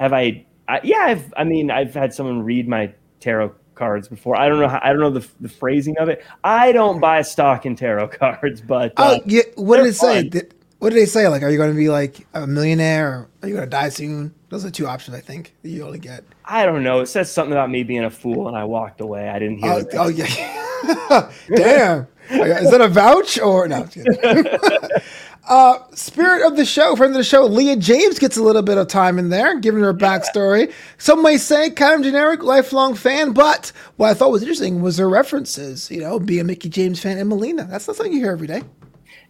Have 0.00 0.12
I? 0.12 0.46
I 0.68 0.80
yeah, 0.82 1.04
I've. 1.06 1.34
I 1.36 1.44
mean, 1.44 1.70
I've 1.70 1.94
had 1.94 2.14
someone 2.14 2.42
read 2.42 2.68
my 2.68 2.92
tarot 3.20 3.54
cards 3.74 4.08
before. 4.08 4.38
I 4.38 4.48
don't 4.48 4.60
know. 4.60 4.68
How, 4.68 4.80
I 4.82 4.88
don't 4.88 5.00
know 5.00 5.10
the, 5.10 5.26
the 5.40 5.48
phrasing 5.48 5.96
of 5.98 6.08
it. 6.08 6.24
I 6.44 6.72
don't 6.72 7.00
buy 7.00 7.22
stock 7.22 7.64
in 7.64 7.76
tarot 7.76 8.08
cards, 8.18 8.60
but 8.60 8.92
oh, 8.96 9.16
uh, 9.16 9.18
yeah. 9.24 9.42
What 9.54 9.78
did 9.78 9.86
it 9.86 9.94
say? 9.94 10.28
Did, 10.28 10.54
what 10.78 10.90
did 10.90 10.98
they 10.98 11.06
say? 11.06 11.28
Like, 11.28 11.42
are 11.42 11.50
you 11.50 11.56
going 11.56 11.70
to 11.70 11.76
be 11.76 11.88
like 11.88 12.26
a 12.34 12.46
millionaire 12.46 13.08
or 13.08 13.30
are 13.42 13.48
you 13.48 13.54
going 13.54 13.66
to 13.66 13.70
die 13.70 13.88
soon? 13.88 14.34
Those 14.50 14.64
are 14.64 14.70
two 14.70 14.86
options, 14.86 15.16
I 15.16 15.20
think, 15.20 15.54
that 15.62 15.68
you 15.68 15.84
only 15.84 15.98
get. 15.98 16.24
I 16.44 16.64
don't 16.64 16.82
know. 16.82 17.00
It 17.00 17.06
says 17.06 17.30
something 17.30 17.52
about 17.52 17.70
me 17.70 17.82
being 17.82 18.04
a 18.04 18.10
fool, 18.10 18.48
and 18.48 18.56
I 18.56 18.64
walked 18.64 19.00
away. 19.00 19.28
I 19.28 19.38
didn't 19.38 19.58
hear. 19.58 19.72
Oh, 19.72 19.84
oh 19.94 20.08
yeah. 20.08 21.30
Damn. 21.54 22.06
Is 22.30 22.70
that 22.70 22.80
a 22.80 22.88
vouch 22.88 23.38
or 23.38 23.68
no? 23.68 23.86
uh, 25.48 25.78
spirit 25.94 26.46
of 26.46 26.56
the 26.56 26.64
show, 26.64 26.94
friend 26.96 27.12
of 27.12 27.16
the 27.18 27.24
show, 27.24 27.44
Leah 27.44 27.76
James 27.76 28.18
gets 28.18 28.36
a 28.36 28.42
little 28.42 28.62
bit 28.62 28.78
of 28.78 28.86
time 28.88 29.18
in 29.18 29.28
there, 29.28 29.58
giving 29.58 29.82
her 29.82 29.90
a 29.90 29.94
backstory. 29.94 30.72
Some 30.98 31.22
may 31.22 31.36
say 31.36 31.70
kind 31.70 32.00
of 32.00 32.02
generic, 32.02 32.42
lifelong 32.42 32.94
fan, 32.94 33.32
but 33.32 33.72
what 33.96 34.10
I 34.10 34.14
thought 34.14 34.30
was 34.30 34.42
interesting 34.42 34.82
was 34.82 34.98
her 34.98 35.08
references. 35.08 35.90
You 35.90 36.00
know, 36.00 36.18
being 36.18 36.40
a 36.40 36.44
Mickie 36.44 36.68
James 36.68 37.00
fan 37.00 37.18
and 37.18 37.28
Melina. 37.28 37.64
That's 37.64 37.86
not 37.86 37.96
something 37.96 38.12
you 38.12 38.20
hear 38.20 38.32
every 38.32 38.46
day. 38.46 38.62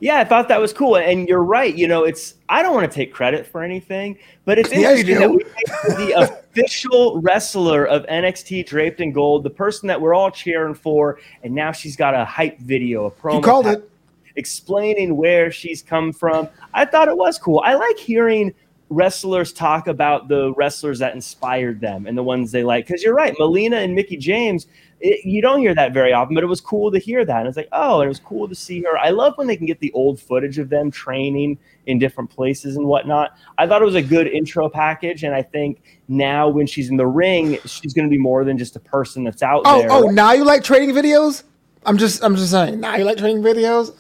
Yeah, 0.01 0.19
I 0.19 0.25
thought 0.25 0.49
that 0.49 0.61
was 0.61 0.73
cool. 0.73 0.97
And 0.97 1.29
you're 1.29 1.43
right. 1.43 1.75
You 1.75 1.89
know, 1.89 2.05
it's 2.05 2.35
I 2.49 2.63
don't 2.63 2.75
want 2.75 2.91
to 2.91 2.95
take 2.95 3.13
credit 3.13 3.47
for 3.47 3.63
anything, 3.63 4.19
but 4.45 4.59
it's 4.59 4.71
interesting 4.71 5.19
that 5.19 5.31
we 5.31 5.45
the 5.95 6.13
official 6.17 7.21
wrestler 7.21 7.87
of 7.87 8.07
NXT 8.07 8.67
draped 8.67 9.01
in 9.01 9.13
gold, 9.13 9.43
the 9.43 9.51
person 9.51 9.89
that 9.89 10.01
we're 10.01 10.15
all 10.15 10.31
cheering 10.31 10.75
for, 10.75 11.19
and 11.43 11.55
now 11.55 11.73
she's 11.73 11.97
got 11.97 12.15
a 12.15 12.25
hype 12.25 12.59
video, 12.61 13.07
a 13.07 13.11
promo. 13.11 13.35
You 13.35 13.41
called 13.41 13.67
it. 13.67 13.91
Explaining 14.37 15.17
where 15.17 15.51
she's 15.51 15.83
come 15.83 16.13
from. 16.13 16.49
I 16.73 16.85
thought 16.85 17.09
it 17.09 17.17
was 17.17 17.39
cool. 17.39 17.61
I 17.65 17.75
like 17.75 17.99
hearing 17.99 18.55
wrestlers 18.91 19.53
talk 19.53 19.87
about 19.87 20.29
the 20.29 20.53
wrestlers 20.55 20.99
that 21.01 21.15
inspired 21.15 21.81
them 21.81 22.07
and 22.07 22.17
the 22.17 22.23
ones 22.23 22.53
they 22.53 22.65
like. 22.65 22.87
Because 22.87 23.03
you're 23.03 23.15
right, 23.15 23.35
Melina 23.39 23.77
and 23.77 23.95
Mickie 23.95 24.17
James 24.17 24.67
it, 25.01 25.25
you 25.25 25.41
don't 25.41 25.61
hear 25.61 25.75
that 25.75 25.93
very 25.93 26.13
often, 26.13 26.35
but 26.35 26.43
it 26.43 26.49
was 26.49 26.61
cool 26.61 26.91
to 26.91 26.99
hear 26.99 27.25
that. 27.25 27.39
And 27.39 27.49
it's 27.49 27.57
like, 27.57 27.69
oh, 27.73 28.01
and 28.01 28.07
it 28.07 28.09
was 28.09 28.19
cool 28.19 28.49
to 28.49 28.55
see 28.55 28.83
her. 28.83 28.99
I 28.99 29.11
love 29.11 29.35
when 29.37 29.47
they 29.47 29.57
can 29.57 29.67
get 29.67 29.79
the 29.81 29.93
old 29.93 30.21
footage 30.21 30.59
of 30.59 30.69
them 30.69 30.91
training 30.91 31.59
in 31.87 31.99
different 31.99 32.31
places 32.31 32.77
and 32.77 32.87
whatnot. 32.87 33.37
I 33.59 33.67
thought 33.67 33.83
it 33.83 33.85
was 33.85 33.95
a 33.95 34.03
good 34.03 34.27
intro 34.27 34.69
package, 34.69 35.25
and 35.25 35.35
I 35.35 35.43
think 35.43 35.83
now 36.09 36.49
when 36.49 36.67
she's 36.67 36.91
in 36.91 36.97
the 36.97 37.07
ring, 37.07 37.59
she's 37.65 37.95
going 37.95 38.07
to 38.07 38.11
be 38.11 38.19
more 38.19 38.45
than 38.45 38.59
just 38.59 38.77
a 38.77 38.81
person 38.81 39.25
that's 39.25 39.43
out 39.43 39.63
oh, 39.65 39.81
there. 39.81 39.93
Oh, 39.93 40.09
now 40.09 40.33
you 40.33 40.45
like 40.45 40.65
training 40.65 40.95
videos? 40.95 41.45
I'm 41.87 41.97
just, 41.97 42.23
I'm 42.25 42.35
just 42.35 42.51
saying. 42.51 42.81
Now 42.81 42.97
you 42.97 43.05
like 43.05 43.19
training 43.19 43.43
videos? 43.43 43.95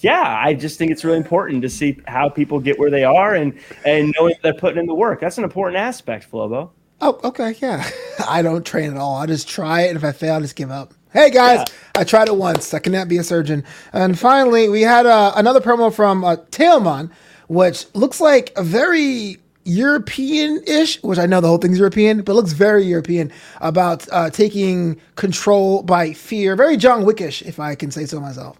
Yeah, 0.00 0.40
I 0.42 0.54
just 0.54 0.78
think 0.78 0.90
it's 0.90 1.04
really 1.04 1.18
important 1.18 1.62
to 1.62 1.68
see 1.68 2.00
how 2.06 2.28
people 2.28 2.60
get 2.60 2.78
where 2.78 2.90
they 2.90 3.04
are 3.04 3.34
and 3.34 3.58
and 3.84 4.14
knowing 4.18 4.34
they're 4.42 4.54
putting 4.54 4.78
in 4.78 4.86
the 4.86 4.94
work. 4.94 5.20
That's 5.20 5.38
an 5.38 5.44
important 5.44 5.76
aspect, 5.76 6.30
Flobo. 6.30 6.70
Oh, 7.00 7.20
okay, 7.24 7.54
yeah. 7.60 7.88
I 8.28 8.42
don't 8.42 8.64
train 8.64 8.90
at 8.90 8.96
all. 8.96 9.16
I 9.16 9.26
just 9.26 9.48
try 9.48 9.82
it, 9.82 9.88
and 9.88 9.96
if 9.96 10.04
I 10.04 10.12
fail, 10.12 10.36
I 10.36 10.40
just 10.40 10.56
give 10.56 10.70
up. 10.70 10.94
Hey 11.12 11.30
guys, 11.30 11.58
yeah. 11.58 12.00
I 12.00 12.04
tried 12.04 12.28
it 12.28 12.36
once. 12.36 12.72
I 12.72 12.78
cannot 12.78 13.06
be 13.06 13.18
a 13.18 13.24
surgeon. 13.24 13.64
And 13.92 14.18
finally, 14.18 14.70
we 14.70 14.80
had 14.80 15.04
uh, 15.04 15.32
another 15.36 15.60
promo 15.60 15.92
from 15.92 16.24
uh, 16.24 16.36
Teoman, 16.50 17.10
which 17.48 17.84
looks 17.94 18.18
like 18.18 18.50
a 18.56 18.62
very 18.62 19.36
European-ish, 19.64 21.02
which 21.02 21.18
I 21.18 21.26
know 21.26 21.42
the 21.42 21.48
whole 21.48 21.58
thing's 21.58 21.78
European, 21.78 22.22
but 22.22 22.34
looks 22.34 22.52
very 22.52 22.84
European 22.84 23.30
about 23.60 24.08
uh, 24.10 24.30
taking 24.30 24.98
control 25.16 25.82
by 25.82 26.14
fear. 26.14 26.56
Very 26.56 26.78
John 26.78 27.04
Wickish, 27.04 27.42
if 27.42 27.60
I 27.60 27.74
can 27.74 27.90
say 27.90 28.06
so 28.06 28.18
myself. 28.18 28.58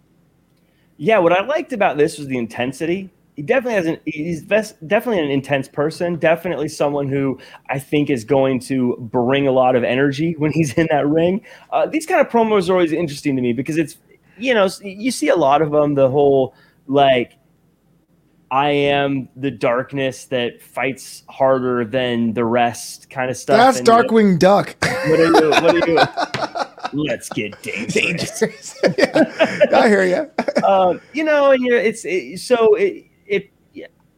Yeah, 1.02 1.18
what 1.18 1.32
I 1.32 1.44
liked 1.44 1.72
about 1.72 1.96
this 1.96 2.16
was 2.16 2.28
the 2.28 2.38
intensity. 2.38 3.10
He 3.34 3.42
definitely 3.42 3.74
has 3.74 3.86
an 3.86 3.98
he's 4.04 4.44
best, 4.44 4.86
definitely 4.86 5.20
an 5.20 5.32
intense 5.32 5.66
person 5.66 6.14
definitely 6.14 6.68
someone 6.68 7.08
who 7.08 7.40
i 7.70 7.78
think 7.78 8.10
is 8.10 8.24
going 8.24 8.60
to 8.60 8.96
bring 9.10 9.48
a 9.48 9.50
lot 9.50 9.74
of 9.74 9.82
energy 9.82 10.34
when 10.38 10.52
he's 10.52 10.74
in 10.74 10.86
that 10.90 11.08
ring. 11.08 11.44
Uh, 11.72 11.86
these 11.86 12.06
kind 12.06 12.20
of 12.20 12.30
promos 12.30 12.68
are 12.68 12.74
always 12.74 12.92
interesting 12.92 13.34
to 13.34 13.42
me 13.42 13.52
because 13.52 13.78
it's 13.78 13.96
you 14.38 14.54
know 14.54 14.68
you 14.82 15.10
see 15.10 15.28
a 15.28 15.34
lot 15.34 15.60
of 15.60 15.72
them 15.72 15.94
the 15.94 16.08
whole 16.08 16.54
like 16.86 17.38
i 18.52 18.70
am 18.70 19.28
the 19.34 19.50
darkness 19.50 20.26
that 20.26 20.62
fights 20.62 21.24
harder 21.28 21.84
than 21.84 22.32
the 22.34 22.44
rest 22.44 23.10
kind 23.10 23.28
of 23.28 23.36
stuff 23.36 23.56
that's 23.56 23.78
and, 23.78 23.88
darkwing 23.88 24.26
you 24.26 24.32
know, 24.32 24.38
duck. 24.38 24.76
What 24.82 25.18
are 25.18 25.24
you 25.24 25.50
what 25.50 25.74
are 25.74 25.90
you 25.90 25.98
let's 26.92 27.28
get 27.30 27.60
dangerous. 27.62 28.78
yeah, 28.98 29.66
I 29.72 29.88
hear 29.88 30.04
you. 30.04 30.30
Uh, 30.62 30.96
you 31.12 31.24
know, 31.24 31.50
and 31.50 31.60
you 31.60 31.72
know, 31.72 31.76
it's 31.76 32.04
it, 32.04 32.38
so 32.38 32.76
it, 32.76 33.04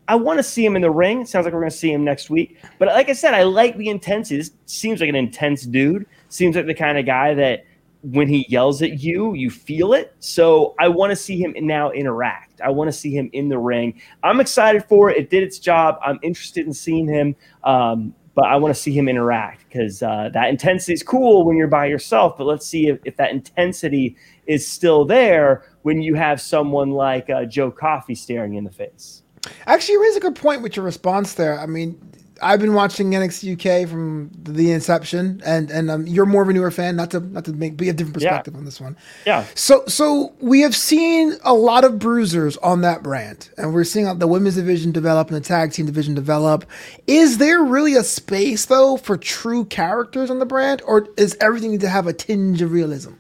I 0.07 0.17
want 0.17 0.39
to 0.39 0.43
see 0.43 0.65
him 0.65 0.77
in 0.77 0.83
the 0.83 0.91
ring. 0.91 1.23
It 1.23 1.29
sounds 1.29 1.45
like 1.45 1.55
we're 1.55 1.61
going 1.61 1.71
to 1.71 1.77
see 1.77 1.93
him 1.93 2.05
next 2.05 2.29
week. 2.29 2.59
But 2.79 2.89
like 2.89 3.09
I 3.09 3.15
said, 3.15 3.35
I 3.35 3.45
like 3.45 3.77
the 3.77 3.89
intensity. 3.89 4.37
This 4.37 4.51
seems 4.67 5.01
like 5.01 5.09
an 5.09 5.15
intense 5.15 5.63
dude. 5.63 6.07
Seems 6.29 6.57
like 6.57 6.67
the 6.67 6.75
kind 6.75 6.99
of 6.99 7.07
guy 7.07 7.35
that 7.35 7.65
when 8.03 8.29
he 8.29 8.45
yells 8.51 8.83
at 8.83 9.01
you, 9.01 9.33
you 9.33 9.51
feel 9.51 9.95
it. 9.95 10.15
So 10.19 10.75
I 10.79 10.89
want 10.89 11.11
to 11.11 11.17
see 11.17 11.43
him 11.43 11.55
now 11.59 11.91
interact. 11.91 12.61
I 12.61 12.69
want 12.69 12.89
to 12.89 12.93
see 12.93 13.17
him 13.17 13.31
in 13.33 13.49
the 13.49 13.59
ring. 13.59 13.99
I'm 14.23 14.41
excited 14.41 14.85
for 14.85 15.11
it. 15.11 15.17
It 15.17 15.31
did 15.31 15.43
its 15.43 15.59
job. 15.59 15.99
I'm 16.05 16.19
interested 16.23 16.67
in 16.67 16.75
seeing 16.75 17.09
him. 17.09 17.35
Um, 17.63 18.15
but 18.35 18.47
I 18.47 18.57
want 18.57 18.75
to 18.75 18.81
see 18.81 18.93
him 18.93 19.09
interact 19.09 19.65
because 19.69 20.03
uh, 20.03 20.31
that 20.33 20.49
intensity 20.51 20.93
is 20.93 21.03
cool 21.03 21.45
when 21.45 21.57
you're 21.57 21.69
by 21.69 21.87
yourself. 21.87 22.37
But 22.37 22.47
let's 22.47 22.67
see 22.67 22.89
if, 22.89 22.99
if 23.05 23.17
that 23.17 23.31
intensity 23.31 24.17
is 24.47 24.67
still 24.67 25.05
there 25.05 25.65
when 25.83 26.03
you 26.03 26.15
have 26.15 26.41
someone 26.41 26.91
like 26.91 27.31
uh, 27.31 27.45
Joe 27.45 27.71
Coffey 27.71 28.15
staring 28.15 28.55
in 28.55 28.65
the 28.65 28.73
face. 28.73 29.23
Actually, 29.67 29.95
you 29.95 30.03
raise 30.03 30.17
a 30.17 30.21
good 30.21 30.37
point 30.37 30.63
with 30.63 30.75
your 30.75 30.85
response 30.85 31.35
there. 31.35 31.59
I 31.61 31.67
mean, 31.67 32.01
I've 32.43 32.61
been 32.61 32.75
watching 32.75 33.11
NXT 33.11 33.55
UK 33.55 33.89
from 33.89 34.31
the 34.43 34.73
inception, 34.73 35.41
and 35.45 35.71
and 35.71 35.91
um, 35.91 36.07
you're 36.07 36.27
more 36.27 36.43
of 36.43 36.49
a 36.49 36.53
newer 36.53 36.71
fan. 36.71 36.97
Not 36.97 37.11
to 37.13 37.21
not 37.21 37.45
to 37.45 37.53
make 37.53 37.77
be 37.77 37.89
a 37.89 37.93
different 37.93 38.15
perspective 38.15 38.55
yeah. 38.55 38.59
on 38.59 38.65
this 38.65 38.81
one. 38.81 38.97
Yeah. 39.25 39.45
So 39.55 39.85
so 39.87 40.35
we 40.41 40.61
have 40.61 40.75
seen 40.75 41.35
a 41.45 41.55
lot 41.55 41.85
of 41.85 41.99
bruisers 41.99 42.57
on 42.59 42.81
that 42.81 43.03
brand, 43.03 43.51
and 43.57 43.73
we're 43.73 43.85
seeing 43.85 44.19
the 44.19 44.27
women's 44.27 44.57
division 44.57 44.93
develop 44.93 45.29
and 45.29 45.37
the 45.37 45.47
tag 45.47 45.73
team 45.73 45.87
division 45.87 46.15
develop. 46.15 46.65
Is 47.07 47.39
there 47.39 47.63
really 47.63 47.95
a 47.95 48.05
space 48.05 48.67
though 48.67 48.97
for 48.97 49.17
true 49.17 49.65
characters 49.65 50.31
on 50.31 50.39
the 50.39 50.47
brand, 50.47 50.83
or 50.87 51.07
is 51.17 51.37
everything 51.41 51.71
need 51.71 51.81
to 51.81 51.89
have 51.89 52.07
a 52.07 52.13
tinge 52.13 52.63
of 52.63 52.73
realism? 52.73 53.13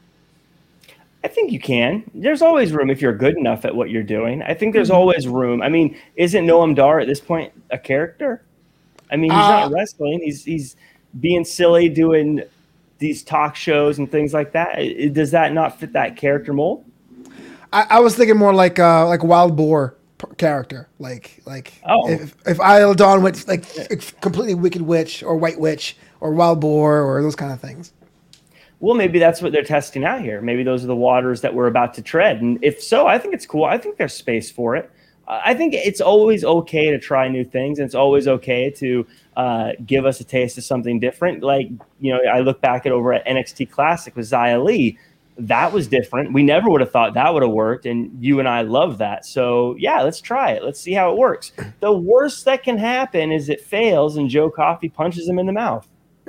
I 1.25 1.29
think 1.29 1.53
you 1.53 1.61
can. 1.61 2.05
There's 2.13 2.43
always 2.43 2.73
room 2.73 2.91
if 2.91 3.01
you're 3.01 3.17
good 3.17 3.39
enough 3.39 3.65
at 3.65 3.75
what 3.75 3.89
you're 3.89 4.03
doing. 4.03 4.43
I 4.43 4.53
think 4.53 4.75
there's 4.75 4.89
mm-hmm. 4.89 4.99
always 4.99 5.27
room. 5.27 5.63
I 5.63 5.71
mean, 5.71 5.99
isn't 6.17 6.45
Noam 6.45 6.75
Dar 6.75 7.01
at 7.01 7.07
this 7.07 7.21
point 7.21 7.51
a 7.71 7.79
character? 7.79 8.43
I 9.15 9.17
mean, 9.17 9.31
he's 9.31 9.39
uh, 9.39 9.61
not 9.61 9.71
wrestling. 9.71 10.21
He's 10.25 10.45
he's 10.45 10.75
being 11.21 11.45
silly, 11.45 11.89
doing 11.89 12.43
these 12.99 13.23
talk 13.23 13.55
shows 13.55 13.99
and 13.99 14.11
things 14.11 14.35
like 14.35 14.53
that. 14.53 14.75
Does 15.13 15.31
that 15.31 15.53
not 15.53 15.79
fit 15.79 15.93
that 15.93 16.17
character 16.17 16.53
mold? 16.53 16.85
I, 17.73 17.87
I 17.91 18.01
was 18.01 18.17
thinking 18.17 18.37
more 18.37 18.53
like 18.53 18.81
uh, 18.81 19.07
like 19.07 19.23
Wild 19.23 19.57
Boar 19.57 19.95
character, 20.37 20.89
like 20.99 21.41
like 21.47 21.75
oh. 21.89 22.11
if 22.11 22.35
if 22.45 22.59
Isla 22.59 22.97
Dawn 22.97 23.23
went 23.23 23.47
like 23.47 23.65
completely 24.21 24.57
Wicked 24.57 24.83
Witch 24.83 25.23
or 25.23 25.37
White 25.37 25.61
Witch 25.61 25.97
or 26.19 26.33
Wild 26.33 26.61
Boar 26.61 27.03
or 27.03 27.23
those 27.23 27.37
kind 27.37 27.53
of 27.53 27.61
things. 27.61 27.93
well, 28.81 28.97
maybe 28.97 29.21
that's 29.21 29.41
what 29.41 29.53
they're 29.53 29.63
testing 29.63 30.05
out 30.05 30.23
here. 30.23 30.41
Maybe 30.41 30.65
those 30.65 30.83
are 30.83 30.89
the 30.89 30.97
waters 30.97 31.41
that 31.43 31.55
we're 31.55 31.69
about 31.69 31.95
to 31.95 32.03
tread. 32.03 32.43
And 32.43 32.59
if 32.65 32.83
so, 32.83 33.07
I 33.07 33.21
think 33.21 33.33
it's 33.33 33.47
cool. 33.47 33.65
I 33.65 33.79
think 33.79 33.97
there's 33.97 34.15
space 34.15 34.51
for 34.51 34.75
it. 34.75 34.91
I 35.27 35.55
think 35.55 35.75
it's 35.75 36.01
always 36.01 36.45
okay 36.45 36.91
to 36.91 36.99
try 36.99 37.29
new 37.29 37.45
things. 37.45 37.79
And 37.79 37.87
it's 37.87 37.95
always 37.95 38.29
okay 38.29 38.71
to 38.71 39.07
uh, 39.37 39.73
give 39.87 40.05
us 40.05 40.21
a 40.21 40.25
taste 40.25 40.59
of 40.59 40.65
something 40.65 41.01
different. 41.01 41.43
Like, 41.43 41.69
you 42.01 42.13
know, 42.13 42.21
I 42.31 42.41
look 42.41 42.61
back 42.61 42.87
at 42.87 42.93
over 42.93 43.13
at 43.13 43.27
NXT 43.27 43.71
Classic 43.71 44.15
with 44.15 44.27
Xia 44.27 44.63
Li. 44.63 44.99
That 45.37 45.73
was 45.73 45.89
different. 45.89 46.33
We 46.33 46.45
never 46.45 46.71
would 46.71 46.81
have 46.81 46.93
thought 46.93 47.15
that 47.15 47.35
would 47.35 47.43
have 47.43 47.51
worked. 47.51 47.87
And 47.87 48.17
you 48.23 48.39
and 48.39 48.49
I 48.49 48.63
love 48.63 48.99
that. 48.99 49.27
So, 49.27 49.75
yeah, 49.79 50.03
let's 50.03 50.21
try 50.21 50.53
it. 50.53 50.63
Let's 50.63 50.81
see 50.81 50.93
how 50.93 51.11
it 51.11 51.19
works. 51.19 51.53
The 51.81 51.93
worst 51.93 52.45
that 52.45 52.63
can 52.63 52.79
happen 52.79 53.33
is 53.33 53.49
it 53.49 53.61
fails 53.61 54.17
and 54.17 54.29
Joe 54.29 54.51
Coffey 54.51 54.89
punches 54.89 55.29
him 55.29 55.39
in 55.39 55.47
the 55.47 55.53
mouth. 55.53 55.89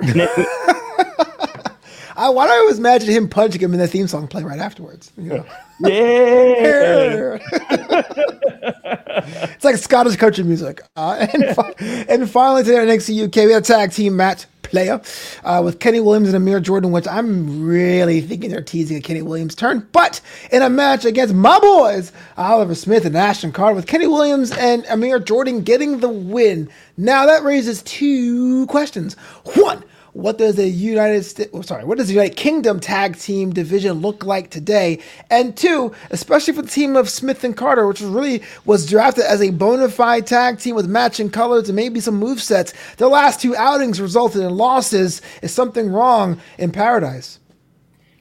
I, 2.18 2.30
why 2.30 2.46
do 2.46 2.52
I 2.52 2.56
always 2.56 2.78
imagine 2.78 3.10
him 3.10 3.28
punching 3.28 3.60
him 3.60 3.74
in 3.74 3.80
the 3.80 3.86
theme 3.86 4.08
song 4.08 4.26
playing 4.26 4.46
right 4.46 4.58
afterwards? 4.58 5.12
You 5.16 5.24
know? 5.24 5.46
Yeah. 5.80 7.36
it's 8.66 9.64
like 9.64 9.76
Scottish 9.76 10.16
country 10.16 10.44
music. 10.44 10.82
Uh, 10.96 11.26
and, 11.32 11.56
fi- 11.56 11.74
and 12.08 12.30
finally, 12.30 12.64
today 12.64 12.78
on 12.78 12.86
NXT 12.86 13.26
UK, 13.26 13.46
we 13.46 13.52
had 13.52 13.62
a 13.62 13.66
tag 13.66 13.92
team 13.92 14.16
match 14.16 14.46
player 14.62 15.00
uh, 15.44 15.62
with 15.64 15.78
Kenny 15.78 16.00
Williams 16.00 16.28
and 16.28 16.36
Amir 16.36 16.60
Jordan, 16.60 16.90
which 16.90 17.06
I'm 17.06 17.66
really 17.66 18.20
thinking 18.20 18.50
they're 18.50 18.62
teasing 18.62 18.96
a 18.96 19.00
Kenny 19.00 19.22
Williams 19.22 19.54
turn. 19.54 19.86
But 19.92 20.20
in 20.50 20.62
a 20.62 20.68
match 20.68 21.04
against 21.04 21.34
my 21.34 21.58
boys, 21.60 22.12
Oliver 22.36 22.74
Smith 22.74 23.04
and 23.04 23.16
Ashton 23.16 23.52
Carter, 23.52 23.76
with 23.76 23.86
Kenny 23.86 24.06
Williams 24.06 24.50
and 24.52 24.84
Amir 24.86 25.20
Jordan 25.20 25.62
getting 25.62 26.00
the 26.00 26.08
win. 26.08 26.68
Now 26.96 27.26
that 27.26 27.44
raises 27.44 27.82
two 27.82 28.66
questions. 28.66 29.14
One, 29.54 29.84
what 30.16 30.38
does 30.38 30.56
the 30.56 30.66
United 30.66 31.24
States, 31.24 31.50
oh, 31.52 31.60
sorry, 31.60 31.84
what 31.84 31.98
does 31.98 32.06
the 32.06 32.14
United 32.14 32.36
Kingdom 32.36 32.80
tag 32.80 33.18
team 33.18 33.52
division 33.52 34.00
look 34.00 34.24
like 34.24 34.48
today? 34.48 34.98
And 35.28 35.54
two, 35.54 35.92
especially 36.10 36.54
for 36.54 36.62
the 36.62 36.70
team 36.70 36.96
of 36.96 37.10
Smith 37.10 37.44
and 37.44 37.54
Carter, 37.54 37.86
which 37.86 38.00
really 38.00 38.42
was 38.64 38.86
drafted 38.88 39.24
as 39.24 39.42
a 39.42 39.50
bona 39.50 39.90
fide 39.90 40.26
tag 40.26 40.58
team 40.58 40.74
with 40.74 40.86
matching 40.86 41.28
colors 41.28 41.68
and 41.68 41.76
maybe 41.76 42.00
some 42.00 42.14
move 42.14 42.40
sets. 42.40 42.72
Their 42.96 43.08
last 43.08 43.42
two 43.42 43.54
outings 43.56 44.00
resulted 44.00 44.40
in 44.40 44.56
losses. 44.56 45.20
Is 45.42 45.52
something 45.52 45.92
wrong 45.92 46.40
in 46.56 46.72
Paradise? 46.72 47.38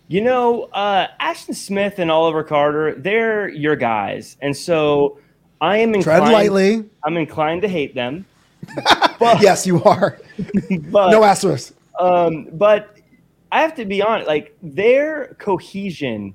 You 0.10 0.22
know, 0.22 0.64
uh, 0.74 1.08
Ashton 1.22 1.56
Smith 1.56 1.98
and 1.98 2.12
Oliver 2.12 2.44
Carter, 2.44 2.94
they're 2.96 3.48
your 3.48 3.78
guys. 3.78 4.36
And 4.42 4.56
so 4.56 5.18
I 5.62 5.78
am 5.78 5.96
inclined, 5.96 6.24
Tread 6.24 6.34
lightly. 6.34 6.84
I'm 7.06 7.16
inclined 7.16 7.62
to 7.62 7.70
hate 7.70 7.96
them. 7.96 8.26
But, 9.18 9.42
yes, 9.42 9.66
you 9.66 9.82
are. 9.84 10.20
but, 10.92 11.12
no 11.12 11.24
asterisk. 11.24 11.74
Um, 12.00 12.50
but 12.54 12.98
I 13.52 13.62
have 13.62 13.76
to 13.76 13.86
be 13.86 14.02
honest, 14.02 14.28
like 14.28 14.56
their 14.62 15.36
cohesion 15.40 16.34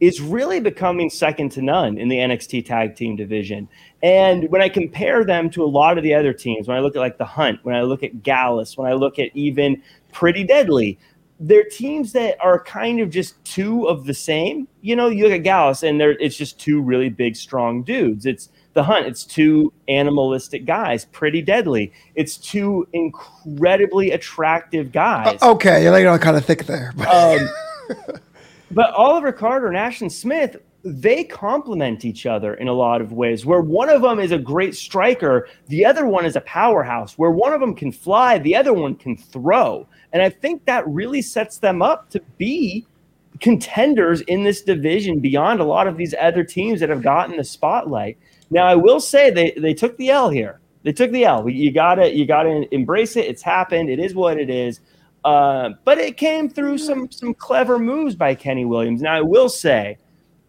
is 0.00 0.20
really 0.20 0.58
becoming 0.58 1.08
second 1.08 1.50
to 1.52 1.62
none 1.62 1.96
in 1.96 2.08
the 2.08 2.16
NXT 2.16 2.66
tag 2.66 2.96
team 2.96 3.14
division. 3.14 3.68
And 4.02 4.50
when 4.50 4.60
I 4.60 4.68
compare 4.68 5.24
them 5.24 5.48
to 5.50 5.62
a 5.62 5.66
lot 5.66 5.96
of 5.96 6.02
the 6.02 6.12
other 6.12 6.32
teams, 6.32 6.66
when 6.66 6.76
I 6.76 6.80
look 6.80 6.96
at 6.96 6.98
like 6.98 7.18
the 7.18 7.24
Hunt, 7.24 7.60
when 7.62 7.76
I 7.76 7.82
look 7.82 8.02
at 8.02 8.22
Gallus, 8.22 8.76
when 8.76 8.90
I 8.90 8.94
look 8.94 9.20
at 9.20 9.30
even 9.34 9.80
Pretty 10.10 10.42
Deadly, 10.42 10.98
they're 11.38 11.62
teams 11.62 12.12
that 12.14 12.36
are 12.40 12.62
kind 12.64 12.98
of 12.98 13.10
just 13.10 13.42
two 13.44 13.86
of 13.86 14.04
the 14.04 14.14
same. 14.14 14.66
You 14.80 14.96
know, 14.96 15.08
you 15.08 15.22
look 15.22 15.32
at 15.32 15.44
Gallus 15.44 15.84
and 15.84 16.02
it's 16.02 16.36
just 16.36 16.58
two 16.58 16.82
really 16.82 17.08
big, 17.08 17.36
strong 17.36 17.84
dudes. 17.84 18.26
It's 18.26 18.48
the 18.74 18.82
hunt. 18.82 19.06
It's 19.06 19.24
two 19.24 19.72
animalistic 19.88 20.64
guys 20.64 21.04
pretty 21.06 21.42
deadly. 21.42 21.92
It's 22.14 22.36
two 22.36 22.88
incredibly 22.92 24.10
attractive 24.10 24.92
guys. 24.92 25.38
Uh, 25.40 25.52
okay 25.52 25.82
you're 25.82 25.92
like 25.92 26.06
on 26.06 26.18
kind 26.18 26.36
of 26.36 26.44
thick 26.44 26.64
there 26.64 26.94
um, 27.06 27.48
but 28.70 28.92
oliver 28.94 29.32
carter 29.32 29.68
and 29.68 29.76
ashton 29.76 30.08
smith 30.08 30.56
they 30.82 31.22
complement 31.22 32.04
each 32.04 32.26
other 32.26 32.54
in 32.54 32.68
a 32.68 32.72
lot 32.72 33.00
of 33.00 33.12
ways 33.12 33.44
where 33.44 33.60
one 33.60 33.88
of 33.88 34.02
them 34.02 34.18
is 34.18 34.32
a 34.32 34.38
great 34.38 34.74
striker 34.74 35.46
the 35.68 35.84
other 35.84 36.06
one 36.06 36.24
is 36.24 36.36
a 36.36 36.40
powerhouse 36.42 37.18
where 37.18 37.30
one 37.30 37.52
of 37.52 37.60
them 37.60 37.74
can 37.74 37.92
fly 37.92 38.38
the 38.38 38.56
other 38.56 38.72
one 38.72 38.94
can 38.94 39.16
throw. 39.16 39.86
And 40.12 40.22
i 40.22 40.30
think 40.30 40.64
that 40.64 40.86
really 40.88 41.22
sets 41.22 41.58
them 41.58 41.82
up 41.82 42.08
to 42.10 42.20
be 42.38 42.86
contenders 43.40 44.22
in 44.22 44.42
this 44.42 44.62
division 44.62 45.20
beyond 45.20 45.60
a 45.60 45.64
lot 45.64 45.86
of 45.86 45.96
these 45.96 46.14
other 46.18 46.44
teams 46.44 46.80
that 46.80 46.88
have 46.88 47.02
gotten 47.02 47.36
the 47.36 47.44
spotlight 47.44 48.16
now, 48.52 48.66
I 48.66 48.74
will 48.74 49.00
say 49.00 49.30
they 49.30 49.52
they 49.52 49.72
took 49.72 49.96
the 49.96 50.10
L 50.10 50.28
here. 50.28 50.60
They 50.82 50.92
took 50.92 51.10
the 51.10 51.24
L. 51.24 51.48
You 51.48 51.72
gotta 51.72 52.14
you 52.14 52.26
gotta 52.26 52.72
embrace 52.74 53.16
it. 53.16 53.24
It's 53.24 53.40
happened. 53.40 53.88
It 53.88 53.98
is 53.98 54.14
what 54.14 54.38
it 54.38 54.50
is. 54.50 54.80
Uh, 55.24 55.70
but 55.84 55.96
it 55.96 56.18
came 56.18 56.50
through 56.50 56.76
some 56.76 57.10
some 57.10 57.32
clever 57.32 57.78
moves 57.78 58.14
by 58.14 58.34
Kenny 58.34 58.66
Williams. 58.66 59.00
Now, 59.00 59.14
I 59.14 59.22
will 59.22 59.48
say, 59.48 59.96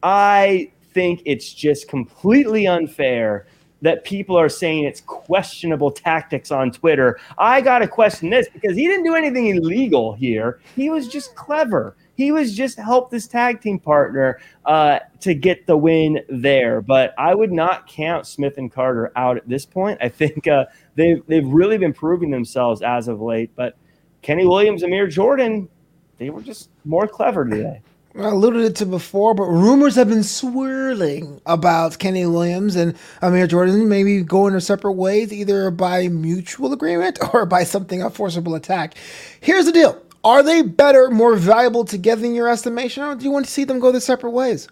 I 0.04 0.70
think 0.92 1.22
it's 1.26 1.54
just 1.54 1.88
completely 1.88 2.68
unfair 2.68 3.48
that 3.82 4.04
people 4.04 4.38
are 4.38 4.50
saying 4.50 4.84
it's 4.84 5.02
questionable 5.02 5.92
tactics 5.92 6.52
on 6.52 6.72
Twitter. 6.72 7.20
I 7.38 7.62
got 7.62 7.80
to 7.80 7.88
question 7.88 8.30
this 8.30 8.50
because 8.50 8.76
he 8.76 8.88
didn't 8.88 9.06
do 9.06 9.16
anything 9.16 9.48
illegal 9.48 10.14
here. 10.14 10.60
He 10.76 10.90
was 10.90 11.08
just 11.08 11.36
clever. 11.36 11.96
He 12.16 12.32
was 12.32 12.56
just 12.56 12.78
helped 12.78 13.12
this 13.12 13.28
tag 13.28 13.62
team 13.62 13.80
partner 13.80 14.40
uh, 14.66 15.00
to 15.22 15.34
get 15.34 15.66
the 15.66 15.76
win 15.76 16.22
there. 16.30 16.82
But 16.82 17.14
I 17.18 17.34
would 17.34 17.52
not 17.52 17.88
count 17.88 18.28
Smith 18.28 18.58
and 18.58 18.72
Carter 18.72 19.12
out 19.16 19.38
at 19.38 19.48
this 19.50 19.66
point. 19.66 19.98
I 20.02 20.10
think 20.10 20.48
uh, 20.48 20.66
they've 20.96 21.26
they've 21.28 21.48
really 21.48 21.78
been 21.78 21.94
proving 21.94 22.32
themselves 22.32 22.82
as 22.82 23.08
of 23.08 23.22
late. 23.22 23.52
But 23.56 23.76
Kenny 24.22 24.46
Williams, 24.46 24.84
Amir 24.84 25.08
Jordan, 25.08 25.70
they 26.18 26.30
were 26.30 26.42
just 26.42 26.70
more 26.86 27.08
clever 27.08 27.46
today. 27.46 27.82
I 28.16 28.26
alluded 28.26 28.76
to 28.76 28.86
before, 28.86 29.34
but 29.34 29.46
rumors 29.46 29.96
have 29.96 30.08
been 30.08 30.22
swirling 30.22 31.42
about 31.48 31.98
Kenny 31.98 32.28
Williams 32.28 32.76
and 32.76 32.96
Amir 33.24 33.48
Jordan 33.48 33.90
maybe 33.90 34.22
going 34.22 34.52
their 34.52 34.60
separate 34.60 34.92
ways, 34.92 35.34
either 35.34 35.72
by 35.72 36.10
mutual 36.10 36.74
agreement 36.74 37.18
or 37.34 37.48
by 37.48 37.64
something 37.64 38.04
a 38.04 38.12
forcible 38.12 38.54
attack. 38.54 38.94
Here's 39.42 39.66
the 39.66 39.72
deal: 39.72 40.00
are 40.24 40.42
they 40.44 40.62
better, 40.62 41.10
more 41.10 41.36
valuable 41.36 41.86
together 41.86 42.26
in 42.26 42.34
your 42.34 42.50
estimation, 42.50 43.04
or 43.04 43.16
do 43.16 43.26
you 43.26 43.32
want 43.32 43.46
to 43.46 43.52
see 43.52 43.64
them 43.64 43.80
go 43.80 43.92
their 43.92 44.02
separate 44.02 44.32
ways? 44.32 44.68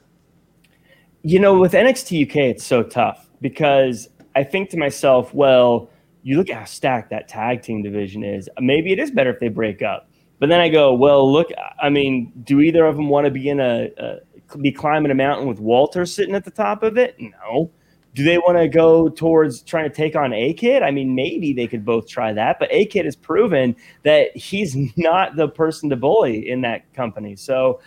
You 1.23 1.39
know, 1.39 1.59
with 1.59 1.73
NXT 1.73 2.29
UK, 2.29 2.35
it's 2.37 2.63
so 2.63 2.83
tough 2.83 3.29
because 3.41 4.07
I 4.35 4.43
think 4.43 4.69
to 4.71 4.77
myself, 4.77 5.33
well, 5.33 5.89
you 6.23 6.37
look 6.37 6.49
at 6.49 6.57
how 6.57 6.65
stacked 6.65 7.09
that 7.09 7.27
tag 7.27 7.61
team 7.63 7.83
division 7.83 8.23
is. 8.23 8.49
Maybe 8.59 8.91
it 8.91 8.99
is 8.99 9.11
better 9.11 9.31
if 9.31 9.39
they 9.39 9.49
break 9.49 9.81
up. 9.81 10.07
But 10.39 10.49
then 10.49 10.59
I 10.59 10.69
go, 10.69 10.93
well, 10.93 11.31
look, 11.31 11.49
I 11.79 11.89
mean, 11.89 12.31
do 12.43 12.61
either 12.61 12.85
of 12.85 12.95
them 12.95 13.09
want 13.09 13.25
to 13.25 13.31
be 13.31 13.49
in 13.49 13.59
a, 13.59 13.89
a 13.97 14.57
be 14.57 14.71
climbing 14.71 15.11
a 15.11 15.15
mountain 15.15 15.47
with 15.47 15.59
Walter 15.59 16.05
sitting 16.05 16.33
at 16.35 16.45
the 16.45 16.51
top 16.51 16.83
of 16.83 16.97
it? 16.97 17.15
No. 17.19 17.71
Do 18.13 18.23
they 18.23 18.37
want 18.37 18.57
to 18.57 18.67
go 18.67 19.07
towards 19.07 19.61
trying 19.61 19.89
to 19.89 19.95
take 19.95 20.15
on 20.15 20.33
A 20.33 20.53
Kid? 20.53 20.83
I 20.83 20.91
mean, 20.91 21.15
maybe 21.15 21.53
they 21.53 21.67
could 21.67 21.85
both 21.85 22.07
try 22.07 22.33
that, 22.33 22.59
but 22.59 22.67
A 22.71 22.85
Kid 22.85 23.05
has 23.05 23.15
proven 23.15 23.75
that 24.03 24.35
he's 24.35 24.75
not 24.97 25.35
the 25.35 25.47
person 25.47 25.89
to 25.89 25.95
bully 25.95 26.49
in 26.49 26.61
that 26.61 26.91
company. 26.93 27.35
So 27.35 27.79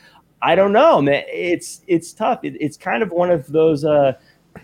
I 0.44 0.54
don't 0.54 0.72
know, 0.72 1.00
man. 1.00 1.24
It's 1.26 1.80
it's 1.86 2.12
tough. 2.12 2.40
It, 2.42 2.56
it's 2.60 2.76
kind 2.76 3.02
of 3.02 3.10
one 3.10 3.30
of 3.30 3.46
those 3.46 3.84
uh, 3.84 4.12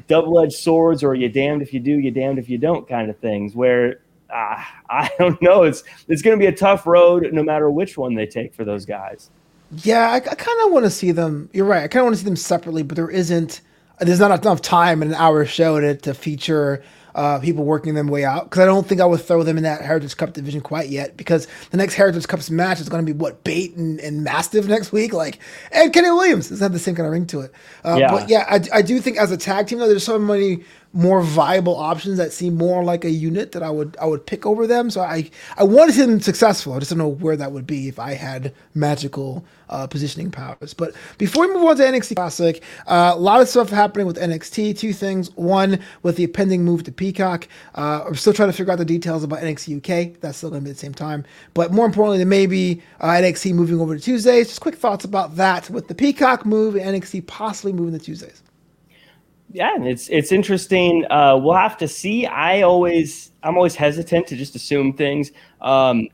double-edged 0.08 0.52
swords, 0.52 1.02
or 1.02 1.14
you 1.14 1.28
damned 1.28 1.62
if 1.62 1.72
you 1.72 1.80
do, 1.80 1.98
you 1.98 2.10
damned 2.10 2.38
if 2.38 2.48
you 2.48 2.58
don't, 2.58 2.86
kind 2.86 3.10
of 3.10 3.18
things. 3.18 3.54
Where 3.54 4.00
uh, 4.28 4.62
I 4.90 5.10
don't 5.18 5.40
know. 5.40 5.62
It's 5.62 5.82
it's 6.08 6.22
going 6.22 6.38
to 6.38 6.42
be 6.42 6.46
a 6.46 6.56
tough 6.56 6.86
road, 6.86 7.28
no 7.32 7.42
matter 7.42 7.70
which 7.70 7.96
one 7.96 8.14
they 8.14 8.26
take 8.26 8.54
for 8.54 8.64
those 8.64 8.84
guys. 8.84 9.30
Yeah, 9.82 10.10
I, 10.10 10.16
I 10.16 10.34
kind 10.34 10.60
of 10.64 10.72
want 10.72 10.84
to 10.84 10.90
see 10.90 11.12
them. 11.12 11.48
You're 11.52 11.64
right. 11.64 11.84
I 11.84 11.88
kind 11.88 12.00
of 12.00 12.06
want 12.06 12.14
to 12.16 12.20
see 12.20 12.24
them 12.24 12.36
separately, 12.36 12.82
but 12.82 12.96
there 12.96 13.10
isn't 13.10 13.60
there's 14.00 14.20
not 14.20 14.40
enough 14.40 14.62
time 14.62 15.02
in 15.02 15.08
an 15.08 15.14
hour 15.14 15.44
show 15.44 15.80
to, 15.80 15.96
to 15.96 16.14
feature 16.14 16.82
uh, 17.14 17.38
people 17.40 17.64
working 17.64 17.94
their 17.94 18.04
way 18.04 18.24
out 18.24 18.44
because 18.44 18.60
I 18.60 18.64
don't 18.64 18.86
think 18.86 19.00
I 19.00 19.04
would 19.04 19.20
throw 19.20 19.42
them 19.42 19.56
in 19.56 19.64
that 19.64 19.82
Heritage 19.82 20.16
Cup 20.16 20.32
division 20.32 20.60
quite 20.60 20.88
yet 20.88 21.16
because 21.16 21.48
the 21.70 21.76
next 21.76 21.94
Heritage 21.94 22.26
Cups 22.28 22.50
match 22.50 22.80
is 22.80 22.88
going 22.88 23.04
to 23.04 23.12
be 23.12 23.16
what 23.16 23.42
Bate 23.44 23.74
and, 23.76 23.98
and 24.00 24.22
Mastiff 24.24 24.66
next 24.66 24.92
week, 24.92 25.12
like 25.12 25.38
and 25.72 25.92
Kenny 25.92 26.10
Williams 26.10 26.48
doesn't 26.48 26.64
have 26.64 26.72
the 26.72 26.78
same 26.78 26.94
kind 26.94 27.06
of 27.06 27.12
ring 27.12 27.26
to 27.26 27.40
it. 27.40 27.52
Uh, 27.84 27.96
yeah. 27.98 28.10
But 28.10 28.28
yeah, 28.28 28.44
I, 28.48 28.78
I 28.78 28.82
do 28.82 29.00
think 29.00 29.16
as 29.16 29.32
a 29.32 29.36
tag 29.36 29.66
team 29.66 29.78
though, 29.78 29.88
there's 29.88 30.04
so 30.04 30.18
many 30.18 30.64
more 30.92 31.22
viable 31.22 31.76
options 31.76 32.18
that 32.18 32.32
seem 32.32 32.56
more 32.56 32.82
like 32.82 33.04
a 33.04 33.10
unit 33.10 33.52
that 33.52 33.62
I 33.62 33.70
would 33.70 33.96
I 34.00 34.06
would 34.06 34.26
pick 34.26 34.44
over 34.44 34.66
them. 34.66 34.90
So 34.90 35.00
I 35.00 35.30
I 35.56 35.64
want 35.64 35.90
to 35.90 35.96
see 35.96 36.04
them 36.04 36.20
successful. 36.20 36.72
I 36.72 36.80
just 36.80 36.90
don't 36.90 36.98
know 36.98 37.08
where 37.08 37.36
that 37.36 37.52
would 37.52 37.66
be 37.66 37.88
if 37.88 37.98
I 37.98 38.14
had 38.14 38.52
magical 38.74 39.44
uh, 39.68 39.86
positioning 39.86 40.30
powers. 40.32 40.74
But 40.74 40.94
before 41.16 41.46
we 41.46 41.54
move 41.54 41.64
on 41.64 41.76
to 41.76 41.82
NXT 41.84 42.16
Classic, 42.16 42.62
uh, 42.88 43.12
a 43.14 43.18
lot 43.18 43.40
of 43.40 43.48
stuff 43.48 43.70
happening 43.70 44.06
with 44.06 44.16
NXT. 44.16 44.76
Two 44.76 44.92
things. 44.92 45.30
One 45.36 45.78
with 46.02 46.16
the 46.16 46.26
pending 46.26 46.64
move 46.64 46.82
to 46.84 46.92
Peacock. 46.92 47.46
Uh, 47.76 48.04
I'm 48.06 48.16
still 48.16 48.32
trying 48.32 48.48
to 48.48 48.52
figure 48.52 48.72
out 48.72 48.78
the 48.78 48.84
details 48.84 49.22
about 49.22 49.40
NXT 49.40 49.78
UK. 49.78 50.20
That's 50.20 50.38
still 50.38 50.50
going 50.50 50.62
to 50.62 50.64
be 50.64 50.72
the 50.72 50.78
same 50.78 50.94
time. 50.94 51.24
But 51.54 51.72
more 51.72 51.86
importantly, 51.86 52.18
there 52.18 52.26
may 52.26 52.46
be 52.46 52.82
uh, 53.00 53.10
NXT 53.10 53.54
moving 53.54 53.80
over 53.80 53.96
to 53.96 54.02
Tuesdays. 54.02 54.48
Just 54.48 54.60
quick 54.60 54.74
thoughts 54.74 55.04
about 55.04 55.36
that 55.36 55.70
with 55.70 55.86
the 55.86 55.94
Peacock 55.94 56.44
move 56.44 56.74
and 56.74 57.00
NXT 57.00 57.26
possibly 57.28 57.72
moving 57.72 57.96
to 57.96 58.04
Tuesdays 58.04 58.42
yeah, 59.52 59.76
it's 59.82 60.08
it's 60.08 60.32
interesting. 60.32 61.04
Uh, 61.10 61.36
we'll 61.36 61.54
have 61.54 61.76
to 61.78 61.88
see. 61.88 62.26
I 62.26 62.62
always 62.62 63.32
I'm 63.42 63.56
always 63.56 63.74
hesitant 63.74 64.26
to 64.28 64.36
just 64.36 64.54
assume 64.56 64.92
things. 64.94 65.32
Um, 65.60 66.08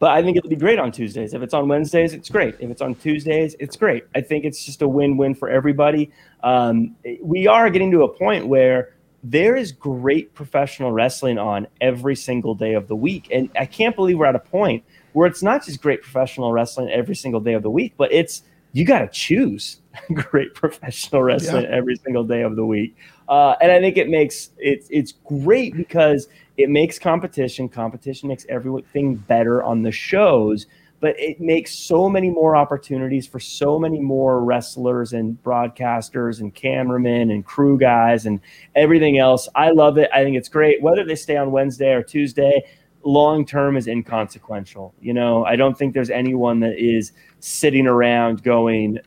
But 0.00 0.12
I 0.12 0.22
think 0.22 0.38
it'll 0.38 0.48
be 0.48 0.56
great 0.56 0.78
on 0.78 0.92
Tuesdays. 0.92 1.34
If 1.34 1.42
it's 1.42 1.52
on 1.52 1.68
Wednesdays, 1.68 2.14
it's 2.14 2.30
great. 2.30 2.54
If 2.58 2.70
it's 2.70 2.80
on 2.80 2.94
Tuesdays, 2.94 3.54
it's 3.60 3.76
great. 3.76 4.04
I 4.14 4.22
think 4.22 4.46
it's 4.46 4.64
just 4.64 4.80
a 4.80 4.88
win-win 4.88 5.34
for 5.34 5.50
everybody. 5.50 6.10
Um, 6.42 6.96
we 7.20 7.46
are 7.46 7.68
getting 7.68 7.90
to 7.90 8.04
a 8.04 8.08
point 8.08 8.46
where 8.46 8.94
there 9.22 9.56
is 9.56 9.72
great 9.72 10.32
professional 10.32 10.90
wrestling 10.90 11.38
on 11.38 11.66
every 11.82 12.16
single 12.16 12.54
day 12.54 12.72
of 12.72 12.88
the 12.88 12.96
week, 12.96 13.28
and 13.30 13.50
I 13.58 13.66
can't 13.66 13.94
believe 13.94 14.16
we're 14.18 14.24
at 14.24 14.34
a 14.34 14.46
point 14.58 14.82
where 15.12 15.26
it's 15.26 15.42
not 15.42 15.66
just 15.66 15.82
great 15.82 16.00
professional 16.00 16.50
wrestling 16.50 16.88
every 16.88 17.14
single 17.14 17.40
day 17.42 17.52
of 17.52 17.62
the 17.62 17.70
week, 17.70 17.92
but 17.98 18.10
it's 18.10 18.42
you 18.72 18.84
got 18.84 19.00
to 19.00 19.08
choose 19.08 19.80
great 20.14 20.54
professional 20.54 21.22
wrestling 21.22 21.64
yeah. 21.64 21.76
every 21.76 21.96
single 21.96 22.24
day 22.24 22.42
of 22.42 22.56
the 22.56 22.64
week. 22.64 22.96
Uh, 23.28 23.54
and 23.60 23.70
I 23.70 23.80
think 23.80 23.96
it 23.96 24.08
makes 24.08 24.50
it's 24.58 24.88
it's 24.90 25.12
great 25.24 25.76
because 25.76 26.28
it 26.56 26.68
makes 26.68 26.98
competition. 26.98 27.68
Competition 27.68 28.28
makes 28.28 28.44
everything 28.48 29.14
better 29.14 29.62
on 29.62 29.82
the 29.82 29.92
shows, 29.92 30.66
but 31.00 31.14
it 31.18 31.40
makes 31.40 31.74
so 31.74 32.08
many 32.08 32.28
more 32.28 32.56
opportunities 32.56 33.26
for 33.26 33.40
so 33.40 33.78
many 33.78 34.00
more 34.00 34.44
wrestlers 34.44 35.12
and 35.12 35.42
broadcasters 35.42 36.40
and 36.40 36.54
cameramen 36.54 37.30
and 37.30 37.44
crew 37.44 37.78
guys 37.78 38.26
and 38.26 38.40
everything 38.74 39.18
else. 39.18 39.48
I 39.54 39.70
love 39.70 39.96
it. 39.96 40.10
I 40.12 40.22
think 40.24 40.36
it's 40.36 40.48
great. 40.48 40.82
Whether 40.82 41.04
they 41.04 41.14
stay 41.14 41.36
on 41.36 41.52
Wednesday 41.52 41.92
or 41.92 42.02
Tuesday, 42.02 42.62
long 43.04 43.44
term 43.44 43.76
is 43.76 43.86
inconsequential. 43.86 44.94
You 45.00 45.14
know, 45.14 45.44
I 45.44 45.56
don't 45.56 45.76
think 45.76 45.94
there's 45.94 46.10
anyone 46.10 46.60
that 46.60 46.76
is 46.78 47.12
sitting 47.40 47.86
around 47.86 48.42
going, 48.42 48.98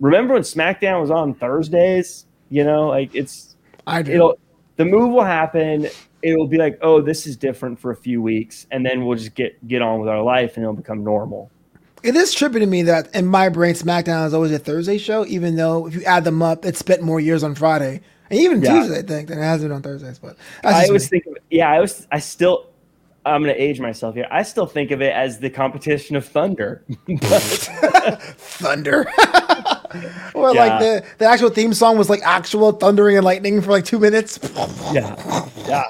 remember 0.00 0.34
when 0.34 0.42
SmackDown 0.42 1.00
was 1.00 1.10
on 1.10 1.34
Thursdays? 1.34 2.26
You 2.50 2.64
know, 2.64 2.88
like 2.88 3.14
it's 3.14 3.56
I 3.86 4.02
do. 4.02 4.12
It'll, 4.12 4.38
the 4.76 4.84
move 4.84 5.12
will 5.12 5.24
happen. 5.24 5.88
It'll 6.22 6.46
be 6.46 6.58
like, 6.58 6.78
oh, 6.82 7.00
this 7.00 7.26
is 7.26 7.36
different 7.36 7.78
for 7.78 7.90
a 7.90 7.96
few 7.96 8.22
weeks, 8.22 8.66
and 8.70 8.86
then 8.86 9.04
we'll 9.04 9.18
just 9.18 9.34
get 9.34 9.66
get 9.66 9.82
on 9.82 10.00
with 10.00 10.08
our 10.08 10.22
life, 10.22 10.56
and 10.56 10.64
it'll 10.64 10.74
become 10.74 11.02
normal. 11.02 11.50
It 12.02 12.16
is 12.16 12.34
trippy 12.34 12.58
to 12.58 12.66
me 12.66 12.82
that 12.82 13.14
in 13.14 13.26
my 13.26 13.48
brain, 13.48 13.74
SmackDown 13.74 14.26
is 14.26 14.34
always 14.34 14.50
a 14.50 14.58
Thursday 14.58 14.98
show, 14.98 15.24
even 15.26 15.54
though 15.54 15.86
if 15.86 15.94
you 15.94 16.02
add 16.04 16.24
them 16.24 16.42
up, 16.42 16.64
it 16.64 16.76
spent 16.76 17.00
more 17.00 17.20
years 17.20 17.44
on 17.44 17.54
Friday 17.54 18.00
and 18.32 18.40
even 18.40 18.62
yeah. 18.62 18.72
Tuesday, 18.72 18.98
I 18.98 19.02
think, 19.02 19.28
than 19.28 19.38
it 19.38 19.42
has 19.42 19.62
been 19.62 19.70
on 19.70 19.82
Thursdays. 19.82 20.18
But 20.18 20.36
I 20.64 20.90
was 20.90 21.04
me. 21.04 21.18
thinking, 21.18 21.34
yeah, 21.50 21.70
I 21.70 21.80
was, 21.80 22.08
I 22.10 22.18
still, 22.18 22.66
I'm 23.24 23.42
going 23.42 23.54
to 23.54 23.60
age 23.60 23.78
myself 23.78 24.14
here. 24.16 24.26
I 24.30 24.42
still 24.42 24.66
think 24.66 24.90
of 24.90 25.00
it 25.00 25.12
as 25.12 25.38
the 25.38 25.48
competition 25.48 26.16
of 26.16 26.26
Thunder. 26.26 26.84
thunder. 28.36 29.06
or 30.34 30.54
yeah. 30.54 30.66
like 30.66 30.80
the, 30.80 31.04
the 31.18 31.24
actual 31.24 31.50
theme 31.50 31.72
song 31.72 31.96
was 31.96 32.10
like 32.10 32.20
actual 32.24 32.72
thundering 32.72 33.16
and 33.16 33.24
lightning 33.24 33.62
for 33.62 33.70
like 33.70 33.84
two 33.84 33.98
minutes. 33.98 34.40
yeah. 34.92 35.48
Yeah. 35.68 35.84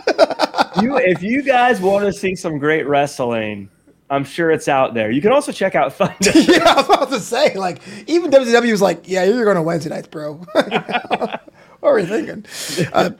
you, 0.82 0.96
if 0.98 1.22
you 1.22 1.42
guys 1.42 1.80
want 1.80 2.04
to 2.04 2.12
see 2.12 2.34
some 2.34 2.58
great 2.58 2.86
wrestling, 2.86 3.70
I'm 4.10 4.24
sure 4.24 4.50
it's 4.50 4.68
out 4.68 4.92
there. 4.92 5.10
You 5.10 5.22
can 5.22 5.32
also 5.32 5.52
check 5.52 5.74
out 5.74 5.94
Thunder. 5.94 6.32
yeah, 6.34 6.64
I 6.64 6.74
was 6.76 6.84
about 6.84 7.08
to 7.10 7.20
say, 7.20 7.54
like, 7.54 7.80
even 8.06 8.30
WCW 8.30 8.70
was 8.70 8.82
like, 8.82 9.08
yeah, 9.08 9.24
you're 9.24 9.44
going 9.44 9.56
to 9.56 9.62
Wednesday 9.62 9.88
nights, 9.88 10.08
bro. 10.08 10.34
what 10.34 11.40
were 11.80 11.98
you 11.98 12.06
thinking? 12.06 12.44
Uh, 12.92 13.10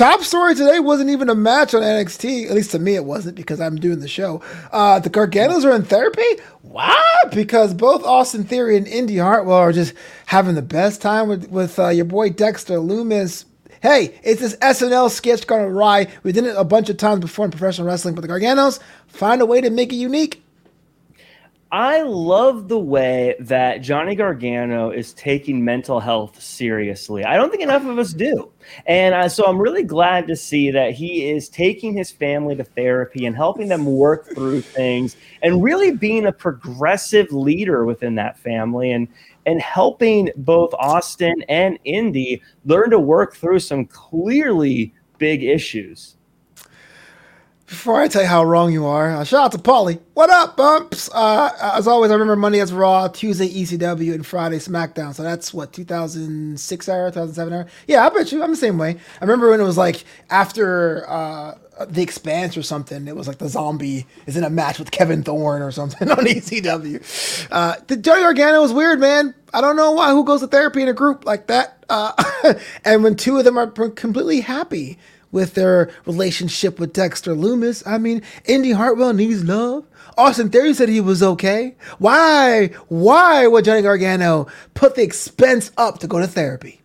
Top 0.00 0.22
story 0.22 0.54
today 0.54 0.80
wasn't 0.80 1.10
even 1.10 1.28
a 1.28 1.34
match 1.34 1.74
on 1.74 1.82
NXT. 1.82 2.46
At 2.46 2.54
least 2.54 2.70
to 2.70 2.78
me, 2.78 2.94
it 2.94 3.04
wasn't 3.04 3.36
because 3.36 3.60
I'm 3.60 3.76
doing 3.76 4.00
the 4.00 4.08
show. 4.08 4.40
Uh, 4.72 4.98
the 4.98 5.10
Garganos 5.10 5.62
are 5.62 5.76
in 5.76 5.82
therapy. 5.82 6.24
Why? 6.62 7.04
Because 7.34 7.74
both 7.74 8.02
Austin 8.04 8.44
Theory 8.44 8.78
and 8.78 8.88
Indi 8.88 9.18
Hartwell 9.18 9.58
are 9.58 9.74
just 9.74 9.92
having 10.24 10.54
the 10.54 10.62
best 10.62 11.02
time 11.02 11.28
with 11.28 11.50
with 11.50 11.78
uh, 11.78 11.90
your 11.90 12.06
boy 12.06 12.30
Dexter 12.30 12.76
Lumis. 12.76 13.44
Hey, 13.82 14.18
it's 14.22 14.40
this 14.40 14.56
SNL 14.56 15.10
sketch 15.10 15.46
gone 15.46 15.60
awry. 15.60 16.06
We 16.22 16.32
did 16.32 16.44
it 16.44 16.56
a 16.56 16.64
bunch 16.64 16.88
of 16.88 16.96
times 16.96 17.20
before 17.20 17.44
in 17.44 17.50
professional 17.50 17.86
wrestling, 17.86 18.14
but 18.14 18.22
the 18.22 18.28
Garganos 18.28 18.80
find 19.06 19.42
a 19.42 19.46
way 19.46 19.60
to 19.60 19.68
make 19.68 19.92
it 19.92 19.96
unique 19.96 20.42
I 21.72 22.02
love 22.02 22.66
the 22.66 22.80
way 22.80 23.36
that 23.38 23.78
Johnny 23.78 24.16
Gargano 24.16 24.90
is 24.90 25.12
taking 25.14 25.64
mental 25.64 26.00
health 26.00 26.42
seriously. 26.42 27.24
I 27.24 27.36
don't 27.36 27.50
think 27.50 27.62
enough 27.62 27.86
of 27.86 27.96
us 27.96 28.12
do. 28.12 28.50
And 28.86 29.30
so 29.30 29.44
I'm 29.44 29.58
really 29.58 29.84
glad 29.84 30.26
to 30.26 30.34
see 30.34 30.72
that 30.72 30.94
he 30.94 31.30
is 31.30 31.48
taking 31.48 31.92
his 31.92 32.10
family 32.10 32.56
to 32.56 32.64
therapy 32.64 33.24
and 33.24 33.36
helping 33.36 33.68
them 33.68 33.86
work 33.86 34.26
through 34.34 34.62
things 34.62 35.16
and 35.42 35.62
really 35.62 35.92
being 35.92 36.26
a 36.26 36.32
progressive 36.32 37.30
leader 37.30 37.84
within 37.84 38.16
that 38.16 38.36
family 38.38 38.90
and 38.90 39.06
and 39.46 39.60
helping 39.60 40.28
both 40.36 40.74
Austin 40.74 41.42
and 41.48 41.78
Indi 41.84 42.42
learn 42.64 42.90
to 42.90 42.98
work 42.98 43.36
through 43.36 43.60
some 43.60 43.86
clearly 43.86 44.92
big 45.18 45.44
issues. 45.44 46.16
Before 47.70 48.00
I 48.00 48.08
tell 48.08 48.22
you 48.22 48.26
how 48.26 48.42
wrong 48.42 48.72
you 48.72 48.84
are, 48.84 49.12
uh, 49.12 49.22
shout 49.22 49.44
out 49.44 49.52
to 49.52 49.58
Paulie. 49.58 50.00
What 50.14 50.28
up, 50.28 50.56
bumps? 50.56 51.08
Uh, 51.14 51.50
as 51.76 51.86
always, 51.86 52.10
I 52.10 52.14
remember 52.14 52.34
Monday 52.34 52.58
as 52.58 52.72
Raw, 52.72 53.06
Tuesday 53.06 53.48
ECW, 53.48 54.12
and 54.12 54.26
Friday 54.26 54.56
SmackDown. 54.56 55.14
So 55.14 55.22
that's 55.22 55.54
what 55.54 55.72
2006 55.72 56.88
era, 56.88 57.10
2007 57.10 57.52
era. 57.52 57.66
Yeah, 57.86 58.04
I 58.04 58.08
bet 58.08 58.32
you. 58.32 58.42
I'm 58.42 58.50
the 58.50 58.56
same 58.56 58.76
way. 58.76 58.96
I 59.20 59.24
remember 59.24 59.50
when 59.50 59.60
it 59.60 59.62
was 59.62 59.78
like 59.78 60.02
after 60.30 61.08
uh, 61.08 61.58
the 61.88 62.02
Expanse 62.02 62.56
or 62.56 62.62
something. 62.64 63.06
It 63.06 63.14
was 63.14 63.28
like 63.28 63.38
the 63.38 63.48
zombie 63.48 64.04
is 64.26 64.36
in 64.36 64.42
a 64.42 64.50
match 64.50 64.80
with 64.80 64.90
Kevin 64.90 65.22
Thorn 65.22 65.62
or 65.62 65.70
something 65.70 66.10
on 66.10 66.24
ECW. 66.24 67.46
Uh, 67.52 67.76
the 67.86 67.96
Johnny 67.96 68.22
Gargano 68.22 68.62
was 68.62 68.72
weird, 68.72 68.98
man. 68.98 69.32
I 69.54 69.60
don't 69.60 69.76
know 69.76 69.92
why. 69.92 70.10
Who 70.10 70.24
goes 70.24 70.40
to 70.40 70.48
therapy 70.48 70.82
in 70.82 70.88
a 70.88 70.92
group 70.92 71.24
like 71.24 71.46
that? 71.46 71.84
Uh, 71.88 72.20
and 72.84 73.04
when 73.04 73.14
two 73.14 73.38
of 73.38 73.44
them 73.44 73.56
are 73.56 73.68
completely 73.68 74.40
happy 74.40 74.98
with 75.32 75.54
their 75.54 75.90
relationship 76.06 76.78
with 76.78 76.92
Dexter 76.92 77.34
Lumis. 77.34 77.82
I 77.86 77.98
mean, 77.98 78.22
Indi 78.46 78.72
Hartwell 78.72 79.12
needs 79.12 79.44
love. 79.44 79.86
Austin 80.16 80.50
Theory 80.50 80.74
said 80.74 80.88
he 80.88 81.00
was 81.00 81.22
okay. 81.22 81.76
Why? 81.98 82.68
Why 82.88 83.46
would 83.46 83.64
Johnny 83.64 83.82
Gargano 83.82 84.46
put 84.74 84.94
the 84.94 85.02
expense 85.02 85.70
up 85.76 85.98
to 86.00 86.06
go 86.06 86.18
to 86.18 86.26
therapy? 86.26 86.79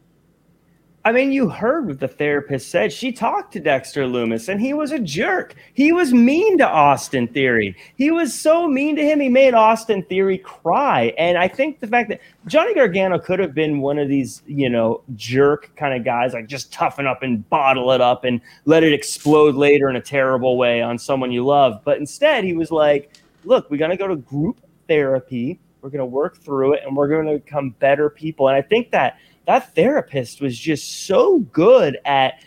I 1.05 1.11
mean, 1.11 1.31
you 1.31 1.49
heard 1.49 1.85
what 1.85 1.99
the 1.99 2.07
therapist 2.07 2.71
said. 2.71 2.91
She 2.91 3.11
talked 3.11 3.53
to 3.53 3.59
Dexter 3.59 4.05
Lumis 4.05 4.49
and 4.49 4.59
he 4.59 4.73
was 4.73 4.91
a 4.91 4.97
jerk. 4.97 5.53
He 5.75 5.91
was 5.91 6.11
mean 6.11 6.57
to 6.57 6.67
Austin 6.67 7.27
Theory. 7.27 7.77
He 7.95 8.09
was 8.09 8.33
so 8.33 8.67
mean 8.67 8.95
to 8.95 9.03
him, 9.03 9.19
he 9.19 9.29
made 9.29 9.53
Austin 9.53 10.01
Theory 10.01 10.39
cry. 10.39 11.13
And 11.19 11.37
I 11.37 11.47
think 11.47 11.79
the 11.79 11.85
fact 11.85 12.09
that 12.09 12.21
Johnny 12.47 12.73
Gargano 12.73 13.19
could 13.19 13.37
have 13.37 13.53
been 13.53 13.81
one 13.81 13.99
of 13.99 14.09
these, 14.09 14.41
you 14.47 14.67
know, 14.67 15.03
jerk 15.15 15.69
kind 15.75 15.93
of 15.93 16.03
guys, 16.03 16.33
like 16.33 16.47
just 16.47 16.73
toughen 16.73 17.05
up 17.05 17.21
and 17.21 17.47
bottle 17.51 17.91
it 17.91 18.01
up 18.01 18.23
and 18.23 18.41
let 18.65 18.83
it 18.83 18.91
explode 18.91 19.53
later 19.53 19.91
in 19.91 19.97
a 19.97 20.01
terrible 20.01 20.57
way 20.57 20.81
on 20.81 20.97
someone 20.97 21.31
you 21.31 21.45
love. 21.45 21.81
But 21.83 21.99
instead, 21.99 22.43
he 22.43 22.53
was 22.53 22.71
like, 22.71 23.13
look, 23.43 23.69
we're 23.69 23.77
going 23.77 23.91
to 23.91 23.97
go 23.97 24.07
to 24.07 24.15
group 24.15 24.59
therapy. 24.87 25.59
We're 25.81 25.91
going 25.91 25.99
to 25.99 26.05
work 26.07 26.37
through 26.37 26.73
it 26.73 26.81
and 26.83 26.97
we're 26.97 27.09
going 27.09 27.27
to 27.27 27.33
become 27.45 27.75
better 27.77 28.09
people. 28.09 28.47
And 28.47 28.57
I 28.57 28.63
think 28.63 28.89
that 28.89 29.19
that 29.45 29.75
therapist 29.75 30.41
was 30.41 30.58
just 30.58 31.05
so 31.05 31.39
good 31.39 31.97
at 32.05 32.43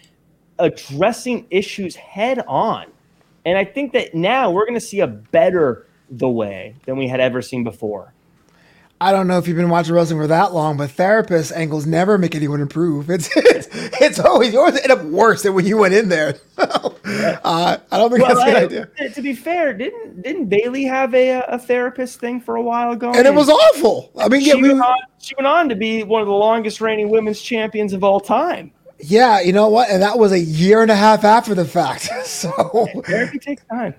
addressing 0.59 1.47
issues 1.51 1.95
head 1.97 2.41
on. 2.47 2.87
And 3.45 3.57
I 3.57 3.65
think 3.65 3.93
that 3.93 4.15
now 4.15 4.51
we're 4.51 4.67
going 4.67 4.75
to 4.75 4.81
see 4.81 5.01
a 5.01 5.07
better 5.07 5.87
the 6.11 6.29
way 6.29 6.75
than 6.87 6.97
we 6.97 7.09
had 7.09 7.21
ever 7.21 7.41
seen 7.43 7.65
before. 7.65 8.13
I 9.01 9.13
don't 9.13 9.29
know 9.29 9.39
if 9.39 9.47
you've 9.47 9.57
been 9.57 9.69
watching 9.69 9.95
wrestling 9.95 10.19
for 10.19 10.27
that 10.27 10.53
long, 10.53 10.77
but 10.77 10.91
therapist 10.91 11.53
angles 11.53 11.87
never 11.87 12.19
make 12.19 12.35
anyone 12.35 12.61
improve. 12.61 13.09
It's 13.19 13.29
it's, 13.37 13.69
it's 14.01 14.19
always 14.19 14.53
yours 14.53 14.77
end 14.77 14.93
up 14.93 15.03
worse 15.05 15.43
than 15.43 15.55
when 15.55 15.67
you 15.67 15.77
went 15.77 15.95
in 15.95 16.09
there. 16.09 16.37
uh, 16.59 17.79
I 17.91 17.99
don't 17.99 18.11
think 18.11 18.23
well, 18.23 18.35
that's 18.35 18.41
a 18.41 18.67
good 18.69 18.89
idea. 18.97 19.11
To 19.11 19.23
be 19.23 19.35
fair, 19.35 19.73
didn't 19.73 20.23
didn't 20.23 20.47
Bayley 20.47 20.85
have 20.85 21.15
a 21.15 21.41
a 21.43 21.59
therapist 21.59 22.21
thing 22.21 22.41
for 22.41 22.57
a 22.57 22.63
while 22.63 22.93
ago? 22.93 23.09
And, 23.09 23.19
and 23.19 23.27
it 23.27 23.35
was 23.35 23.49
awful. 23.49 24.11
I 24.19 24.29
mean, 24.29 24.41
she, 24.41 24.49
yeah, 24.49 24.55
we, 24.55 24.69
went 24.69 24.83
on, 24.83 24.97
she 25.19 25.35
went 25.37 25.47
on 25.47 25.69
to 25.69 25.75
be 25.75 26.03
one 26.03 26.21
of 26.21 26.29
the 26.29 26.35
longest 26.35 26.81
reigning 26.81 27.09
women's 27.09 27.41
champions 27.41 27.93
of 27.93 28.05
all 28.05 28.21
time. 28.21 28.73
Yeah, 29.01 29.41
you 29.41 29.53
know 29.53 29.69
what? 29.69 29.91
And 29.91 30.03
that 30.03 30.19
was 30.19 30.33
a 30.33 30.41
year 30.41 30.83
and 30.83 30.91
a 30.91 30.97
half 30.97 31.25
after 31.25 31.55
the 31.55 31.65
fact. 31.65 32.11
So 32.25 32.53
therapy 33.05 33.39
takes 33.39 33.65
time. 33.65 33.95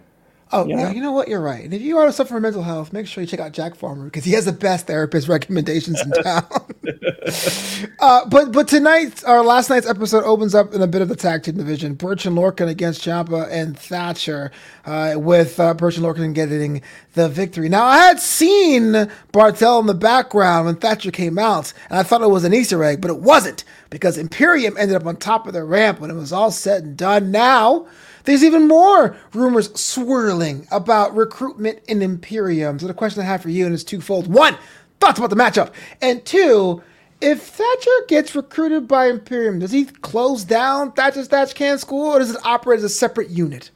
Oh, 0.51 0.65
yeah. 0.65 0.77
yeah. 0.77 0.91
you 0.91 1.01
know 1.01 1.11
what? 1.11 1.27
You're 1.27 1.41
right. 1.41 1.63
And 1.63 1.73
if 1.73 1.81
you 1.81 1.97
are 1.97 2.07
to 2.07 2.11
suffer 2.11 2.33
from 2.33 2.41
mental 2.41 2.63
health, 2.63 2.91
make 2.91 3.05
sure 3.05 3.21
you 3.21 3.27
check 3.27 3.39
out 3.39 3.51
Jack 3.51 3.75
Farmer 3.75 4.05
because 4.05 4.23
he 4.23 4.31
has 4.31 4.45
the 4.45 4.51
best 4.51 4.87
therapist 4.87 5.27
recommendations 5.29 6.01
in 6.01 6.11
town. 6.23 6.47
uh, 7.99 8.25
but 8.27 8.51
but 8.51 8.67
tonight, 8.67 9.23
our 9.25 9.43
last 9.43 9.69
night's 9.69 9.87
episode 9.87 10.23
opens 10.23 10.55
up 10.55 10.73
in 10.73 10.81
a 10.81 10.87
bit 10.87 11.03
of 11.03 11.09
the 11.09 11.15
tag 11.15 11.43
team 11.43 11.57
division. 11.57 11.93
Burch 11.93 12.25
and 12.25 12.35
Lorcan 12.35 12.67
against 12.67 13.01
Ciampa 13.01 13.47
and 13.51 13.77
Thatcher, 13.77 14.51
uh, 14.85 15.13
with 15.17 15.59
uh, 15.59 15.75
Burch 15.75 15.97
and 15.97 16.05
Lorcan 16.05 16.33
getting 16.33 16.81
the 17.13 17.29
victory. 17.29 17.69
Now, 17.69 17.85
I 17.85 17.97
had 17.99 18.19
seen 18.19 18.93
Barthel 19.31 19.81
in 19.81 19.85
the 19.85 19.93
background 19.93 20.65
when 20.65 20.75
Thatcher 20.77 21.11
came 21.11 21.37
out, 21.37 21.73
and 21.89 21.99
I 21.99 22.03
thought 22.03 22.21
it 22.21 22.29
was 22.29 22.43
an 22.43 22.53
Easter 22.55 22.83
egg, 22.83 23.01
but 23.01 23.11
it 23.11 23.19
wasn't 23.19 23.63
because 23.91 24.17
Imperium 24.17 24.77
ended 24.77 24.95
up 24.95 25.05
on 25.05 25.17
top 25.17 25.45
of 25.45 25.53
the 25.53 25.63
ramp 25.63 25.99
when 25.99 26.09
it 26.09 26.15
was 26.15 26.33
all 26.33 26.49
said 26.49 26.83
and 26.83 26.97
done. 26.97 27.29
Now, 27.31 27.87
there's 28.29 28.43
even 28.43 28.67
more 28.67 29.17
rumors 29.33 29.73
swirling 29.79 30.67
about 30.71 31.15
recruitment 31.15 31.79
in 31.87 32.03
Imperium. 32.03 32.77
So 32.77 32.85
the 32.85 32.93
question 32.93 33.23
I 33.23 33.25
have 33.25 33.41
for 33.41 33.49
you 33.49 33.65
and 33.65 33.73
is 33.73 33.83
twofold. 33.83 34.31
One, 34.31 34.55
thoughts 34.99 35.17
about 35.17 35.31
the 35.31 35.35
matchup. 35.35 35.73
And 35.99 36.23
two, 36.25 36.83
if 37.21 37.41
Thatcher 37.41 37.89
gets 38.07 38.35
recruited 38.35 38.87
by 38.87 39.07
Imperium, 39.07 39.57
does 39.57 39.71
he 39.71 39.85
close 39.85 40.43
down 40.43 40.91
Thatcher's 40.91 41.27
Thatch 41.27 41.55
Can 41.55 41.79
School 41.79 42.05
or 42.05 42.19
does 42.19 42.29
it 42.29 42.45
operate 42.45 42.77
as 42.77 42.83
a 42.83 42.89
separate 42.89 43.31
unit? 43.31 43.71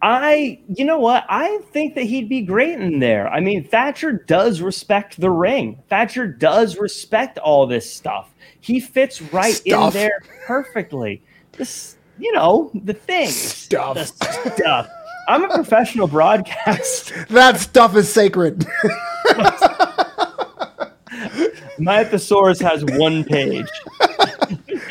I, 0.00 0.60
you 0.68 0.84
know 0.84 1.00
what? 1.00 1.24
I 1.28 1.62
think 1.72 1.96
that 1.96 2.04
he'd 2.04 2.28
be 2.28 2.42
great 2.42 2.80
in 2.80 3.00
there. 3.00 3.26
I 3.28 3.40
mean, 3.40 3.64
Thatcher 3.64 4.12
does 4.12 4.60
respect 4.60 5.20
the 5.20 5.30
ring. 5.30 5.82
Thatcher 5.88 6.28
does 6.28 6.78
respect 6.78 7.38
all 7.38 7.66
this 7.66 7.92
stuff. 7.92 8.32
He 8.60 8.78
fits 8.78 9.20
right 9.20 9.54
stuff. 9.54 9.96
in 9.96 10.00
there 10.00 10.22
perfectly. 10.46 11.22
This, 11.52 11.96
you 12.22 12.32
know, 12.32 12.70
the 12.72 12.94
thing. 12.94 13.28
Stuff. 13.28 13.96
The 13.96 14.04
stuff. 14.04 14.88
I'm 15.28 15.44
a 15.44 15.48
professional 15.54 16.06
broadcast. 16.06 17.12
that 17.30 17.58
stuff 17.58 17.96
is 17.96 18.12
sacred. 18.12 18.66
My 21.78 22.04
thesaurus 22.04 22.60
has 22.60 22.84
one 22.84 23.24
page. 23.24 23.66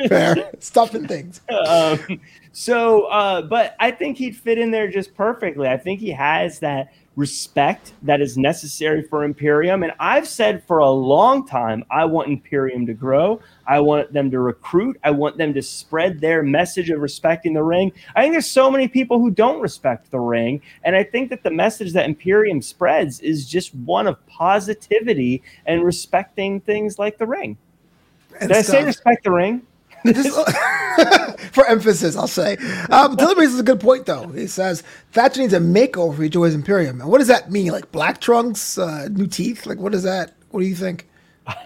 Fair. 0.07 0.51
Stuff 0.59 0.93
and 0.93 1.07
things. 1.07 1.41
Um, 1.49 2.19
so, 2.51 3.03
uh, 3.03 3.43
but 3.43 3.75
I 3.79 3.91
think 3.91 4.17
he'd 4.17 4.35
fit 4.35 4.57
in 4.57 4.71
there 4.71 4.89
just 4.89 5.15
perfectly. 5.15 5.67
I 5.69 5.77
think 5.77 6.01
he 6.01 6.11
has 6.11 6.59
that 6.59 6.93
respect 7.15 7.93
that 8.03 8.21
is 8.21 8.37
necessary 8.37 9.03
for 9.03 9.23
Imperium. 9.23 9.83
And 9.83 9.91
I've 9.99 10.27
said 10.27 10.63
for 10.63 10.79
a 10.79 10.89
long 10.89 11.45
time, 11.45 11.83
I 11.91 12.05
want 12.05 12.29
Imperium 12.29 12.85
to 12.85 12.93
grow. 12.93 13.41
I 13.67 13.79
want 13.81 14.13
them 14.13 14.31
to 14.31 14.39
recruit. 14.39 14.97
I 15.03 15.11
want 15.11 15.37
them 15.37 15.53
to 15.53 15.61
spread 15.61 16.21
their 16.21 16.41
message 16.41 16.89
of 16.89 17.01
respecting 17.01 17.53
the 17.53 17.63
ring. 17.63 17.91
I 18.15 18.21
think 18.21 18.33
there's 18.33 18.49
so 18.49 18.71
many 18.71 18.87
people 18.87 19.19
who 19.19 19.29
don't 19.29 19.59
respect 19.59 20.09
the 20.09 20.19
ring. 20.19 20.61
And 20.83 20.95
I 20.95 21.03
think 21.03 21.29
that 21.29 21.43
the 21.43 21.51
message 21.51 21.91
that 21.93 22.05
Imperium 22.05 22.61
spreads 22.61 23.19
is 23.19 23.47
just 23.47 23.75
one 23.75 24.07
of 24.07 24.25
positivity 24.27 25.43
and 25.65 25.83
respecting 25.83 26.61
things 26.61 26.97
like 26.97 27.17
the 27.17 27.27
ring. 27.27 27.57
And 28.39 28.49
Did 28.49 28.63
stuff. 28.63 28.75
I 28.75 28.79
say 28.79 28.85
respect 28.85 29.23
the 29.25 29.31
ring? 29.31 29.67
for 31.51 31.65
emphasis, 31.67 32.15
I'll 32.15 32.27
say. 32.27 32.57
Um, 32.89 33.15
Dylan 33.15 33.35
raises 33.35 33.59
a 33.59 33.63
good 33.63 33.79
point, 33.79 34.05
though. 34.05 34.27
He 34.29 34.47
says 34.47 34.83
Thatcher 35.11 35.41
needs 35.41 35.53
a 35.53 35.59
makeover 35.59 36.15
for 36.15 36.27
Joy's 36.27 36.55
Imperium. 36.55 37.01
And 37.01 37.09
what 37.09 37.19
does 37.19 37.27
that 37.27 37.51
mean? 37.51 37.71
Like 37.71 37.91
black 37.91 38.19
trunks, 38.19 38.77
uh, 38.77 39.07
new 39.11 39.27
teeth? 39.27 39.65
Like, 39.65 39.77
what 39.77 39.93
is 39.93 40.03
that? 40.03 40.33
What 40.49 40.61
do 40.61 40.65
you 40.65 40.75
think? 40.75 41.07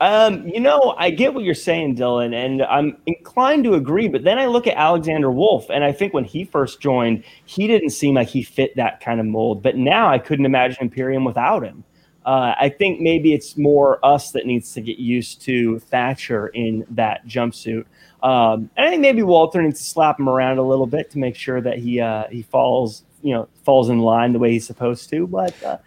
um, 0.00 0.48
you 0.48 0.60
know, 0.60 0.94
I 0.98 1.10
get 1.10 1.34
what 1.34 1.44
you're 1.44 1.54
saying, 1.54 1.96
Dylan, 1.96 2.34
and 2.34 2.62
I'm 2.62 2.96
inclined 3.06 3.64
to 3.64 3.74
agree. 3.74 4.08
But 4.08 4.24
then 4.24 4.38
I 4.38 4.46
look 4.46 4.66
at 4.66 4.76
Alexander 4.76 5.30
Wolf, 5.30 5.70
and 5.70 5.84
I 5.84 5.92
think 5.92 6.12
when 6.12 6.24
he 6.24 6.44
first 6.44 6.80
joined, 6.80 7.24
he 7.44 7.66
didn't 7.66 7.90
seem 7.90 8.16
like 8.16 8.28
he 8.28 8.42
fit 8.42 8.74
that 8.76 9.00
kind 9.00 9.20
of 9.20 9.26
mold. 9.26 9.62
But 9.62 9.76
now 9.76 10.08
I 10.08 10.18
couldn't 10.18 10.46
imagine 10.46 10.78
Imperium 10.80 11.24
without 11.24 11.62
him. 11.62 11.84
Uh, 12.24 12.54
I 12.58 12.68
think 12.68 13.00
maybe 13.00 13.32
it's 13.32 13.56
more 13.56 13.98
us 14.04 14.30
that 14.32 14.46
needs 14.46 14.72
to 14.74 14.80
get 14.80 14.98
used 14.98 15.42
to 15.42 15.78
Thatcher 15.80 16.48
in 16.48 16.86
that 16.90 17.26
jumpsuit. 17.26 17.84
Um, 18.22 18.70
and 18.76 18.86
I 18.86 18.90
think 18.90 19.02
maybe 19.02 19.22
Walter 19.22 19.60
needs 19.60 19.80
to 19.80 19.86
slap 19.86 20.20
him 20.20 20.28
around 20.28 20.58
a 20.58 20.62
little 20.62 20.86
bit 20.86 21.10
to 21.10 21.18
make 21.18 21.34
sure 21.34 21.60
that 21.60 21.78
he 21.78 22.00
uh, 22.00 22.28
he 22.28 22.42
falls 22.42 23.02
you 23.22 23.34
know 23.34 23.48
falls 23.64 23.88
in 23.88 23.98
line 23.98 24.32
the 24.32 24.38
way 24.38 24.52
he's 24.52 24.66
supposed 24.66 25.10
to. 25.10 25.26
But 25.26 25.60
uh, 25.62 25.78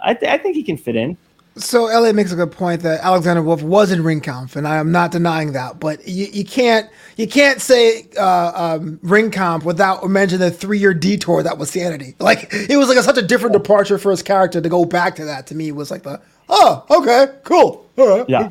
I, 0.00 0.14
th- 0.14 0.30
I 0.30 0.38
think 0.38 0.56
he 0.56 0.62
can 0.62 0.76
fit 0.76 0.96
in. 0.96 1.16
So 1.56 1.88
Elliot 1.88 2.16
makes 2.16 2.32
a 2.32 2.36
good 2.36 2.50
point 2.50 2.82
that 2.82 3.00
Alexander 3.00 3.42
Wolf 3.42 3.62
was 3.62 3.90
in 3.92 4.00
Ringkampf, 4.02 4.56
and 4.56 4.66
I 4.66 4.76
am 4.76 4.90
not 4.90 5.12
denying 5.12 5.52
that. 5.52 5.78
But 5.78 6.08
you, 6.08 6.26
you 6.32 6.44
can't 6.44 6.88
you 7.16 7.28
can't 7.28 7.60
say 7.60 8.08
uh, 8.18 8.78
um, 8.80 8.98
without 9.02 10.08
mentioning 10.08 10.40
the 10.40 10.50
three 10.50 10.78
year 10.78 10.94
detour 10.94 11.42
that 11.42 11.58
was 11.58 11.70
Sanity. 11.70 12.14
Like 12.22 12.52
it 12.52 12.76
was 12.76 12.88
like 12.88 12.96
a, 12.96 13.02
such 13.02 13.18
a 13.18 13.22
different 13.22 13.52
departure 13.52 13.98
for 13.98 14.10
his 14.10 14.22
character 14.22 14.60
to 14.60 14.68
go 14.68 14.84
back 14.84 15.16
to 15.16 15.24
that. 15.26 15.48
To 15.48 15.54
me, 15.54 15.72
was 15.72 15.90
like 15.90 16.04
the 16.04 16.20
oh 16.48 16.84
okay 16.90 17.26
cool 17.44 17.86
all 17.98 18.18
right 18.18 18.28
yeah. 18.28 18.48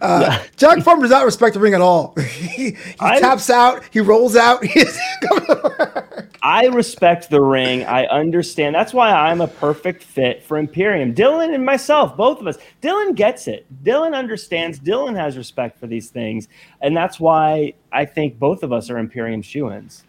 Uh, 0.00 0.20
yeah. 0.22 0.42
Jack 0.56 0.82
Farmer 0.82 1.02
does 1.02 1.10
not 1.10 1.24
respect 1.24 1.54
the 1.54 1.60
ring 1.60 1.74
at 1.74 1.80
all. 1.80 2.14
he, 2.20 2.70
he 2.70 2.96
taps 2.96 3.50
out, 3.50 3.82
he 3.90 4.00
rolls 4.00 4.36
out. 4.36 4.64
I 6.42 6.66
respect 6.68 7.28
the 7.28 7.40
ring. 7.40 7.84
I 7.84 8.06
understand. 8.06 8.74
That's 8.74 8.94
why 8.94 9.10
I'm 9.10 9.40
a 9.40 9.48
perfect 9.48 10.02
fit 10.02 10.42
for 10.42 10.56
Imperium. 10.56 11.14
Dylan 11.14 11.54
and 11.54 11.64
myself, 11.64 12.16
both 12.16 12.40
of 12.40 12.46
us. 12.46 12.56
Dylan 12.80 13.14
gets 13.14 13.46
it. 13.46 13.66
Dylan 13.84 14.14
understands. 14.14 14.80
Dylan 14.80 15.16
has 15.16 15.36
respect 15.36 15.78
for 15.78 15.86
these 15.86 16.08
things. 16.08 16.48
And 16.80 16.96
that's 16.96 17.20
why 17.20 17.74
I 17.92 18.06
think 18.06 18.38
both 18.38 18.62
of 18.62 18.72
us 18.72 18.88
are 18.88 18.98
Imperium 18.98 19.42
shoe 19.42 19.70
ins. 19.70 20.04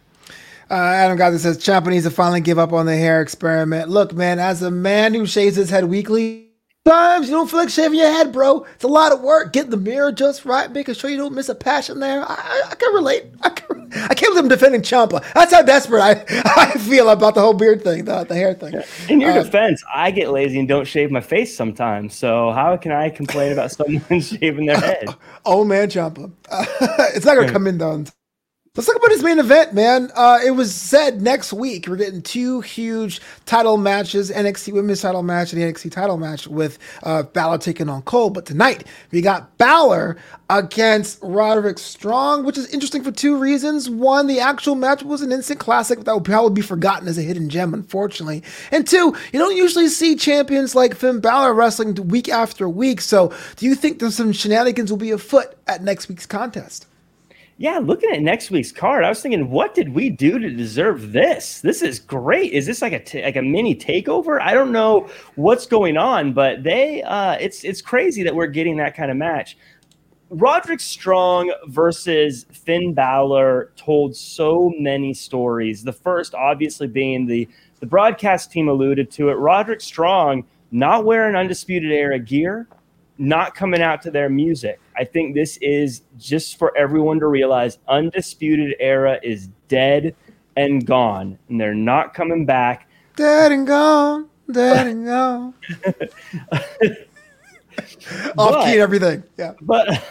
Uh, 0.69 0.75
Adam 0.75 1.17
Gaza 1.17 1.37
says 1.37 1.57
Ciampa 1.57 1.87
needs 1.87 2.05
to 2.05 2.11
finally 2.11 2.39
give 2.39 2.57
up 2.57 2.71
on 2.71 2.85
the 2.85 2.95
hair 2.95 3.21
experiment. 3.21 3.89
Look, 3.89 4.13
man, 4.13 4.39
as 4.39 4.61
a 4.61 4.71
man 4.71 5.13
who 5.13 5.25
shaves 5.25 5.57
his 5.57 5.69
head 5.69 5.83
weekly, 5.83 6.50
Sometimes 6.87 7.29
you 7.29 7.35
don't 7.35 7.47
feel 7.47 7.59
like 7.59 7.69
shaving 7.69 7.99
your 7.99 8.11
head, 8.11 8.31
bro. 8.31 8.65
It's 8.73 8.83
a 8.83 8.87
lot 8.87 9.11
of 9.11 9.21
work. 9.21 9.53
Getting 9.53 9.69
the 9.69 9.77
mirror 9.77 10.11
just 10.11 10.45
right, 10.45 10.71
making 10.71 10.95
sure 10.95 11.11
you 11.11 11.17
don't 11.17 11.35
miss 11.35 11.47
a 11.47 11.53
passion 11.53 11.99
there. 11.99 12.23
I, 12.23 12.33
I, 12.33 12.61
I 12.71 12.75
can 12.75 12.93
relate. 12.95 13.25
I, 13.41 13.49
can, 13.49 13.91
I 13.93 14.15
can't 14.15 14.33
believe 14.33 14.37
I'm 14.45 14.47
defending 14.47 14.81
Ciampa. 14.81 15.23
That's 15.33 15.53
how 15.53 15.61
desperate 15.61 16.01
I, 16.01 16.25
I 16.57 16.71
feel 16.79 17.09
about 17.09 17.35
the 17.35 17.41
whole 17.41 17.53
beard 17.53 17.83
thing, 17.83 18.05
the, 18.05 18.23
the 18.23 18.33
hair 18.33 18.55
thing. 18.55 18.81
In 19.09 19.21
your 19.21 19.29
uh, 19.29 19.43
defense, 19.43 19.83
I 19.93 20.09
get 20.09 20.31
lazy 20.31 20.57
and 20.57 20.67
don't 20.67 20.87
shave 20.87 21.11
my 21.11 21.21
face 21.21 21.55
sometimes. 21.55 22.15
So 22.15 22.51
how 22.51 22.75
can 22.77 22.91
I 22.91 23.11
complain 23.11 23.51
about 23.51 23.71
someone 23.73 24.19
shaving 24.19 24.65
their 24.65 24.79
head? 24.79 25.05
oh 25.45 25.63
man, 25.63 25.87
Ciampa, 25.87 26.31
Uh, 26.49 26.65
it's 27.13 27.27
not 27.27 27.35
gonna 27.35 27.51
come 27.51 27.67
in 27.67 27.77
though 27.77 28.05
Let's 28.73 28.87
talk 28.87 28.95
about 28.95 29.11
his 29.11 29.21
main 29.21 29.37
event, 29.37 29.73
man. 29.73 30.11
Uh, 30.15 30.39
it 30.45 30.51
was 30.51 30.73
said 30.73 31.21
next 31.21 31.51
week 31.51 31.89
we're 31.89 31.97
getting 31.97 32.21
two 32.21 32.61
huge 32.61 33.19
title 33.45 33.75
matches: 33.75 34.31
NXT 34.31 34.71
Women's 34.71 35.01
Title 35.01 35.23
match 35.23 35.51
and 35.51 35.61
the 35.61 35.65
NXT 35.65 35.91
Title 35.91 36.15
match 36.15 36.47
with 36.47 36.79
uh, 37.03 37.23
Balor 37.23 37.57
taking 37.57 37.89
on 37.89 38.01
Cole. 38.03 38.29
But 38.29 38.45
tonight 38.45 38.85
we 39.11 39.19
got 39.19 39.57
Balor 39.57 40.15
against 40.49 41.19
Roderick 41.21 41.79
Strong, 41.79 42.45
which 42.45 42.57
is 42.57 42.65
interesting 42.73 43.03
for 43.03 43.11
two 43.11 43.37
reasons. 43.37 43.89
One, 43.89 44.27
the 44.27 44.39
actual 44.39 44.75
match 44.75 45.03
was 45.03 45.21
an 45.21 45.33
instant 45.33 45.59
classic 45.59 46.05
that 46.05 46.15
would 46.15 46.23
probably 46.23 46.53
be 46.53 46.61
forgotten 46.61 47.09
as 47.09 47.17
a 47.17 47.23
hidden 47.23 47.49
gem, 47.49 47.73
unfortunately. 47.73 48.41
And 48.71 48.87
two, 48.87 49.13
you 49.33 49.39
don't 49.39 49.57
usually 49.57 49.89
see 49.89 50.15
champions 50.15 50.75
like 50.75 50.95
Finn 50.95 51.19
Balor 51.19 51.53
wrestling 51.53 51.95
week 52.07 52.29
after 52.29 52.69
week. 52.69 53.01
So, 53.01 53.33
do 53.57 53.65
you 53.65 53.75
think 53.75 53.99
there's 53.99 54.15
some 54.15 54.31
shenanigans 54.31 54.91
will 54.91 54.97
be 54.97 55.11
afoot 55.11 55.57
at 55.67 55.83
next 55.83 56.07
week's 56.07 56.25
contest? 56.25 56.87
Yeah, 57.61 57.77
looking 57.77 58.09
at 58.09 58.23
next 58.23 58.49
week's 58.49 58.71
card, 58.71 59.03
I 59.03 59.09
was 59.09 59.21
thinking, 59.21 59.51
what 59.51 59.75
did 59.75 59.93
we 59.93 60.09
do 60.09 60.39
to 60.39 60.49
deserve 60.49 61.11
this? 61.11 61.61
This 61.61 61.83
is 61.83 61.99
great. 61.99 62.53
Is 62.53 62.65
this 62.65 62.81
like 62.81 62.91
a 62.91 62.99
t- 62.99 63.21
like 63.21 63.35
a 63.35 63.41
mini 63.43 63.75
takeover? 63.75 64.41
I 64.41 64.55
don't 64.55 64.71
know 64.71 65.07
what's 65.35 65.67
going 65.67 65.95
on, 65.95 66.33
but 66.33 66.63
they 66.63 67.03
uh, 67.03 67.33
it's 67.33 67.63
it's 67.63 67.79
crazy 67.79 68.23
that 68.23 68.33
we're 68.33 68.47
getting 68.47 68.77
that 68.77 68.95
kind 68.95 69.11
of 69.11 69.17
match. 69.17 69.59
Roderick 70.31 70.79
Strong 70.79 71.53
versus 71.67 72.47
Finn 72.51 72.95
Balor 72.95 73.73
told 73.75 74.15
so 74.15 74.73
many 74.79 75.13
stories. 75.13 75.83
The 75.83 75.93
first, 75.93 76.33
obviously, 76.33 76.87
being 76.87 77.27
the 77.27 77.47
the 77.79 77.85
broadcast 77.85 78.51
team 78.51 78.69
alluded 78.69 79.11
to 79.11 79.29
it. 79.29 79.33
Roderick 79.33 79.81
Strong 79.81 80.47
not 80.71 81.05
wearing 81.05 81.35
undisputed 81.35 81.91
era 81.91 82.17
gear, 82.17 82.67
not 83.19 83.53
coming 83.53 83.83
out 83.83 84.01
to 84.01 84.09
their 84.09 84.29
music. 84.29 84.80
I 84.97 85.03
think 85.03 85.35
this 85.35 85.57
is 85.57 86.01
just 86.17 86.57
for 86.57 86.75
everyone 86.77 87.19
to 87.19 87.27
realize 87.27 87.77
Undisputed 87.87 88.75
Era 88.79 89.19
is 89.23 89.47
dead 89.67 90.15
and 90.55 90.85
gone, 90.85 91.37
and 91.49 91.59
they're 91.59 91.73
not 91.73 92.13
coming 92.13 92.45
back. 92.45 92.87
Dead 93.15 93.51
and 93.51 93.65
gone, 93.67 94.29
dead 94.51 94.87
and 94.87 95.05
gone. 95.05 95.53
Off 98.37 98.65
key 98.65 98.71
and 98.73 98.81
everything. 98.81 99.23
Yeah. 99.37 99.53
But 99.61 100.03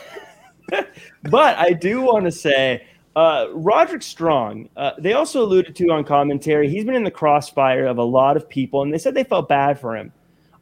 but 1.31 1.59
I 1.59 1.73
do 1.73 2.01
want 2.01 2.25
to 2.25 2.33
say 2.33 2.87
uh, 3.17 3.47
Roderick 3.53 4.03
Strong, 4.03 4.69
uh, 4.77 4.93
they 4.99 5.13
also 5.15 5.43
alluded 5.43 5.75
to 5.77 5.91
on 5.91 6.05
commentary, 6.05 6.69
he's 6.69 6.85
been 6.85 6.95
in 6.95 7.05
the 7.05 7.11
crossfire 7.11 7.87
of 7.87 7.99
a 7.99 8.05
lot 8.05 8.37
of 8.37 8.49
people, 8.49 8.83
and 8.83 8.93
they 8.93 8.99
said 8.99 9.15
they 9.15 9.25
felt 9.25 9.49
bad 9.49 9.79
for 9.79 9.97
him. 9.97 10.13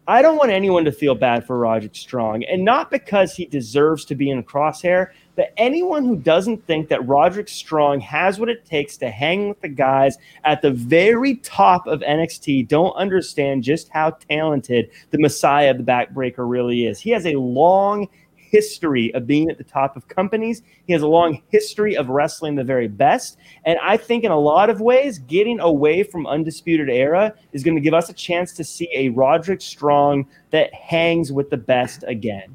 I 0.09 0.23
don't 0.23 0.38
want 0.38 0.51
anyone 0.51 0.87
to 0.87 0.92
feel 0.92 1.14
bad 1.14 1.47
for 1.47 1.59
Roderick 1.59 1.94
Strong, 1.94 2.42
and 2.44 2.64
not 2.64 2.90
because 2.90 3.37
he 3.37 3.44
deserves 3.44 4.07
to 4.07 4.14
be 4.14 4.31
in 4.31 4.38
a 4.38 4.42
crosshair, 4.42 5.11
but 5.37 5.53
anyone 5.59 6.03
who 6.07 6.16
doesn't 6.16 6.66
think 6.66 6.88
that 6.88 7.07
Roderick 7.07 7.47
Strong 7.47 8.01
has 8.01 8.40
what 8.40 8.49
it 8.49 8.64
takes 8.64 8.97
to 8.97 9.11
hang 9.11 9.51
with 9.51 9.61
the 9.61 9.68
guys 9.68 10.16
at 10.44 10.62
the 10.62 10.71
very 10.71 11.35
top 11.37 11.87
of 11.87 12.00
NXT 12.00 12.69
don't 12.69 12.94
understand 12.94 13.65
just 13.65 13.90
how 13.90 14.13
talented 14.31 14.90
the 15.11 15.19
Messiah 15.19 15.73
of 15.73 15.77
the 15.77 15.85
Backbreaker 15.85 16.48
really 16.48 16.87
is. 16.87 16.98
He 16.98 17.11
has 17.11 17.27
a 17.27 17.37
long 17.37 18.09
history 18.51 19.13
of 19.15 19.27
being 19.27 19.51
at 19.51 19.59
the 19.59 19.65
top 19.65 19.96
of 19.96 20.09
companies. 20.09 20.63
He 20.87 20.92
has 20.92 21.03
a 21.03 21.07
long 21.07 21.42
history 21.49 21.96
of 21.96 22.09
wrestling 22.09 22.55
the 22.55 22.65
very 22.65 22.88
best. 22.88 23.38
And 23.65 23.79
I 23.83 23.96
think 23.96 24.25
in 24.25 24.31
a 24.31 24.38
lot 24.38 24.71
of 24.71 24.81
ways, 24.81 25.19
getting 25.19 25.61
away 25.61 26.03
from 26.03 26.27
Undisputed 26.27 26.88
Era 26.88 27.35
is 27.53 27.63
going 27.63 27.77
to 27.77 27.81
give 27.81 27.94
us 27.94 28.09
a 28.09 28.15
chance 28.15 28.53
to 28.55 28.65
see 28.65 28.88
a 28.94 29.11
Roderick 29.11 29.61
Strong 29.61 30.27
that 30.51 30.73
hangs 30.75 31.33
with 31.33 31.51
the 31.51 31.57
best 31.57 32.05
again. 32.07 32.55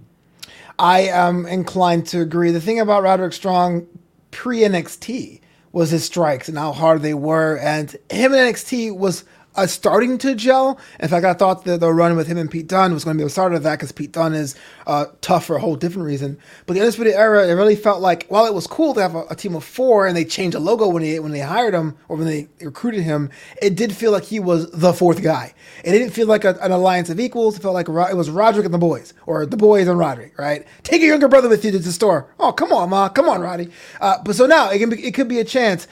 I 0.79 1.01
am 1.01 1.45
inclined 1.45 2.07
to 2.07 2.21
agree. 2.21 2.51
The 2.51 2.61
thing 2.61 2.79
about 2.79 3.03
Roderick 3.03 3.33
Strong 3.33 3.87
pre 4.31 4.59
NXT 4.59 5.41
was 5.71 5.89
his 5.89 6.05
strikes 6.05 6.47
and 6.49 6.57
how 6.57 6.71
hard 6.71 7.01
they 7.01 7.13
were. 7.13 7.57
And 7.59 7.91
him 8.09 8.33
in 8.33 8.53
NXT 8.53 8.97
was 8.97 9.25
uh, 9.55 9.67
starting 9.67 10.17
to 10.19 10.35
gel. 10.35 10.79
In 10.99 11.09
fact, 11.09 11.25
I 11.25 11.33
thought 11.33 11.65
that 11.65 11.79
the 11.79 11.93
run 11.93 12.15
with 12.15 12.27
him 12.27 12.37
and 12.37 12.49
Pete 12.49 12.67
Dunne 12.67 12.93
was 12.93 13.03
going 13.03 13.17
to 13.17 13.21
be 13.21 13.25
the 13.25 13.29
start 13.29 13.53
of 13.53 13.63
that 13.63 13.77
because 13.79 13.91
Pete 13.91 14.11
Dunne 14.11 14.33
is 14.33 14.55
uh, 14.87 15.05
tough 15.21 15.45
for 15.45 15.55
a 15.55 15.59
whole 15.59 15.75
different 15.75 16.05
reason. 16.05 16.37
But 16.65 16.73
the 16.73 16.81
Undisputed 16.81 17.13
Era, 17.13 17.47
it 17.47 17.53
really 17.53 17.75
felt 17.75 18.01
like 18.01 18.25
while 18.27 18.45
it 18.45 18.53
was 18.53 18.67
cool 18.67 18.93
to 18.93 19.01
have 19.01 19.15
a, 19.15 19.25
a, 19.29 19.35
team 19.35 19.55
of 19.55 19.63
four 19.63 20.07
and 20.07 20.15
they 20.15 20.25
changed 20.25 20.55
the 20.55 20.59
logo 20.59 20.87
when 20.87 21.03
they 21.03 21.19
when 21.19 21.31
they 21.31 21.39
hired 21.39 21.73
him 21.73 21.97
or 22.07 22.17
when 22.17 22.27
they 22.27 22.47
recruited 22.61 23.03
him, 23.03 23.29
it 23.61 23.75
did 23.75 23.95
feel 23.95 24.11
like 24.11 24.23
he 24.23 24.39
was 24.39 24.69
the 24.71 24.93
fourth 24.93 25.21
guy. 25.21 25.53
It 25.83 25.91
didn't 25.91 26.11
feel 26.11 26.27
like 26.27 26.45
a, 26.45 26.57
an 26.61 26.71
alliance 26.71 27.09
of 27.09 27.19
equals. 27.19 27.57
It 27.57 27.61
felt 27.61 27.73
like 27.73 27.87
it 27.87 28.15
was 28.15 28.29
Roderick 28.29 28.65
and 28.65 28.73
the 28.73 28.79
boys 28.79 29.13
or 29.25 29.45
the 29.45 29.57
boys 29.57 29.87
and 29.87 29.99
Roderick. 29.99 30.37
Right? 30.37 30.65
Take 30.83 31.01
your 31.01 31.11
younger 31.11 31.27
brother 31.27 31.49
with 31.49 31.65
you 31.65 31.71
to 31.71 31.79
the 31.79 31.91
store. 31.91 32.33
Oh, 32.39 32.51
come 32.51 32.71
on, 32.71 32.89
ma, 32.89 33.09
come 33.09 33.29
on, 33.29 33.41
Roddy. 33.41 33.69
Uh, 33.99 34.17
but 34.23 34.35
so 34.35 34.45
now 34.45 34.69
it 34.69 34.79
can 34.79 34.89
be, 34.89 35.05
it 35.05 35.13
could 35.13 35.27
be 35.27 35.39
a 35.39 35.45
chance 35.45 35.87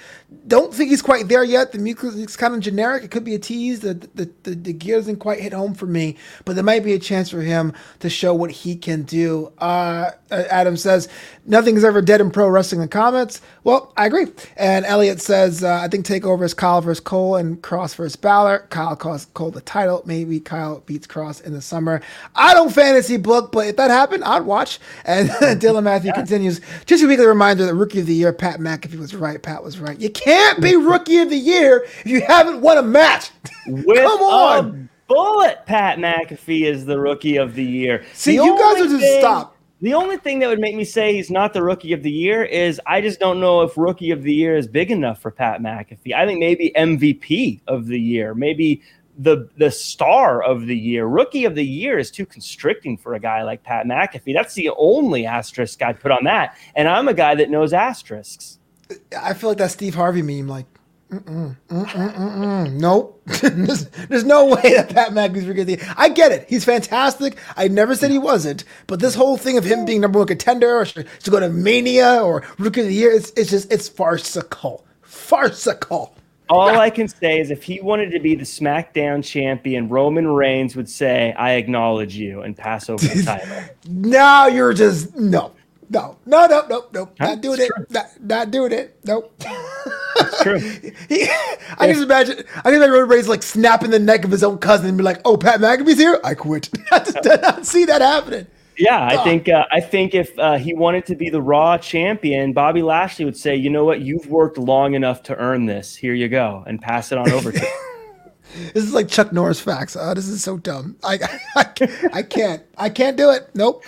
don't 0.47 0.73
think 0.73 0.89
he's 0.89 1.01
quite 1.01 1.27
there 1.27 1.43
yet. 1.43 1.71
The 1.71 1.77
music's 1.77 2.37
kind 2.37 2.53
of 2.53 2.61
generic. 2.61 3.03
It 3.03 3.11
could 3.11 3.23
be 3.23 3.35
a 3.35 3.39
tease. 3.51 3.81
The, 3.81 3.93
the, 3.93 4.29
the, 4.43 4.55
the 4.55 4.73
gear 4.73 4.95
doesn't 4.97 5.17
quite 5.17 5.39
hit 5.39 5.51
home 5.53 5.73
for 5.73 5.85
me, 5.85 6.17
but 6.45 6.55
there 6.55 6.63
might 6.63 6.83
be 6.83 6.93
a 6.93 6.99
chance 6.99 7.29
for 7.29 7.41
him 7.41 7.73
to 7.99 8.09
show 8.09 8.33
what 8.33 8.51
he 8.51 8.75
can 8.75 9.03
do. 9.03 9.51
Uh, 9.57 10.11
Adam 10.31 10.77
says, 10.77 11.09
nothing's 11.45 11.83
ever 11.83 12.01
dead 12.01 12.21
in 12.21 12.31
pro 12.31 12.47
wrestling 12.47 12.81
in 12.81 12.87
comments. 12.87 13.41
Well, 13.63 13.91
I 13.97 14.05
agree. 14.05 14.27
And 14.55 14.85
Elliot 14.85 15.21
says, 15.21 15.63
uh, 15.63 15.81
I 15.81 15.89
think 15.89 16.05
TakeOver 16.05 16.43
is 16.43 16.53
Kyle 16.53 16.81
versus 16.81 17.01
Cole 17.01 17.35
and 17.35 17.61
Kross 17.61 17.95
versus 17.95 18.15
Balor. 18.15 18.67
Kyle 18.69 18.95
calls 18.95 19.25
Cole 19.33 19.51
the 19.51 19.61
title. 19.61 20.01
Maybe 20.05 20.39
Kyle 20.39 20.79
beats 20.81 21.07
Kross 21.07 21.43
in 21.43 21.53
the 21.53 21.61
summer. 21.61 22.01
I 22.35 22.53
don't 22.53 22.71
fantasy 22.71 23.17
book, 23.17 23.51
but 23.51 23.67
if 23.67 23.75
that 23.75 23.91
happened, 23.91 24.23
I'd 24.23 24.43
watch. 24.43 24.79
And 25.03 25.29
Dylan 25.59 25.83
Matthew 25.83 26.09
yeah. 26.09 26.15
continues, 26.15 26.61
just 26.85 27.03
a 27.03 27.07
weekly 27.07 27.25
reminder 27.25 27.65
that 27.65 27.75
Rookie 27.75 27.99
of 27.99 28.05
the 28.05 28.15
Year, 28.15 28.31
Pat 28.31 28.59
McAfee 28.59 28.97
was 28.97 29.13
right. 29.13 29.41
Pat 29.41 29.63
was 29.63 29.79
right. 29.79 29.99
You 29.99 30.09
can't 30.09 30.61
be 30.61 30.75
Rookie 30.91 31.17
of 31.17 31.29
the 31.29 31.37
Year 31.37 31.83
if 31.83 32.05
you 32.05 32.21
haven't 32.21 32.61
won 32.61 32.77
a 32.77 32.83
match. 32.83 33.31
Come 33.65 34.21
on. 34.21 34.89
bullet, 35.07 35.65
Pat 35.65 35.97
McAfee 35.97 36.65
is 36.65 36.85
the 36.85 36.99
Rookie 36.99 37.37
of 37.37 37.55
the 37.55 37.63
Year. 37.63 38.03
See, 38.13 38.37
the 38.37 38.43
you 38.45 38.57
guys 38.57 38.81
are 38.81 38.87
just 38.87 39.01
thing- 39.01 39.21
stop 39.21 39.57
the 39.81 39.95
only 39.95 40.17
thing 40.17 40.39
that 40.39 40.47
would 40.47 40.59
make 40.59 40.75
me 40.75 40.85
say 40.85 41.13
he's 41.13 41.31
not 41.31 41.53
the 41.53 41.63
rookie 41.63 41.91
of 41.91 42.03
the 42.03 42.11
year 42.11 42.43
is 42.43 42.79
I 42.85 43.01
just 43.01 43.19
don't 43.19 43.39
know 43.39 43.61
if 43.61 43.75
rookie 43.75 44.11
of 44.11 44.21
the 44.21 44.33
year 44.33 44.55
is 44.55 44.67
big 44.67 44.91
enough 44.91 45.19
for 45.19 45.31
Pat 45.31 45.59
McAfee. 45.59 46.13
I 46.13 46.25
think 46.27 46.39
maybe 46.39 46.71
MVP 46.75 47.61
of 47.67 47.87
the 47.87 47.99
year, 47.99 48.35
maybe 48.35 48.83
the 49.17 49.49
the 49.57 49.71
star 49.71 50.43
of 50.43 50.67
the 50.67 50.77
year. 50.77 51.07
Rookie 51.07 51.45
of 51.45 51.55
the 51.55 51.65
year 51.65 51.97
is 51.97 52.11
too 52.11 52.27
constricting 52.27 52.95
for 52.95 53.15
a 53.15 53.19
guy 53.19 53.41
like 53.43 53.63
Pat 53.63 53.87
McAfee. 53.87 54.33
That's 54.33 54.53
the 54.53 54.69
only 54.77 55.25
asterisk 55.25 55.81
I'd 55.81 55.99
put 55.99 56.11
on 56.11 56.25
that. 56.25 56.55
And 56.75 56.87
I'm 56.87 57.07
a 57.07 57.13
guy 57.13 57.33
that 57.35 57.49
knows 57.49 57.73
asterisks. 57.73 58.59
I 59.19 59.33
feel 59.33 59.49
like 59.49 59.57
that 59.57 59.71
Steve 59.71 59.95
Harvey 59.95 60.21
meme, 60.21 60.47
like 60.47 60.65
Mm-mm, 61.11 61.57
mm-mm, 61.67 62.15
mm-mm. 62.15 62.71
Nope. 62.71 63.21
there's, 63.41 63.85
there's, 64.07 64.23
no 64.23 64.45
way 64.45 64.61
that 64.61 64.93
Pat 64.93 65.11
McAfee's 65.11 65.45
rookie 65.45 65.77
I 65.97 66.07
get 66.07 66.31
it. 66.31 66.45
He's 66.47 66.63
fantastic. 66.63 67.37
I 67.57 67.67
never 67.67 67.95
said 67.95 68.11
he 68.11 68.17
wasn't. 68.17 68.63
But 68.87 69.01
this 69.01 69.13
whole 69.13 69.35
thing 69.35 69.57
of 69.57 69.65
him 69.65 69.83
being 69.83 69.99
number 69.99 70.19
one 70.19 70.27
contender 70.27 70.77
or 70.77 70.85
to 70.85 71.29
go 71.29 71.41
to 71.41 71.49
Mania 71.49 72.23
or 72.23 72.43
Rookie 72.57 72.81
of 72.81 72.87
the 72.87 72.93
Year, 72.93 73.11
it's, 73.11 73.33
it's 73.35 73.49
just, 73.49 73.73
it's 73.73 73.89
farcical. 73.89 74.85
Farcical. 75.01 76.15
All 76.49 76.79
I 76.79 76.89
can 76.89 77.09
say 77.09 77.41
is 77.41 77.51
if 77.51 77.63
he 77.63 77.81
wanted 77.81 78.11
to 78.11 78.19
be 78.19 78.35
the 78.35 78.43
SmackDown 78.43 79.21
champion, 79.21 79.89
Roman 79.89 80.27
Reigns 80.27 80.77
would 80.77 80.89
say, 80.89 81.33
I 81.33 81.53
acknowledge 81.53 82.15
you 82.15 82.41
and 82.41 82.55
pass 82.55 82.89
over 82.89 83.05
the 83.05 83.23
title. 83.25 83.57
now 83.89 84.47
you're 84.47 84.73
just, 84.73 85.13
no. 85.17 85.51
No, 85.89 86.17
no, 86.25 86.47
no, 86.47 86.65
no, 86.69 86.85
no, 86.93 87.09
not 87.19 87.41
doing 87.41 87.59
it. 87.59 87.71
Not, 87.89 88.05
not 88.21 88.49
doing 88.49 88.71
it. 88.71 88.97
Nope. 89.03 89.33
It's 90.27 90.43
true. 90.43 90.59
he, 91.09 91.27
I 91.77 91.87
just 91.87 92.01
imagine. 92.01 92.43
I 92.57 92.61
can 92.63 92.75
imagine 92.75 93.07
Reigns 93.07 93.27
like 93.27 93.43
snapping 93.43 93.91
the 93.91 93.99
neck 93.99 94.23
of 94.23 94.31
his 94.31 94.43
own 94.43 94.57
cousin 94.57 94.87
and 94.89 94.97
be 94.97 95.03
like, 95.03 95.21
"Oh, 95.25 95.37
Pat 95.37 95.59
McAfee's 95.59 95.97
here. 95.97 96.19
I 96.23 96.33
quit." 96.33 96.69
I 96.91 96.99
just 96.99 97.21
did 97.21 97.41
not 97.41 97.65
see 97.65 97.85
that 97.85 98.01
happening. 98.01 98.47
Yeah, 98.77 98.99
I 98.99 99.17
oh. 99.17 99.23
think 99.23 99.49
uh, 99.49 99.65
I 99.71 99.79
think 99.79 100.13
if 100.15 100.37
uh, 100.39 100.57
he 100.57 100.73
wanted 100.73 101.05
to 101.07 101.15
be 101.15 101.29
the 101.29 101.41
Raw 101.41 101.77
champion, 101.77 102.53
Bobby 102.53 102.81
Lashley 102.81 103.25
would 103.25 103.37
say, 103.37 103.55
"You 103.55 103.69
know 103.69 103.85
what? 103.85 104.01
You've 104.01 104.27
worked 104.27 104.57
long 104.57 104.95
enough 104.95 105.23
to 105.23 105.35
earn 105.37 105.65
this. 105.65 105.95
Here 105.95 106.13
you 106.13 106.29
go, 106.29 106.63
and 106.65 106.81
pass 106.81 107.11
it 107.11 107.17
on 107.17 107.31
over 107.31 107.51
to." 107.51 107.59
Him. 107.59 107.67
This 108.73 108.83
is 108.83 108.93
like 108.93 109.07
Chuck 109.07 109.31
Norris 109.31 109.61
facts. 109.61 109.95
Oh, 109.97 110.13
this 110.13 110.27
is 110.27 110.43
so 110.43 110.57
dumb. 110.57 110.97
I, 111.05 111.19
I, 111.55 112.09
I 112.13 112.21
can't. 112.21 112.61
I 112.77 112.89
can't 112.89 113.15
do 113.15 113.29
it. 113.29 113.49
Nope. 113.53 113.85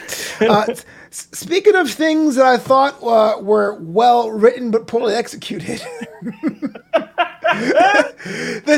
Speaking 1.13 1.75
of 1.75 1.91
things 1.91 2.37
that 2.37 2.47
I 2.47 2.57
thought 2.57 2.95
uh, 3.03 3.39
were 3.39 3.75
well 3.75 4.31
written 4.31 4.71
but 4.71 4.87
poorly 4.87 5.13
executed, 5.13 5.79
the 6.23 6.81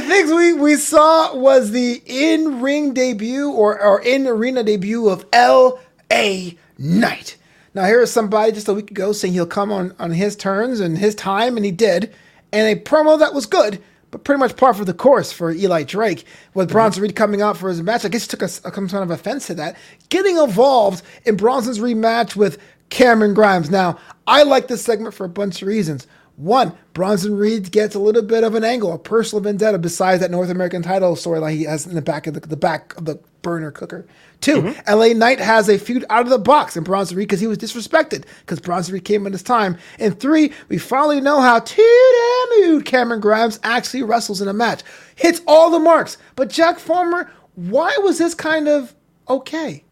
things 0.06 0.34
we, 0.34 0.52
we 0.52 0.76
saw 0.76 1.34
was 1.34 1.72
the 1.72 2.04
in 2.06 2.60
ring 2.60 2.94
debut 2.94 3.50
or, 3.50 3.82
or 3.82 4.02
in 4.02 4.28
arena 4.28 4.64
debut 4.64 5.08
of 5.08 5.26
L.A. 5.32 6.58
Knight. 6.78 7.38
Now, 7.74 7.86
here 7.86 8.02
is 8.02 8.12
somebody 8.12 8.52
just 8.52 8.68
a 8.68 8.74
week 8.74 8.92
ago 8.92 9.14
saying 9.14 9.34
he'll 9.34 9.46
come 9.46 9.72
on, 9.72 9.96
on 9.98 10.12
his 10.12 10.36
turns 10.36 10.82
and 10.82 10.98
his 10.98 11.16
time, 11.16 11.56
and 11.56 11.66
he 11.66 11.72
did. 11.72 12.14
And 12.52 12.68
a 12.68 12.82
promo 12.82 13.18
that 13.18 13.34
was 13.34 13.46
good 13.46 13.82
but 14.16 14.24
pretty 14.24 14.40
much 14.40 14.56
par 14.56 14.74
for 14.74 14.86
the 14.86 14.94
course 14.94 15.34
for 15.34 15.52
Eli 15.52 15.84
Drake. 15.84 16.24
With 16.54 16.68
mm-hmm. 16.68 16.74
Bronson 16.74 17.04
Reed 17.04 17.18
coming 17.18 17.42
out 17.42 17.58
for 17.58 17.68
his 17.68 17.82
match, 17.82 18.06
I 18.06 18.08
guess 18.08 18.24
he 18.24 18.30
took 18.30 18.44
a, 18.44 18.48
some 18.48 18.88
kind 18.88 19.04
of 19.04 19.12
offense 19.12 19.48
to 19.48 19.56
that. 19.56 19.76
Getting 20.08 20.38
involved 20.38 21.04
in 21.26 21.36
Bronson's 21.36 21.80
rematch 21.80 22.34
with 22.34 22.58
Cameron 22.90 23.34
Grimes. 23.34 23.70
Now, 23.70 24.00
I 24.26 24.44
like 24.44 24.70
this 24.70 24.82
segment 24.82 25.16
for 25.16 25.26
a 25.26 25.30
bunch 25.30 25.62
of 25.62 25.68
reasons. 25.68 26.08
One, 26.38 26.78
Bronson 26.94 27.38
Reed 27.38 27.72
gets 27.72 27.96
a 27.96 28.00
little 28.00 28.22
bit 28.22 28.44
of 28.44 28.56
an 28.56 28.64
angle, 28.64 28.92
a 28.92 29.00
personal 29.00 29.42
vendetta, 29.42 29.78
besides 29.78 30.20
that 30.20 30.32
North 30.32 30.50
American 30.50 30.82
title 30.82 31.16
storyline 31.16 31.54
he 31.54 31.64
has 31.64 31.88
in 31.88 31.96
the 31.96 32.02
back 32.02 32.28
of 32.28 32.34
the, 32.34 32.42
the 32.42 32.58
back 32.58 32.96
of 32.98 33.06
the 33.06 33.20
burner 33.42 33.72
cooker. 33.72 34.06
2 34.42 34.62
mm-hmm. 34.62 34.94
LA 34.94 35.14
Knight 35.14 35.40
has 35.40 35.70
a 35.70 35.78
feud 35.78 36.04
out 36.10 36.24
of 36.24 36.30
the 36.30 36.38
box 36.38 36.76
in 36.76 36.84
Bronson 36.84 37.16
Reed 37.16 37.28
because 37.30 37.40
he 37.40 37.48
was 37.48 37.58
disrespected 37.58 38.26
because 38.42 38.60
Bronson 38.60 38.94
Reed 38.94 39.06
came 39.06 39.26
in 39.26 39.32
his 39.32 39.44
time. 39.44 39.78
And 39.98 40.20
three, 40.20 40.52
we 40.68 40.78
finally 40.78 41.22
know 41.22 41.40
how 41.40 41.60
too 41.60 42.48
damn 42.52 42.82
Cameron 42.82 43.22
Grimes 43.22 43.60
actually 43.64 44.04
wrestles 44.04 44.42
in 44.42 44.48
a 44.48 44.54
match. 44.54 44.82
Hits 45.16 45.42
all 45.48 45.70
the 45.70 45.80
marks. 45.80 46.18
But 46.36 46.50
Jack 46.50 46.80
Farmer, 46.80 47.32
why 47.56 47.96
was 48.02 48.18
this 48.18 48.34
kind 48.34 48.68
of 48.68 48.94
okay? 49.30 49.84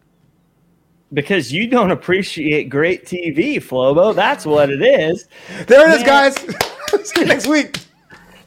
Because 1.14 1.52
you 1.52 1.68
don't 1.68 1.92
appreciate 1.92 2.70
great 2.70 3.06
TV, 3.06 3.58
Flobo. 3.58 4.16
That's 4.16 4.46
what 4.46 4.70
it 4.70 4.82
is. 4.82 5.28
There 5.68 5.90
it 5.90 5.96
is, 5.96 6.04
guys. 6.04 6.36
See 7.08 7.22
you 7.22 7.28
next 7.28 7.48
week. 7.48 7.78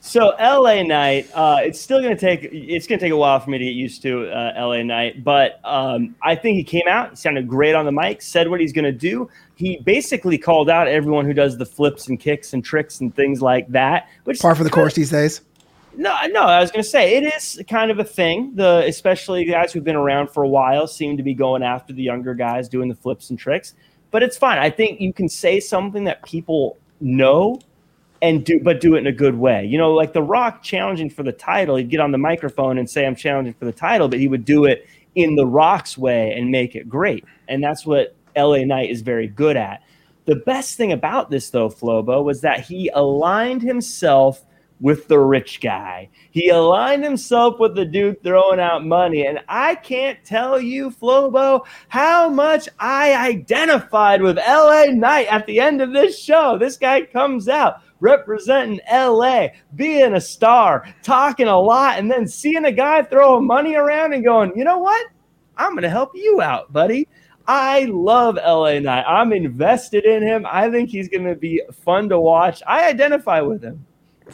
So 0.06 0.36
LA 0.38 0.84
Knight, 0.84 1.28
uh, 1.34 1.58
it's 1.62 1.80
still 1.80 2.00
going 2.00 2.16
to 2.16 2.20
take 2.20 2.48
it's 2.52 2.86
to 2.86 2.96
take 2.96 3.10
a 3.10 3.16
while 3.16 3.40
for 3.40 3.50
me 3.50 3.58
to 3.58 3.64
get 3.64 3.72
used 3.74 4.02
to 4.02 4.30
uh, 4.30 4.52
LA 4.56 4.84
Knight, 4.84 5.24
but 5.24 5.58
um, 5.64 6.14
I 6.22 6.36
think 6.36 6.56
he 6.56 6.62
came 6.62 6.86
out, 6.88 7.10
he 7.10 7.16
sounded 7.16 7.48
great 7.48 7.74
on 7.74 7.84
the 7.84 7.90
mic, 7.90 8.22
said 8.22 8.48
what 8.48 8.60
he's 8.60 8.72
going 8.72 8.84
to 8.84 8.92
do. 8.92 9.28
He 9.56 9.78
basically 9.78 10.38
called 10.38 10.70
out 10.70 10.86
everyone 10.86 11.26
who 11.26 11.34
does 11.34 11.58
the 11.58 11.66
flips 11.66 12.06
and 12.06 12.20
kicks 12.20 12.52
and 12.52 12.64
tricks 12.64 13.00
and 13.00 13.12
things 13.16 13.42
like 13.42 13.66
that. 13.72 14.08
Which 14.22 14.38
par 14.38 14.54
for 14.54 14.62
the 14.62 14.70
course 14.70 14.94
these 14.94 15.10
days. 15.10 15.40
No, 15.96 16.14
no, 16.30 16.42
I 16.42 16.60
was 16.60 16.70
going 16.70 16.82
to 16.82 16.88
say 16.88 17.16
it 17.16 17.24
is 17.24 17.62
kind 17.68 17.90
of 17.90 17.98
a 17.98 18.04
thing. 18.04 18.54
The 18.54 18.84
especially 18.86 19.44
guys 19.46 19.72
who've 19.72 19.84
been 19.84 19.96
around 19.96 20.28
for 20.28 20.42
a 20.42 20.48
while 20.48 20.86
seem 20.86 21.16
to 21.16 21.22
be 21.22 21.32
going 21.32 21.62
after 21.62 21.92
the 21.92 22.02
younger 22.02 22.34
guys 22.34 22.68
doing 22.68 22.88
the 22.88 22.94
flips 22.94 23.30
and 23.30 23.38
tricks, 23.38 23.74
but 24.10 24.22
it's 24.22 24.36
fine. 24.36 24.58
I 24.58 24.68
think 24.68 25.00
you 25.00 25.12
can 25.12 25.28
say 25.28 25.58
something 25.58 26.04
that 26.04 26.22
people 26.22 26.76
know 27.00 27.60
and 28.22 28.44
do 28.44 28.60
but 28.60 28.80
do 28.80 28.94
it 28.94 28.98
in 28.98 29.06
a 29.06 29.12
good 29.12 29.36
way. 29.36 29.64
You 29.64 29.78
know, 29.78 29.92
like 29.92 30.12
The 30.12 30.22
Rock 30.22 30.62
challenging 30.62 31.08
for 31.08 31.22
the 31.22 31.32
title, 31.32 31.76
he'd 31.76 31.90
get 31.90 32.00
on 32.00 32.12
the 32.12 32.18
microphone 32.18 32.78
and 32.78 32.88
say 32.88 33.06
I'm 33.06 33.16
challenging 33.16 33.54
for 33.54 33.64
the 33.64 33.72
title, 33.72 34.08
but 34.08 34.18
he 34.18 34.28
would 34.28 34.44
do 34.44 34.64
it 34.64 34.86
in 35.14 35.34
The 35.34 35.46
Rock's 35.46 35.96
way 35.96 36.32
and 36.32 36.50
make 36.50 36.74
it 36.74 36.88
great. 36.88 37.24
And 37.48 37.62
that's 37.62 37.86
what 37.86 38.14
LA 38.36 38.64
Knight 38.64 38.90
is 38.90 39.00
very 39.00 39.28
good 39.28 39.56
at. 39.56 39.82
The 40.26 40.36
best 40.36 40.76
thing 40.76 40.92
about 40.92 41.30
this 41.30 41.50
though, 41.50 41.68
Flobo, 41.68 42.22
was 42.22 42.42
that 42.42 42.60
he 42.60 42.90
aligned 42.90 43.62
himself 43.62 44.44
with 44.80 45.08
the 45.08 45.18
rich 45.18 45.60
guy. 45.60 46.08
He 46.30 46.50
aligned 46.50 47.02
himself 47.02 47.58
with 47.58 47.74
the 47.74 47.84
dude 47.84 48.22
throwing 48.22 48.60
out 48.60 48.84
money. 48.84 49.26
And 49.26 49.40
I 49.48 49.74
can't 49.74 50.22
tell 50.24 50.60
you, 50.60 50.90
Flobo, 50.90 51.66
how 51.88 52.28
much 52.28 52.68
I 52.78 53.14
identified 53.14 54.20
with 54.20 54.36
LA 54.36 54.86
Knight 54.86 55.28
at 55.28 55.46
the 55.46 55.60
end 55.60 55.80
of 55.80 55.92
this 55.92 56.18
show. 56.18 56.58
This 56.58 56.76
guy 56.76 57.02
comes 57.02 57.48
out 57.48 57.76
representing 58.00 58.80
LA, 58.92 59.48
being 59.74 60.14
a 60.14 60.20
star, 60.20 60.86
talking 61.02 61.48
a 61.48 61.58
lot, 61.58 61.98
and 61.98 62.10
then 62.10 62.26
seeing 62.26 62.66
a 62.66 62.72
guy 62.72 63.02
throwing 63.02 63.46
money 63.46 63.74
around 63.74 64.12
and 64.12 64.24
going, 64.24 64.52
you 64.54 64.64
know 64.64 64.78
what? 64.78 65.06
I'm 65.56 65.72
going 65.72 65.82
to 65.82 65.90
help 65.90 66.10
you 66.14 66.42
out, 66.42 66.72
buddy. 66.72 67.08
I 67.48 67.84
love 67.84 68.36
LA 68.36 68.80
Knight. 68.80 69.04
I'm 69.06 69.32
invested 69.32 70.04
in 70.04 70.22
him. 70.22 70.44
I 70.50 70.70
think 70.70 70.90
he's 70.90 71.08
going 71.08 71.24
to 71.24 71.36
be 71.36 71.62
fun 71.84 72.08
to 72.10 72.20
watch. 72.20 72.62
I 72.66 72.88
identify 72.88 73.40
with 73.40 73.62
him. 73.62 73.86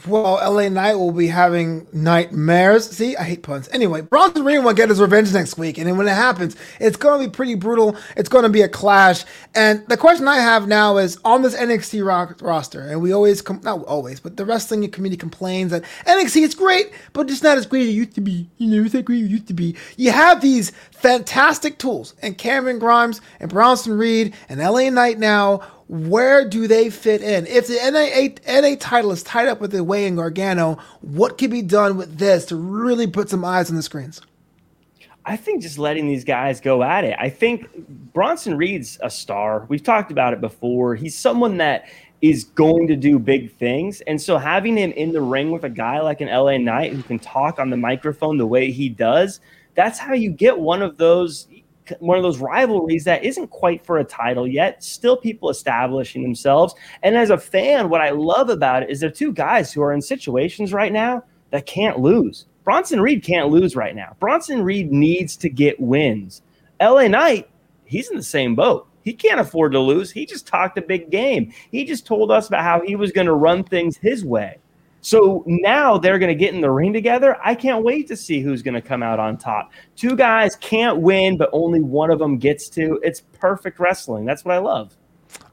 Well, 0.07 0.41
LA 0.43 0.71
Knight 0.71 0.95
will 0.95 1.13
be 1.13 1.27
having 1.27 1.87
nightmares. 1.93 2.89
See, 2.89 3.15
I 3.15 3.25
hate 3.25 3.43
puns. 3.43 3.69
Anyway, 3.73 4.01
Bronson 4.01 4.43
Reed 4.43 4.65
will 4.65 4.73
get 4.73 4.89
his 4.89 4.99
revenge 4.99 5.35
next 5.35 5.59
week, 5.59 5.77
and 5.77 5.87
then 5.87 5.99
when 5.99 6.09
it 6.09 6.15
happens, 6.15 6.57
it's 6.81 6.97
going 6.97 7.21
to 7.21 7.29
be 7.29 7.31
pretty 7.31 7.57
brutal. 7.57 7.97
It's 8.17 8.31
going 8.31 8.45
to 8.45 8.49
be 8.49 8.63
a 8.63 8.71
clash. 8.71 9.25
And 9.55 9.87
the 9.89 9.99
question 9.99 10.27
I 10.29 10.39
have 10.39 10.67
now 10.67 10.97
is 10.97 11.19
on 11.27 11.43
this 11.43 11.55
NXT 11.55 12.07
rock 12.07 12.41
roster, 12.41 12.81
and 12.81 13.03
we 13.03 13.13
always, 13.13 13.43
com- 13.43 13.61
not 13.63 13.85
always, 13.85 14.19
but 14.19 14.39
the 14.39 14.47
wrestling 14.47 14.91
community 14.91 15.19
complains 15.19 15.73
that 15.73 15.85
NXT 16.07 16.41
is 16.43 16.55
great, 16.55 16.91
but 17.13 17.31
it's 17.31 17.43
not 17.43 17.59
as 17.59 17.67
great 17.67 17.83
as 17.83 17.89
it 17.89 17.93
used 17.93 18.15
to 18.15 18.23
be. 18.23 18.49
You 18.57 18.69
know, 18.69 18.85
it's 18.85 18.95
not 18.95 19.05
great 19.05 19.25
as 19.25 19.29
it 19.29 19.33
used 19.33 19.49
to 19.49 19.55
be. 19.55 19.77
You 19.99 20.11
have 20.13 20.41
these 20.41 20.71
fantastic 20.93 21.77
tools, 21.77 22.15
and 22.23 22.39
Cameron 22.39 22.79
Grimes 22.79 23.21
and 23.41 23.51
Bronson 23.51 23.99
Reed 23.99 24.35
and 24.49 24.59
LA 24.59 24.89
Knight 24.89 25.19
now 25.19 25.61
where 25.93 26.49
do 26.49 26.67
they 26.67 26.89
fit 26.89 27.21
in? 27.21 27.47
If 27.47 27.67
the 27.67 27.75
NA, 27.75 28.61
NA 28.61 28.77
title 28.81 29.13
is 29.13 29.23
tied 29.23 29.47
up 29.47 29.61
with 29.61 29.73
the 29.73 29.85
way 29.85 30.07
in 30.07 30.17
Gargano, 30.17 30.79
what 31.03 31.37
can 31.37 31.51
be 31.51 31.61
done 31.61 31.99
with 31.99 32.17
this 32.17 32.47
to 32.47 32.57
really 32.57 33.07
put 33.07 33.29
some 33.29 33.45
eyes 33.45 33.69
on 33.69 33.77
the 33.77 33.83
screens? 33.83 34.23
I 35.27 35.37
think 35.37 35.61
just 35.61 35.77
letting 35.77 36.07
these 36.07 36.25
guys 36.25 36.63
go 36.63 36.83
at 36.83 37.05
it. 37.05 37.15
I 37.19 37.29
think 37.29 37.69
Bronson 38.15 38.57
Reed's 38.57 38.99
a 39.03 39.11
star. 39.11 39.67
We've 39.69 39.83
talked 39.83 40.11
about 40.11 40.33
it 40.33 40.41
before. 40.41 40.95
He's 40.95 41.17
someone 41.17 41.59
that 41.59 41.85
is 42.23 42.45
going 42.45 42.87
to 42.87 42.97
do 42.97 43.19
big 43.19 43.55
things. 43.59 44.01
And 44.03 44.19
so 44.19 44.39
having 44.39 44.79
him 44.79 44.93
in 44.93 45.13
the 45.13 45.21
ring 45.21 45.51
with 45.51 45.65
a 45.65 45.71
guy 45.71 46.01
like 46.01 46.23
an 46.23 46.29
LA 46.29 46.57
Knight 46.57 46.95
who 46.95 47.03
can 47.03 47.19
talk 47.19 47.59
on 47.59 47.69
the 47.69 47.77
microphone 47.77 48.39
the 48.39 48.47
way 48.47 48.71
he 48.71 48.89
does, 48.89 49.41
that's 49.75 49.99
how 49.99 50.15
you 50.15 50.31
get 50.31 50.59
one 50.59 50.81
of 50.81 50.97
those 50.97 51.49
one 51.99 52.17
of 52.17 52.23
those 52.23 52.39
rivalries 52.39 53.05
that 53.05 53.25
isn't 53.25 53.49
quite 53.49 53.85
for 53.85 53.99
a 53.99 54.05
title 54.05 54.47
yet. 54.47 54.83
Still, 54.83 55.17
people 55.17 55.51
establishing 55.51 56.23
themselves. 56.23 56.75
And 57.03 57.17
as 57.17 57.31
a 57.31 57.39
fan, 57.39 57.89
what 57.89 58.01
I 58.01 58.11
love 58.11 58.49
about 58.49 58.83
it 58.83 58.91
is 58.91 59.01
they're 59.01 59.11
two 59.11 59.33
guys 59.33 59.73
who 59.73 59.83
are 59.83 59.93
in 59.93 60.03
situations 60.03 60.73
right 60.73 60.93
now 60.93 61.23
that 61.51 61.67
can't 61.67 61.99
lose. 61.99 62.47
Bronson 62.65 63.01
Reed 63.01 63.25
can't 63.25 63.49
lose 63.49 63.75
right 63.75 63.95
now. 63.95 64.17
Bronson 64.21 64.63
Reed 64.63 64.93
needs 64.93 65.37
to 65.39 65.49
get 65.49 65.81
wins. 65.81 66.43
LA 66.81 67.09
Knight, 67.09 67.49
he's 67.85 68.11
in 68.11 68.17
the 68.17 68.23
same 68.23 68.55
boat. 68.55 68.89
He 69.03 69.13
can't 69.13 69.41
afford 69.41 69.73
to 69.73 69.81
lose. 69.81 70.13
He 70.13 70.25
just 70.27 70.47
talked 70.47 70.79
a 70.79 70.83
big 70.83 71.11
game. 71.11 71.53
He 71.71 71.85
just 71.85 72.07
told 72.07 72.31
us 72.31 72.47
about 72.47 72.63
how 72.63 72.83
he 72.83 72.95
was 72.95 73.11
going 73.11 73.27
to 73.27 73.33
run 73.33 73.65
things 73.65 73.97
his 73.97 74.25
way. 74.25 74.59
So 75.03 75.43
now 75.47 75.99
they're 75.99 76.19
going 76.19 76.29
to 76.29 76.35
get 76.35 76.55
in 76.55 76.61
the 76.61 76.71
ring 76.71 76.93
together. 76.93 77.37
I 77.45 77.55
can't 77.55 77.85
wait 77.85 78.09
to 78.09 78.17
see 78.17 78.41
who's 78.41 78.63
going 78.63 78.75
to 78.75 78.81
come 78.81 79.03
out 79.03 79.19
on 79.19 79.37
top. 79.37 79.73
Two 79.97 80.17
guys 80.17 80.57
can't 80.57 80.99
win, 80.99 81.37
but 81.37 81.51
only 81.53 81.81
one 81.81 82.11
of 82.11 82.19
them 82.19 82.39
gets 82.39 82.69
to. 82.71 83.01
It's 83.03 83.21
perfect 83.21 83.79
wrestling. 83.81 84.25
That's 84.25 84.45
what 84.45 84.55
I 84.55 84.59
love. 84.59 84.97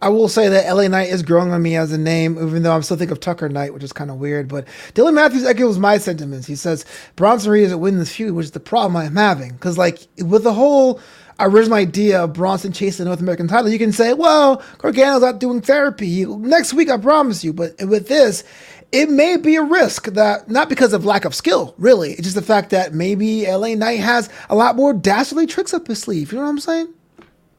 I 0.02 0.10
will 0.10 0.30
say 0.30 0.48
that 0.48 0.74
LA 0.74 0.88
Knight 0.88 1.10
is 1.10 1.24
growing 1.24 1.52
on 1.52 1.62
me 1.62 1.76
as 1.76 1.92
a 1.92 1.98
name, 1.98 2.38
even 2.42 2.64
though 2.64 2.74
I'm 2.74 2.84
still 2.84 2.98
thinking 2.98 3.12
of 3.12 3.20
Tucker 3.20 3.50
Knight, 3.50 3.74
which 3.74 3.84
is 3.84 3.92
kind 3.92 4.10
of 4.10 4.18
weird. 4.18 4.48
But 4.48 4.66
Dylan 4.94 5.14
Matthews 5.14 5.46
echoes 5.46 5.78
my 5.78 5.98
sentiments. 5.98 6.48
He 6.48 6.56
says 6.56 6.86
Bronson 7.16 7.52
Reed 7.52 7.64
isn't 7.64 7.80
winning 7.80 8.00
this 8.00 8.16
feud, 8.16 8.34
which 8.34 8.46
is 8.46 8.52
the 8.52 8.60
problem 8.60 8.96
I'm 8.96 9.16
having. 9.16 9.52
Because, 9.54 9.78
like, 9.78 10.08
with 10.20 10.44
the 10.44 10.54
whole 10.54 11.02
original 11.40 11.78
idea 11.78 12.24
of 12.24 12.34
Bronson 12.34 12.72
chasing 12.72 13.06
the 13.06 13.10
North 13.10 13.20
American 13.20 13.48
title, 13.48 13.70
you 13.70 13.80
can 13.80 13.92
say, 13.92 14.14
well, 14.14 14.58
Gargano's 14.78 15.24
out 15.24 15.40
doing 15.40 15.62
therapy. 15.62 16.26
Next 16.26 16.74
week, 16.74 16.90
I 16.90 16.98
promise 16.98 17.44
you. 17.44 17.52
But 17.52 17.76
with 17.82 18.08
this, 18.08 18.44
it 18.92 19.10
may 19.10 19.38
be 19.38 19.56
a 19.56 19.64
risk 19.64 20.06
that 20.06 20.50
not 20.50 20.70
because 20.70 20.94
of 20.94 21.06
lack 21.06 21.26
of 21.26 21.36
skill, 21.36 21.76
really. 21.78 22.12
It's 22.12 22.24
just 22.24 22.36
the 22.36 22.42
fact 22.42 22.72
that 22.72 22.94
maybe 22.94 23.46
LA 23.46 23.76
Knight 23.76 24.00
has 24.00 24.30
a 24.50 24.56
lot 24.56 24.76
more 24.76 24.94
dastardly 24.94 25.46
tricks 25.46 25.74
up 25.74 25.88
his 25.88 26.02
sleeve. 26.02 26.32
You 26.32 26.38
know 26.38 26.46
what 26.46 26.50
I'm 26.50 26.60
saying? 26.60 26.94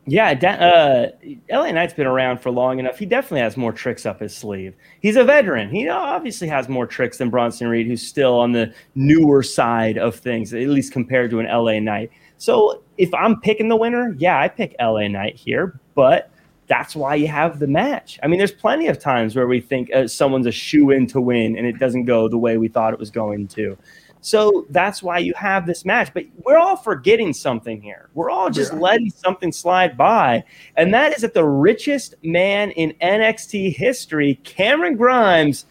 Yeah, 0.06 0.30
uh, 0.30 1.10
LA 1.52 1.70
Knight's 1.70 1.94
been 1.94 2.06
around 2.06 2.40
for 2.40 2.50
long 2.50 2.80
enough. 2.80 2.98
He 2.98 3.06
definitely 3.06 3.42
has 3.42 3.56
more 3.56 3.70
tricks 3.70 4.06
up 4.06 4.18
his 4.18 4.34
sleeve. 4.34 4.74
He's 5.00 5.14
a 5.14 5.22
veteran. 5.22 5.70
He 5.70 5.88
obviously 5.88 6.48
has 6.48 6.68
more 6.68 6.86
tricks 6.86 7.18
than 7.18 7.30
Bronson 7.30 7.68
Reed, 7.68 7.86
who's 7.86 8.04
still 8.04 8.36
on 8.38 8.50
the 8.50 8.72
newer 8.96 9.42
side 9.42 9.98
of 9.98 10.16
things, 10.16 10.52
at 10.52 10.66
least 10.66 10.92
compared 10.92 11.30
to 11.30 11.38
an 11.38 11.46
LA 11.46 11.78
Knight. 11.78 12.10
So 12.38 12.82
if 12.98 13.12
I'm 13.14 13.40
picking 13.40 13.68
the 13.68 13.76
winner, 13.76 14.14
yeah, 14.18 14.40
I 14.40 14.48
pick 14.48 14.74
LA 14.80 15.06
Knight 15.06 15.36
here, 15.36 15.78
but 15.94 16.29
that's 16.70 16.94
why 16.94 17.16
you 17.16 17.26
have 17.26 17.58
the 17.58 17.66
match. 17.66 18.16
I 18.22 18.28
mean, 18.28 18.38
there's 18.38 18.52
plenty 18.52 18.86
of 18.86 19.00
times 19.00 19.34
where 19.34 19.48
we 19.48 19.60
think 19.60 19.92
uh, 19.92 20.06
someone's 20.06 20.46
a 20.46 20.52
shoe 20.52 20.92
in 20.92 21.08
to 21.08 21.20
win 21.20 21.58
and 21.58 21.66
it 21.66 21.80
doesn't 21.80 22.04
go 22.04 22.28
the 22.28 22.38
way 22.38 22.58
we 22.58 22.68
thought 22.68 22.94
it 22.94 23.00
was 23.00 23.10
going 23.10 23.48
to. 23.48 23.76
So 24.20 24.66
that's 24.70 25.02
why 25.02 25.18
you 25.18 25.34
have 25.34 25.66
this 25.66 25.84
match. 25.84 26.14
But 26.14 26.26
we're 26.44 26.58
all 26.58 26.76
forgetting 26.76 27.32
something 27.32 27.82
here. 27.82 28.08
We're 28.14 28.30
all 28.30 28.50
just 28.50 28.72
letting 28.74 29.10
something 29.10 29.50
slide 29.50 29.96
by. 29.96 30.44
And 30.76 30.94
that 30.94 31.12
is 31.12 31.22
that 31.22 31.34
the 31.34 31.44
richest 31.44 32.14
man 32.22 32.70
in 32.70 32.94
NXT 33.02 33.74
history, 33.74 34.36
Cameron 34.44 34.96
Grimes, 34.96 35.66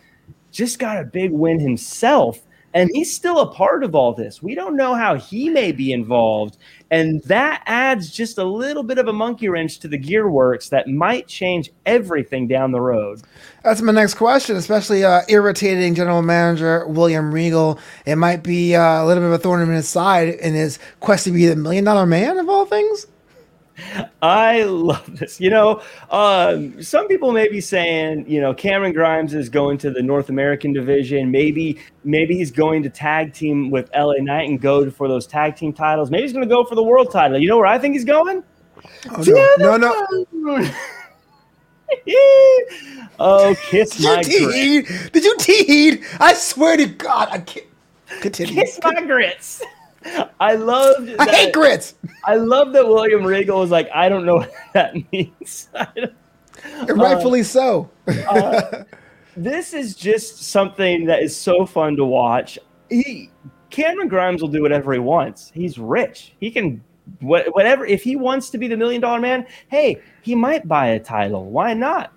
just 0.52 0.80
got 0.80 1.00
a 1.00 1.06
big 1.06 1.32
win 1.32 1.62
himself. 1.62 2.46
And 2.74 2.90
he's 2.94 3.14
still 3.14 3.40
a 3.40 3.52
part 3.52 3.84
of 3.84 3.96
all 3.96 4.14
this. 4.14 4.44
We 4.44 4.54
don't 4.56 4.76
know 4.76 4.94
how 4.94 5.16
he 5.16 5.50
may 5.50 5.72
be 5.72 5.92
involved. 5.92 6.58
And 6.92 7.22
that 7.24 7.64
adds 7.66 8.12
just 8.12 8.38
a 8.38 8.44
little 8.44 8.84
bit 8.84 8.98
of 8.98 9.08
a 9.08 9.14
monkey 9.14 9.50
wrench 9.50 9.80
to 9.80 9.88
the 9.88 9.98
gear 9.98 10.30
works 10.30 10.70
that 10.70 10.88
might 10.88 11.28
change 11.28 11.72
everything 11.86 12.48
down 12.48 12.72
the 12.72 12.82
road. 12.82 13.22
That's 13.64 13.82
my 13.82 13.92
next 13.92 14.16
question, 14.16 14.56
especially 14.56 15.04
uh, 15.04 15.22
irritating 15.28 15.96
general 15.96 16.22
manager 16.22 16.88
William 16.88 17.34
Regal. 17.34 17.80
It 18.06 18.16
might 18.16 18.44
be 18.44 18.76
uh, 18.76 19.04
a 19.04 19.06
little 19.06 19.24
bit 19.24 19.28
of 19.28 19.34
a 19.34 19.38
thorn 19.40 19.62
in 19.62 19.70
his 19.70 19.88
side 19.88 20.30
in 20.30 20.54
his 20.54 20.80
quest 21.00 21.26
to 21.26 21.32
be 21.32 21.46
the 21.46 21.56
million 21.56 21.84
dollar 21.84 22.06
man 22.06 22.38
of 22.38 22.50
all 22.50 22.66
things. 22.66 23.08
I 24.22 24.64
love 24.64 25.18
this. 25.18 25.40
You 25.40 25.50
know, 25.50 25.82
um, 26.10 26.82
some 26.82 27.08
people 27.08 27.32
may 27.32 27.48
be 27.48 27.62
saying, 27.62 28.30
you 28.30 28.42
know, 28.42 28.54
Cameron 28.54 28.94
Grimes 28.94 29.34
is 29.34 29.50
going 29.50 29.78
to 29.80 29.92
the 29.92 30.02
North 30.02 30.30
American 30.30 30.74
division. 30.74 31.32
Maybe, 31.32 31.80
maybe 32.04 32.36
he's 32.36 32.52
going 32.52 32.84
to 32.84 32.90
tag 32.90 33.34
team 33.34 33.70
with 33.72 33.90
LA 33.96 34.16
Knight 34.20 34.50
and 34.50 34.60
go 34.60 34.90
for 34.92 35.08
those 35.08 35.26
tag 35.28 35.56
team 35.56 35.74
titles. 35.74 36.12
Maybe 36.12 36.24
he's 36.24 36.34
going 36.34 36.48
to 36.48 36.54
go 36.54 36.64
for 36.64 36.76
the 36.76 36.84
world 36.84 37.12
title. 37.12 37.38
You 37.38 37.48
know 37.48 37.58
where 37.58 37.68
I 37.68 37.78
think 37.78 37.94
he's 37.94 38.06
going? 38.06 38.44
Oh, 39.12 39.56
no, 39.58 39.78
no, 39.78 40.26
no. 40.32 40.72
oh, 43.20 43.56
kiss 43.70 43.92
Did 43.92 44.04
my 44.04 44.24
grits. 44.24 45.10
Did 45.10 45.24
you 45.24 45.38
teed? 45.38 46.04
I 46.20 46.34
swear 46.34 46.78
to 46.78 46.86
God, 46.86 47.30
I 47.32 47.40
can't. 47.40 47.66
Continue. 48.22 48.56
Kiss 48.56 48.80
my 48.84 49.02
grits. 49.02 49.64
I 50.40 50.56
love. 50.56 51.10
I 51.20 51.26
hate 51.30 51.54
grits. 51.54 51.96
I 52.26 52.36
love 52.36 52.74
that 52.74 52.88
William 52.88 53.26
Regal 53.26 53.60
was 53.60 53.72
like, 53.72 53.90
I 53.94 54.10
don't 54.10 54.26
know 54.26 54.38
what 54.38 54.52
that 54.74 54.96
means. 55.12 55.70
rightfully 56.88 57.42
uh, 57.42 57.44
so. 57.44 57.90
uh, 58.08 58.84
this 59.36 59.74
is 59.74 59.96
just 59.96 60.44
something 60.44 61.06
that 61.06 61.22
is 61.22 61.36
so 61.36 61.66
fun 61.66 61.96
to 61.96 62.06
watch. 62.06 62.60
He, 62.90 63.32
Cameron 63.70 64.08
Grimes 64.08 64.42
will 64.42 64.50
do 64.50 64.62
whatever 64.62 64.94
he 64.94 65.00
wants. 65.00 65.52
He's 65.54 65.78
rich. 65.78 66.34
He 66.40 66.52
can 66.52 66.84
whatever. 67.20 67.86
If 67.86 68.04
he 68.04 68.16
wants 68.16 68.50
to 68.52 68.58
be 68.58 68.68
the 68.68 68.78
million 68.78 69.02
dollar 69.02 69.20
man, 69.20 69.46
hey, 69.70 70.02
he 70.22 70.36
might 70.36 70.68
buy 70.68 70.88
a 70.88 71.00
title. 71.00 71.46
Why 71.46 71.74
not? 71.74 72.14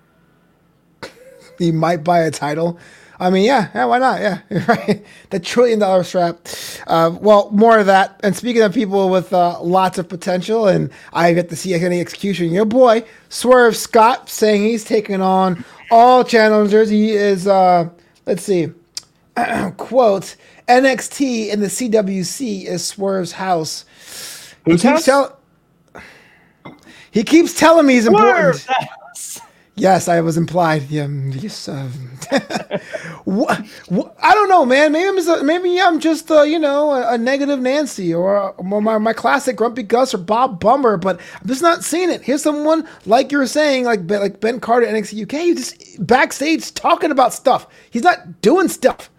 he 1.57 1.71
might 1.71 2.03
buy 2.03 2.19
a 2.19 2.31
title. 2.31 2.79
I 3.23 3.29
mean, 3.29 3.45
yeah, 3.45 3.69
yeah, 3.73 3.85
why 3.85 3.99
not? 3.99 4.21
Yeah, 4.21 4.39
right. 4.67 5.05
The 5.29 5.39
trillion 5.39 5.79
dollar 5.79 6.03
strap. 6.03 6.39
Uh, 6.87 7.15
well, 7.21 7.49
more 7.51 7.79
of 7.79 7.85
that. 7.85 8.19
And 8.23 8.35
speaking 8.35 8.61
of 8.61 8.73
people 8.73 9.09
with 9.09 9.31
uh, 9.33 9.61
lots 9.61 9.97
of 9.97 10.09
potential, 10.09 10.67
and 10.67 10.91
I 11.13 11.33
get 11.33 11.49
to 11.49 11.55
see 11.55 11.73
any 11.73 12.01
execution, 12.01 12.51
your 12.51 12.65
boy 12.65 13.05
Swerve 13.29 13.77
Scott 13.77 14.29
saying 14.29 14.63
he's 14.63 14.83
taking 14.83 15.21
on 15.21 15.63
all 15.89 16.23
challengers. 16.25 16.89
He 16.89 17.11
is, 17.11 17.47
uh, 17.47 17.89
let's 18.25 18.43
see, 18.43 18.67
quote, 19.77 20.35
NXT 20.67 21.49
in 21.49 21.61
the 21.61 21.67
CWC 21.67 22.65
is 22.65 22.85
Swerve's 22.85 23.31
house. 23.33 23.85
Whose 24.65 24.81
he 24.81 24.89
keeps 24.89 25.05
house? 25.05 25.05
Tell- 25.05 25.39
he 27.11 27.23
keeps 27.23 27.57
telling 27.57 27.85
me 27.85 27.93
he's 27.93 28.07
important. 28.07 28.67
Yes, 29.75 30.07
I 30.07 30.21
was 30.21 30.37
implied. 30.37 30.83
Yeah, 30.89 31.05
mm, 31.05 31.41
yes. 31.41 31.67
Uh, 31.67 31.89
what, 33.25 33.65
what, 33.87 34.15
I 34.21 34.33
don't 34.33 34.49
know, 34.49 34.65
man. 34.65 34.91
Maybe 34.91 35.07
I'm 35.07 35.15
just, 35.15 35.43
maybe 35.43 35.81
I'm 35.81 35.99
just 35.99 36.29
uh, 36.29 36.41
you 36.41 36.59
know 36.59 36.91
a, 36.91 37.13
a, 37.13 37.17
negative 37.17 37.59
Nancy 37.59 38.13
or, 38.13 38.53
my, 38.63 38.97
my 38.97 39.13
classic 39.13 39.55
Grumpy 39.55 39.83
Gus 39.83 40.13
or 40.13 40.17
Bob 40.17 40.59
Bummer, 40.59 40.97
but 40.97 41.19
I'm 41.39 41.47
just 41.47 41.61
not 41.61 41.83
seeing 41.83 42.09
it. 42.09 42.21
Here's 42.21 42.43
someone 42.43 42.87
like 43.05 43.31
you're 43.31 43.47
saying, 43.47 43.85
like 43.85 44.09
like 44.09 44.39
Ben 44.39 44.59
Carter 44.59 44.85
NXT 44.87 45.23
UK, 45.23 45.41
he's 45.41 45.71
just 45.71 46.05
backstage 46.05 46.73
talking 46.73 47.11
about 47.11 47.33
stuff. 47.33 47.67
He's 47.89 48.03
not 48.03 48.41
doing 48.41 48.67
stuff. 48.67 49.09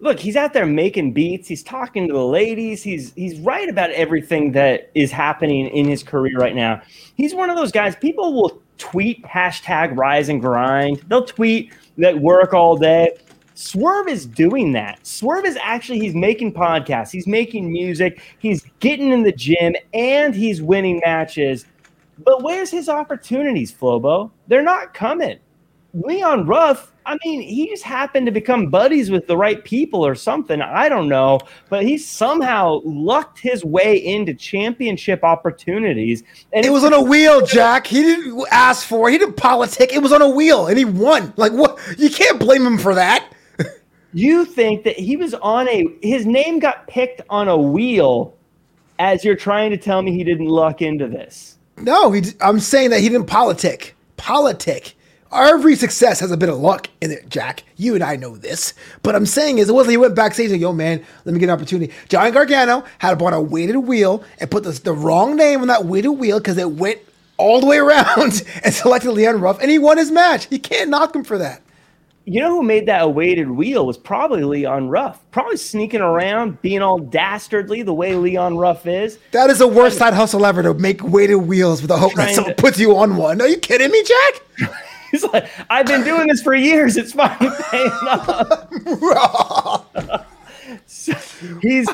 Look, 0.00 0.18
he's 0.18 0.34
out 0.34 0.52
there 0.52 0.66
making 0.66 1.12
beats. 1.12 1.46
He's 1.46 1.62
talking 1.62 2.08
to 2.08 2.12
the 2.12 2.26
ladies. 2.26 2.82
He's 2.82 3.12
he's 3.14 3.38
right 3.38 3.68
about 3.68 3.90
everything 3.90 4.50
that 4.52 4.90
is 4.94 5.12
happening 5.12 5.68
in 5.68 5.86
his 5.86 6.02
career 6.02 6.36
right 6.38 6.56
now. 6.56 6.82
He's 7.14 7.34
one 7.34 7.50
of 7.50 7.56
those 7.56 7.70
guys. 7.70 7.94
People 7.94 8.34
will 8.34 8.60
tweet 8.78 9.22
hashtag 9.22 9.96
rise 9.96 10.28
and 10.28 10.40
grind. 10.40 11.00
They'll 11.06 11.24
tweet 11.24 11.72
that 11.98 12.18
work 12.18 12.54
all 12.54 12.76
day. 12.76 13.16
Swerve 13.54 14.08
is 14.08 14.26
doing 14.26 14.72
that. 14.72 15.06
Swerve 15.06 15.44
is 15.44 15.58
actually 15.60 16.00
he's 16.00 16.14
making 16.14 16.52
podcasts, 16.54 17.10
he's 17.10 17.26
making 17.26 17.70
music, 17.70 18.22
he's 18.38 18.64
getting 18.80 19.10
in 19.10 19.22
the 19.22 19.32
gym, 19.32 19.74
and 19.92 20.34
he's 20.34 20.62
winning 20.62 21.00
matches. 21.04 21.66
But 22.24 22.42
where's 22.42 22.70
his 22.70 22.88
opportunities, 22.88 23.72
Flobo? 23.72 24.30
They're 24.48 24.62
not 24.62 24.94
coming. 24.94 25.38
Leon 25.94 26.46
Ruff, 26.46 26.91
I 27.04 27.18
mean, 27.24 27.42
he 27.42 27.68
just 27.68 27.82
happened 27.82 28.26
to 28.26 28.32
become 28.32 28.68
buddies 28.68 29.10
with 29.10 29.26
the 29.26 29.36
right 29.36 29.62
people 29.64 30.04
or 30.04 30.14
something. 30.14 30.60
I 30.60 30.88
don't 30.88 31.08
know, 31.08 31.40
but 31.68 31.84
he 31.84 31.98
somehow 31.98 32.80
lucked 32.84 33.38
his 33.38 33.64
way 33.64 33.96
into 33.96 34.34
championship 34.34 35.24
opportunities. 35.24 36.22
And 36.52 36.64
it 36.64 36.70
was 36.70 36.84
on 36.84 36.92
a 36.92 37.02
wheel, 37.02 37.44
Jack. 37.44 37.86
He 37.86 38.02
didn't 38.02 38.46
ask 38.50 38.86
for 38.86 39.08
it. 39.08 39.12
He 39.12 39.18
didn't 39.18 39.36
politic. 39.36 39.92
It 39.92 40.02
was 40.02 40.12
on 40.12 40.22
a 40.22 40.28
wheel, 40.28 40.66
and 40.66 40.78
he 40.78 40.84
won. 40.84 41.32
Like 41.36 41.52
what? 41.52 41.78
You 41.98 42.10
can't 42.10 42.38
blame 42.38 42.66
him 42.66 42.78
for 42.78 42.94
that. 42.94 43.32
you 44.12 44.44
think 44.44 44.84
that 44.84 44.98
he 44.98 45.16
was 45.16 45.34
on 45.34 45.68
a 45.68 45.86
his 46.02 46.26
name 46.26 46.58
got 46.58 46.86
picked 46.86 47.22
on 47.30 47.48
a 47.48 47.56
wheel 47.56 48.36
as 48.98 49.24
you're 49.24 49.36
trying 49.36 49.70
to 49.70 49.76
tell 49.76 50.02
me 50.02 50.12
he 50.12 50.24
didn't 50.24 50.46
luck 50.46 50.80
into 50.80 51.08
this? 51.08 51.58
No, 51.78 52.12
he, 52.12 52.22
I'm 52.40 52.60
saying 52.60 52.90
that 52.90 53.00
he 53.00 53.08
didn't 53.08 53.26
politic. 53.26 53.96
Politic. 54.16 54.94
Every 55.32 55.76
success 55.76 56.20
has 56.20 56.30
a 56.30 56.36
bit 56.36 56.48
of 56.48 56.58
luck 56.58 56.88
in 57.00 57.10
it, 57.10 57.28
Jack. 57.28 57.64
You 57.76 57.94
and 57.94 58.04
I 58.04 58.16
know 58.16 58.36
this. 58.36 58.74
But 59.02 59.14
I'm 59.14 59.26
saying 59.26 59.58
is, 59.58 59.68
it 59.68 59.72
wasn't 59.72 59.92
he 59.92 59.96
went 59.96 60.14
backstage 60.14 60.50
and, 60.50 60.60
yo, 60.60 60.72
man, 60.72 61.04
let 61.24 61.32
me 61.32 61.40
get 61.40 61.48
an 61.48 61.54
opportunity. 61.54 61.92
Johnny 62.08 62.30
Gargano 62.30 62.84
had 62.98 63.18
bought 63.18 63.32
a 63.32 63.40
weighted 63.40 63.76
wheel 63.76 64.22
and 64.38 64.50
put 64.50 64.64
the, 64.64 64.72
the 64.72 64.92
wrong 64.92 65.36
name 65.36 65.62
on 65.62 65.68
that 65.68 65.86
weighted 65.86 66.12
wheel 66.12 66.38
because 66.38 66.58
it 66.58 66.72
went 66.72 67.00
all 67.38 67.60
the 67.60 67.66
way 67.66 67.78
around 67.78 68.44
and 68.64 68.74
selected 68.74 69.12
Leon 69.12 69.40
Ruff, 69.40 69.60
and 69.60 69.70
he 69.70 69.78
won 69.78 69.98
his 69.98 70.10
match. 70.10 70.48
You 70.50 70.58
can't 70.58 70.90
knock 70.90 71.14
him 71.14 71.24
for 71.24 71.38
that. 71.38 71.62
You 72.24 72.40
know 72.40 72.50
who 72.50 72.62
made 72.62 72.86
that 72.86 73.02
a 73.02 73.08
weighted 73.08 73.50
wheel 73.50 73.84
was 73.84 73.98
probably 73.98 74.44
Leon 74.44 74.88
Ruff. 74.88 75.20
Probably 75.32 75.56
sneaking 75.56 76.02
around, 76.02 76.62
being 76.62 76.80
all 76.80 76.98
dastardly 76.98 77.82
the 77.82 77.92
way 77.92 78.14
Leon 78.14 78.58
Ruff 78.58 78.86
is. 78.86 79.18
That 79.32 79.50
is 79.50 79.58
the 79.58 79.66
worst 79.66 79.98
side 79.98 80.14
hustle 80.14 80.46
ever 80.46 80.62
to 80.62 80.74
make 80.74 81.02
weighted 81.02 81.38
wheels 81.38 81.82
with 81.82 81.88
the 81.88 81.96
hope 81.96 82.14
that 82.14 82.32
someone 82.32 82.54
to, 82.54 82.62
puts 82.62 82.78
you 82.78 82.96
on 82.96 83.16
one. 83.16 83.40
Are 83.40 83.48
you 83.48 83.56
kidding 83.56 83.90
me, 83.90 84.04
Jack? 84.04 84.70
He's 85.12 85.24
like, 85.24 85.48
I've 85.70 85.86
been 85.86 86.02
doing 86.02 86.26
this 86.26 86.42
for 86.42 86.54
years. 86.54 86.96
It's 86.96 87.12
finally 87.12 87.54
paying 87.70 87.86
off. 88.08 89.86
so 90.86 91.12
he's 91.62 91.88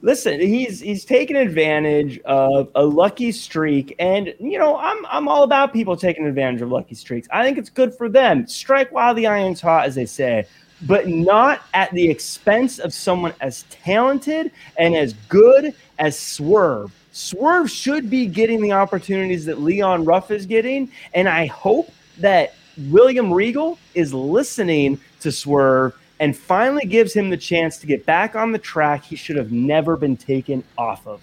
listen. 0.00 0.40
He's 0.40 0.80
he's 0.80 1.04
taking 1.04 1.36
advantage 1.36 2.18
of 2.20 2.70
a 2.74 2.84
lucky 2.84 3.30
streak, 3.30 3.94
and 3.98 4.34
you 4.40 4.58
know 4.58 4.76
I'm 4.78 5.04
I'm 5.06 5.28
all 5.28 5.44
about 5.44 5.72
people 5.72 5.96
taking 5.96 6.26
advantage 6.26 6.62
of 6.62 6.70
lucky 6.70 6.94
streaks. 6.94 7.28
I 7.30 7.44
think 7.44 7.58
it's 7.58 7.70
good 7.70 7.94
for 7.94 8.08
them. 8.08 8.46
Strike 8.46 8.90
while 8.90 9.14
the 9.14 9.26
iron's 9.26 9.60
hot, 9.60 9.84
as 9.86 9.94
they 9.94 10.06
say 10.06 10.46
but 10.86 11.06
not 11.06 11.62
at 11.74 11.90
the 11.92 12.10
expense 12.10 12.78
of 12.78 12.92
someone 12.92 13.32
as 13.40 13.64
talented 13.70 14.50
and 14.78 14.96
as 14.96 15.14
good 15.28 15.74
as 15.98 16.18
Swerve. 16.18 16.92
Swerve 17.12 17.70
should 17.70 18.10
be 18.10 18.26
getting 18.26 18.60
the 18.60 18.72
opportunities 18.72 19.44
that 19.44 19.60
Leon 19.60 20.04
Ruff 20.04 20.30
is 20.30 20.46
getting, 20.46 20.90
and 21.14 21.28
I 21.28 21.46
hope 21.46 21.90
that 22.18 22.54
William 22.78 23.32
Regal 23.32 23.78
is 23.94 24.14
listening 24.14 25.00
to 25.20 25.32
Swerve 25.32 25.94
and 26.20 26.36
finally 26.36 26.86
gives 26.86 27.12
him 27.12 27.30
the 27.30 27.36
chance 27.36 27.78
to 27.78 27.86
get 27.86 28.06
back 28.06 28.36
on 28.36 28.52
the 28.52 28.58
track 28.58 29.04
he 29.04 29.16
should 29.16 29.36
have 29.36 29.50
never 29.50 29.96
been 29.96 30.16
taken 30.16 30.62
off 30.78 31.06
of. 31.06 31.20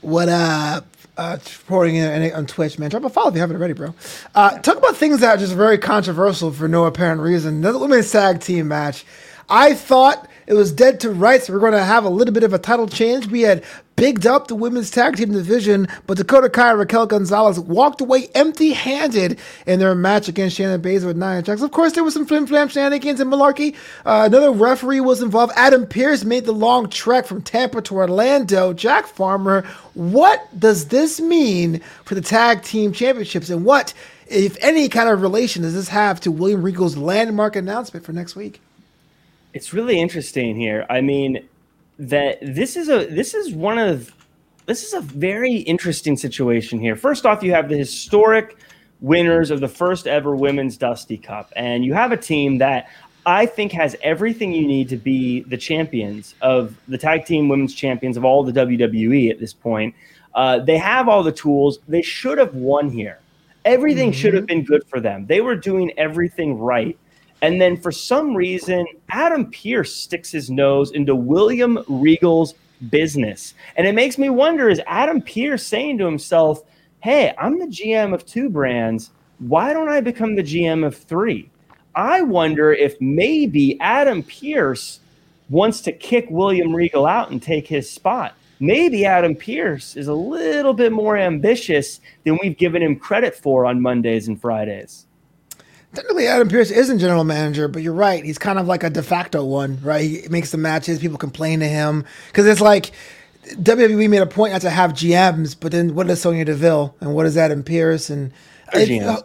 What 0.00 0.28
up? 0.28 0.86
Uh, 1.16 1.36
reporting 1.42 2.00
on 2.32 2.46
Twitch, 2.46 2.78
man. 2.78 2.88
Drop 2.88 3.04
a 3.04 3.10
follow 3.10 3.28
if 3.28 3.34
you 3.34 3.40
haven't 3.40 3.56
already, 3.56 3.74
bro. 3.74 3.94
Uh, 4.34 4.58
talk 4.60 4.78
about 4.78 4.96
things 4.96 5.20
that 5.20 5.34
are 5.34 5.36
just 5.36 5.52
very 5.52 5.76
controversial 5.76 6.50
for 6.52 6.68
no 6.68 6.84
apparent 6.84 7.20
reason. 7.20 7.60
The 7.60 7.76
women's 7.76 8.10
tag 8.10 8.40
team 8.40 8.68
match. 8.68 9.04
I 9.50 9.74
thought 9.74 10.29
it 10.50 10.54
was 10.54 10.72
dead 10.72 10.98
to 10.98 11.10
rights. 11.10 11.48
We're 11.48 11.60
going 11.60 11.74
to 11.74 11.84
have 11.84 12.04
a 12.04 12.08
little 12.08 12.34
bit 12.34 12.42
of 12.42 12.52
a 12.52 12.58
title 12.58 12.88
change. 12.88 13.28
We 13.28 13.42
had 13.42 13.62
bigged 13.94 14.26
up 14.26 14.48
the 14.48 14.56
women's 14.56 14.90
tag 14.90 15.14
team 15.14 15.30
division, 15.30 15.86
but 16.08 16.16
Dakota 16.16 16.50
Kai 16.50 16.70
and 16.70 16.78
Raquel 16.80 17.06
Gonzalez 17.06 17.60
walked 17.60 18.00
away 18.00 18.26
empty 18.34 18.72
handed 18.72 19.38
in 19.64 19.78
their 19.78 19.94
match 19.94 20.26
against 20.26 20.58
Shayna 20.58 20.80
Baszler 20.80 21.06
with 21.06 21.16
Nia 21.16 21.42
Jax. 21.42 21.62
Of 21.62 21.70
course, 21.70 21.92
there 21.92 22.02
was 22.02 22.14
some 22.14 22.26
flim 22.26 22.48
flam 22.48 22.66
shenanigans 22.66 23.20
and 23.20 23.32
malarkey. 23.32 23.76
Uh, 24.04 24.24
another 24.26 24.50
referee 24.50 25.00
was 25.00 25.22
involved. 25.22 25.52
Adam 25.54 25.86
Pearce 25.86 26.24
made 26.24 26.46
the 26.46 26.52
long 26.52 26.90
trek 26.90 27.26
from 27.26 27.42
Tampa 27.42 27.80
to 27.82 27.94
Orlando. 27.94 28.72
Jack 28.72 29.06
Farmer, 29.06 29.62
what 29.94 30.48
does 30.58 30.88
this 30.88 31.20
mean 31.20 31.80
for 32.04 32.16
the 32.16 32.20
tag 32.20 32.64
team 32.64 32.92
championships 32.92 33.50
and 33.50 33.64
what, 33.64 33.94
if 34.26 34.56
any 34.60 34.88
kind 34.88 35.08
of 35.08 35.22
relation, 35.22 35.62
does 35.62 35.74
this 35.74 35.90
have 35.90 36.18
to 36.22 36.32
William 36.32 36.60
Regal's 36.60 36.96
landmark 36.96 37.54
announcement 37.54 38.04
for 38.04 38.12
next 38.12 38.34
week? 38.34 38.60
It's 39.52 39.72
really 39.72 39.98
interesting 39.98 40.56
here. 40.56 40.86
I 40.88 41.00
mean, 41.00 41.48
that 41.98 42.38
this 42.40 42.76
is 42.76 42.88
a 42.88 43.06
this 43.06 43.34
is 43.34 43.52
one 43.52 43.78
of 43.78 44.12
this 44.66 44.84
is 44.84 44.94
a 44.94 45.00
very 45.00 45.56
interesting 45.56 46.16
situation 46.16 46.80
here. 46.80 46.96
First 46.96 47.26
off, 47.26 47.42
you 47.42 47.52
have 47.52 47.68
the 47.68 47.76
historic 47.76 48.56
winners 49.00 49.50
of 49.50 49.60
the 49.60 49.68
first 49.68 50.06
ever 50.06 50.34
women's 50.34 50.76
Dusty 50.76 51.18
Cup, 51.18 51.52
and 51.56 51.84
you 51.84 51.92
have 51.92 52.12
a 52.12 52.16
team 52.16 52.58
that 52.58 52.88
I 53.26 53.44
think 53.46 53.72
has 53.72 53.96
everything 54.02 54.52
you 54.52 54.66
need 54.66 54.88
to 54.88 54.96
be 54.96 55.40
the 55.42 55.58
champions 55.58 56.34
of 56.40 56.74
the 56.88 56.96
tag 56.96 57.26
team 57.26 57.48
women's 57.48 57.74
champions 57.74 58.16
of 58.16 58.24
all 58.24 58.42
the 58.42 58.52
WWE 58.52 59.30
at 59.30 59.38
this 59.38 59.52
point. 59.52 59.94
Uh, 60.34 60.60
they 60.60 60.78
have 60.78 61.08
all 61.08 61.22
the 61.22 61.32
tools. 61.32 61.80
They 61.88 62.02
should 62.02 62.38
have 62.38 62.54
won 62.54 62.88
here. 62.88 63.18
Everything 63.64 64.10
mm-hmm. 64.10 64.20
should 64.20 64.34
have 64.34 64.46
been 64.46 64.64
good 64.64 64.86
for 64.88 65.00
them. 65.00 65.26
They 65.26 65.42
were 65.42 65.56
doing 65.56 65.92
everything 65.98 66.58
right. 66.58 66.96
And 67.42 67.60
then 67.60 67.76
for 67.76 67.90
some 67.90 68.34
reason, 68.34 68.86
Adam 69.10 69.50
Pearce 69.50 69.94
sticks 69.94 70.30
his 70.30 70.50
nose 70.50 70.90
into 70.92 71.14
William 71.14 71.78
Regal's 71.88 72.54
business. 72.90 73.54
And 73.76 73.86
it 73.86 73.94
makes 73.94 74.18
me 74.18 74.30
wonder 74.30 74.68
is 74.68 74.80
Adam 74.86 75.22
Pearce 75.22 75.66
saying 75.66 75.98
to 75.98 76.04
himself, 76.04 76.62
hey, 77.00 77.34
I'm 77.38 77.58
the 77.58 77.66
GM 77.66 78.14
of 78.14 78.26
two 78.26 78.50
brands. 78.50 79.10
Why 79.38 79.72
don't 79.72 79.88
I 79.88 80.00
become 80.00 80.36
the 80.36 80.42
GM 80.42 80.84
of 80.86 80.96
three? 80.96 81.50
I 81.94 82.22
wonder 82.22 82.72
if 82.72 83.00
maybe 83.00 83.80
Adam 83.80 84.22
Pearce 84.22 85.00
wants 85.48 85.80
to 85.82 85.92
kick 85.92 86.26
William 86.30 86.74
Regal 86.74 87.06
out 87.06 87.30
and 87.30 87.42
take 87.42 87.66
his 87.66 87.90
spot. 87.90 88.34
Maybe 88.60 89.06
Adam 89.06 89.34
Pearce 89.34 89.96
is 89.96 90.08
a 90.08 90.14
little 90.14 90.74
bit 90.74 90.92
more 90.92 91.16
ambitious 91.16 92.00
than 92.24 92.38
we've 92.42 92.58
given 92.58 92.82
him 92.82 92.96
credit 92.96 93.34
for 93.34 93.64
on 93.64 93.80
Mondays 93.80 94.28
and 94.28 94.38
Fridays 94.38 95.06
technically 95.94 96.26
Adam 96.26 96.48
Pearce 96.48 96.70
isn't 96.70 96.98
general 96.98 97.24
manager, 97.24 97.68
but 97.68 97.82
you're 97.82 97.92
right. 97.92 98.24
He's 98.24 98.38
kind 98.38 98.58
of 98.58 98.66
like 98.66 98.82
a 98.84 98.90
de 98.90 99.02
facto 99.02 99.44
one, 99.44 99.78
right? 99.82 100.02
He 100.02 100.28
makes 100.28 100.50
the 100.50 100.58
matches. 100.58 100.98
People 100.98 101.18
complain 101.18 101.60
to 101.60 101.68
him 101.68 102.04
because 102.28 102.46
it's 102.46 102.60
like 102.60 102.92
WWE 103.44 104.08
made 104.08 104.22
a 104.22 104.26
point 104.26 104.52
not 104.52 104.62
to 104.62 104.70
have 104.70 104.92
GMs, 104.92 105.56
but 105.58 105.72
then 105.72 105.94
what 105.94 106.08
is 106.08 106.20
Sonya 106.20 106.44
Deville 106.44 106.94
and 107.00 107.14
what 107.14 107.26
is 107.26 107.36
Adam 107.36 107.62
Pearce 107.62 108.10
and 108.10 108.32
uh, 109.02 109.22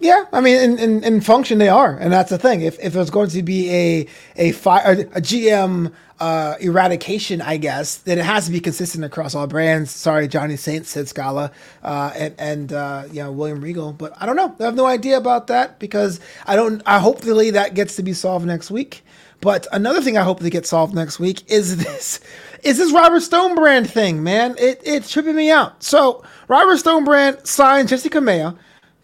yeah, 0.00 0.26
I 0.32 0.40
mean, 0.40 0.56
in, 0.60 0.78
in, 0.78 1.04
in, 1.04 1.20
function 1.20 1.58
they 1.58 1.68
are, 1.68 1.96
and 1.96 2.12
that's 2.12 2.30
the 2.30 2.38
thing. 2.38 2.60
If, 2.60 2.78
if 2.78 2.92
there's 2.92 3.10
going 3.10 3.30
to 3.30 3.42
be 3.42 3.70
a 3.70 4.06
a, 4.36 4.52
fi- 4.52 4.82
a, 4.82 5.20
GM 5.20 5.92
uh, 6.20 6.54
eradication, 6.60 7.42
I 7.42 7.56
guess, 7.56 7.96
then 7.96 8.18
it 8.18 8.24
has 8.24 8.46
to 8.46 8.52
be 8.52 8.60
consistent 8.60 9.04
across 9.04 9.34
all 9.34 9.48
brands. 9.48 9.90
Sorry, 9.90 10.28
Johnny 10.28 10.54
Saint 10.56 10.86
Sid 10.86 11.08
Scala 11.08 11.50
uh, 11.82 12.12
and 12.14 12.34
and 12.38 12.72
uh, 12.72 13.04
William 13.12 13.60
Regal, 13.60 13.92
but 13.92 14.12
I 14.20 14.26
don't 14.26 14.36
know. 14.36 14.54
I 14.60 14.64
have 14.64 14.76
no 14.76 14.86
idea 14.86 15.16
about 15.16 15.48
that 15.48 15.80
because 15.80 16.20
I 16.46 16.54
don't. 16.54 16.80
I 16.86 17.00
hopefully 17.00 17.50
that 17.50 17.74
gets 17.74 17.96
to 17.96 18.04
be 18.04 18.12
solved 18.12 18.46
next 18.46 18.70
week. 18.70 19.02
But 19.40 19.66
another 19.72 20.00
thing 20.00 20.16
I 20.16 20.22
hope 20.22 20.40
to 20.40 20.50
get 20.50 20.66
solved 20.66 20.94
next 20.94 21.18
week 21.18 21.50
is 21.50 21.76
this 21.84 22.20
is 22.62 22.78
this 22.78 22.92
Robert 22.92 23.20
Stone 23.20 23.56
brand 23.56 23.90
thing, 23.90 24.22
man. 24.22 24.54
It 24.58 24.80
it's 24.84 25.10
tripping 25.10 25.34
me 25.34 25.50
out. 25.50 25.82
So 25.82 26.22
Robert 26.46 26.76
Stone 26.78 27.04
brand 27.04 27.44
signed 27.44 27.88
Jessi 27.88 28.10
Kamea 28.10 28.56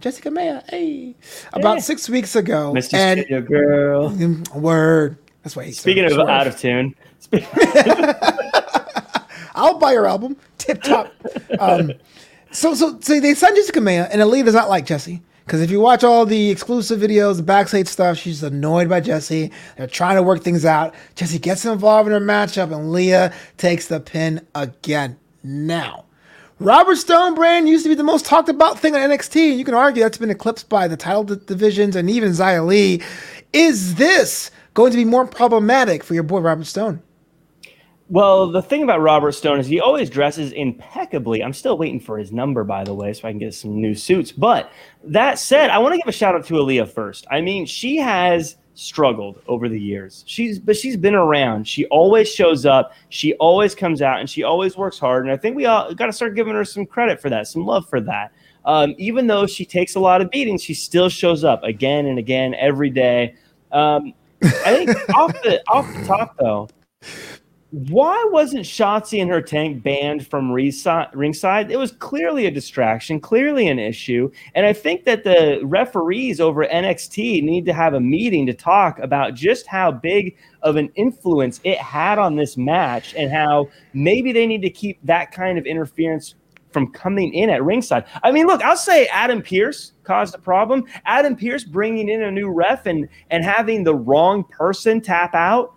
Jessi 0.05 0.21
Kamea, 0.21 0.63
hey, 0.69 1.15
about 1.55 1.81
six 1.81 2.11
weeks 2.11 2.37
ago. 2.37 2.75
Mr. 2.77 2.93
And 2.93 3.21
Studio 3.21 3.41
Girl. 3.41 4.11
Word. 4.55 5.17
That's 5.43 5.57
why 5.57 5.65
he's 5.65 5.81
Speaking 5.81 6.05
of 6.05 6.19
out 6.29 6.47
of 6.47 6.59
tune. 6.59 6.95
I'll 9.55 9.79
buy 9.79 9.95
your 9.95 10.07
album. 10.07 10.37
Tip 10.59 10.83
top. 10.83 11.11
Um, 11.59 11.91
so, 12.51 12.75
so, 12.75 13.01
so 13.01 13.19
they 13.19 13.33
signed 13.33 13.57
Jessi 13.57 13.71
Kamea, 13.71 14.11
and 14.13 14.21
Aliyah 14.21 14.45
does 14.45 14.53
not 14.53 14.69
like 14.69 14.85
Jessi. 14.85 15.23
Because 15.47 15.63
if 15.63 15.71
you 15.71 15.81
watch 15.81 16.05
all 16.05 16.27
the 16.27 16.51
exclusive 16.51 17.01
videos, 17.01 17.39
the 17.39 17.43
backstage 17.43 17.89
stuff, 17.89 18.19
she's 18.19 18.43
annoyed 18.43 18.91
by 18.91 19.01
Jessi. 19.01 19.51
They're 19.79 19.87
trying 19.87 20.17
to 20.17 20.23
work 20.23 20.43
things 20.43 20.67
out. 20.67 20.95
Jessi 21.17 21.41
gets 21.41 21.65
involved 21.65 22.09
in 22.09 22.13
her 22.13 22.21
matchup, 22.21 22.77
and 22.77 22.93
Leah 22.93 23.33
takes 23.57 23.89
the 23.89 24.01
pin 24.01 24.47
again. 24.55 25.17
Now, 25.43 26.04
Robert 26.61 26.97
Stone 26.97 27.35
brand 27.35 27.69
used 27.69 27.85
to 27.85 27.89
be 27.89 27.97
the 27.97 28.05
most 28.05 28.25
talked 28.25 28.49
about 28.49 28.79
thing 28.79 28.95
on 28.95 29.01
NXT. 29.01 29.57
You 29.57 29.65
can 29.65 29.75
argue 29.75 30.03
that's 30.03 30.19
been 30.19 30.31
eclipsed 30.31 30.69
by 30.69 30.87
the 30.87 30.97
title 30.97 31.25
divisions 31.25 31.97
and 31.97 32.09
even 32.09 32.31
Xia 32.31 32.65
Li. 32.65 33.03
Is 33.53 33.97
this 33.97 34.53
going 34.73 34.93
to 34.93 34.97
be 34.97 35.05
more 35.05 35.27
problematic 35.27 36.05
for 36.05 36.15
your 36.15 36.23
boy 36.23 36.39
Robert 36.39 36.67
Stone? 36.67 37.03
Well, 38.09 38.53
the 38.53 38.63
thing 38.63 38.85
about 38.85 39.01
Robert 39.01 39.33
Stone 39.33 39.59
is 39.59 39.67
he 39.67 39.81
always 39.81 40.09
dresses 40.11 40.53
impeccably. 40.53 41.43
I'm 41.43 41.55
still 41.55 41.77
waiting 41.77 41.99
for 41.99 42.19
his 42.19 42.31
number, 42.31 42.63
by 42.63 42.85
the 42.85 42.95
way, 42.95 43.13
so 43.15 43.27
I 43.27 43.33
can 43.33 43.39
get 43.39 43.55
some 43.55 43.81
new 43.81 43.95
suits. 43.95 44.31
But 44.31 44.71
that 45.03 45.39
said, 45.41 45.71
I 45.71 45.79
want 45.79 45.95
to 45.95 45.99
give 45.99 46.07
a 46.07 46.13
shout 46.13 46.37
out 46.37 46.45
to 46.47 46.55
Aliyah 46.55 46.89
first. 46.89 47.27
I 47.31 47.41
mean, 47.41 47.67
she 47.67 47.97
has 47.97 48.57
struggled 48.75 49.41
over 49.47 49.69
the 49.69 49.81
years. 49.81 50.25
She's 50.27 50.59
but 50.59 50.77
she's 50.77 50.97
been 50.97 51.15
around. 51.15 51.67
She 51.67 51.87
always 51.87 52.29
shows 52.29 52.67
up. 52.67 52.93
She 53.09 53.35
always 53.35 53.75
comes 53.75 54.03
out 54.03 54.21
and 54.21 54.29
she 54.29 54.43
always 54.43 54.77
works 54.77 54.99
hard. 54.99 55.25
And 55.25 55.33
I 55.33 55.37
think 55.37 55.57
we 55.57 55.67
all 55.67 55.95
got 55.95 56.07
to 56.07 56.13
start 56.13 56.35
giving 56.35 56.55
her 56.55 56.65
some 56.65 56.87
credit 56.87 57.21
for 57.21 57.31
that, 57.31 57.47
some 57.47 57.65
love 57.65 57.89
for 57.89 58.01
that. 58.01 58.33
Um, 58.65 58.95
even 58.99 59.27
though 59.27 59.47
she 59.47 59.65
takes 59.65 59.95
a 59.95 60.01
lot 60.01 60.21
of 60.21 60.31
beatings, 60.31 60.63
she 60.63 60.75
still 60.75 61.09
shows 61.09 61.45
up 61.45 61.63
again 61.63 62.07
and 62.07 62.19
again 62.19 62.55
every 62.55 62.91
day. 62.91 63.37
Um, 63.73 64.15
I 64.43 64.85
think 64.85 64.91
off 65.15 65.33
the 65.43 65.63
off 65.69 65.93
the 65.95 66.05
top 66.05 66.37
though, 66.39 66.69
why 67.75 68.25
wasn't 68.31 68.65
Shotzi 68.65 69.21
and 69.21 69.29
her 69.29 69.43
tank 69.43 69.83
banned 69.83 70.29
from 70.29 70.53
ringside? 70.53 71.73
It 71.73 71.77
was 71.77 71.91
clearly 71.91 72.47
a 72.47 72.51
distraction, 72.53 73.19
clearly 73.19 73.67
an 73.67 73.81
issue. 73.81 74.31
And 74.55 74.65
I 74.65 74.73
think 74.73 75.03
that 75.07 75.25
the 75.25 75.59
referees 75.65 76.41
over 76.41 76.65
NXT 76.65 77.43
need 77.43 77.67
to 77.67 77.73
have 77.73 77.95
a 77.95 78.01
meeting 78.01 78.47
to 78.47 78.55
talk 78.55 79.01
about 79.01 79.35
just 79.35 79.67
how 79.67 79.91
big 79.91 80.37
of 80.63 80.77
an 80.77 80.89
influence 80.95 81.61
it 81.65 81.79
had 81.79 82.21
on 82.21 82.37
this 82.37 82.57
match 82.57 83.13
and 83.17 83.33
how 83.33 83.69
maybe 83.93 84.31
they 84.31 84.47
need 84.47 84.63
to 84.63 84.71
keep 84.71 85.01
that 85.03 85.33
kind 85.33 85.59
of 85.59 85.67
interference 85.67 86.37
from 86.71 86.93
coming 86.93 87.35
in 87.35 87.51
at 87.51 87.65
ringside. 87.65 88.05
I 88.23 88.31
mean, 88.31 88.47
look, 88.47 88.63
I'll 88.63 88.77
say 88.77 89.07
Adam 89.07 89.43
Pearce 89.43 89.95
caused 90.05 90.37
a 90.37 90.39
problem. 90.39 90.85
Adam 91.07 91.35
Pearce 91.35 91.65
bringing 91.65 92.09
in 92.09 92.23
a 92.23 92.31
new 92.31 92.51
ref 92.51 92.87
and, 92.87 93.09
and 93.31 93.45
having 93.45 93.83
the 93.83 93.97
wrong 93.97 94.45
person 94.45 95.01
tap 95.01 95.35
out 95.35 95.75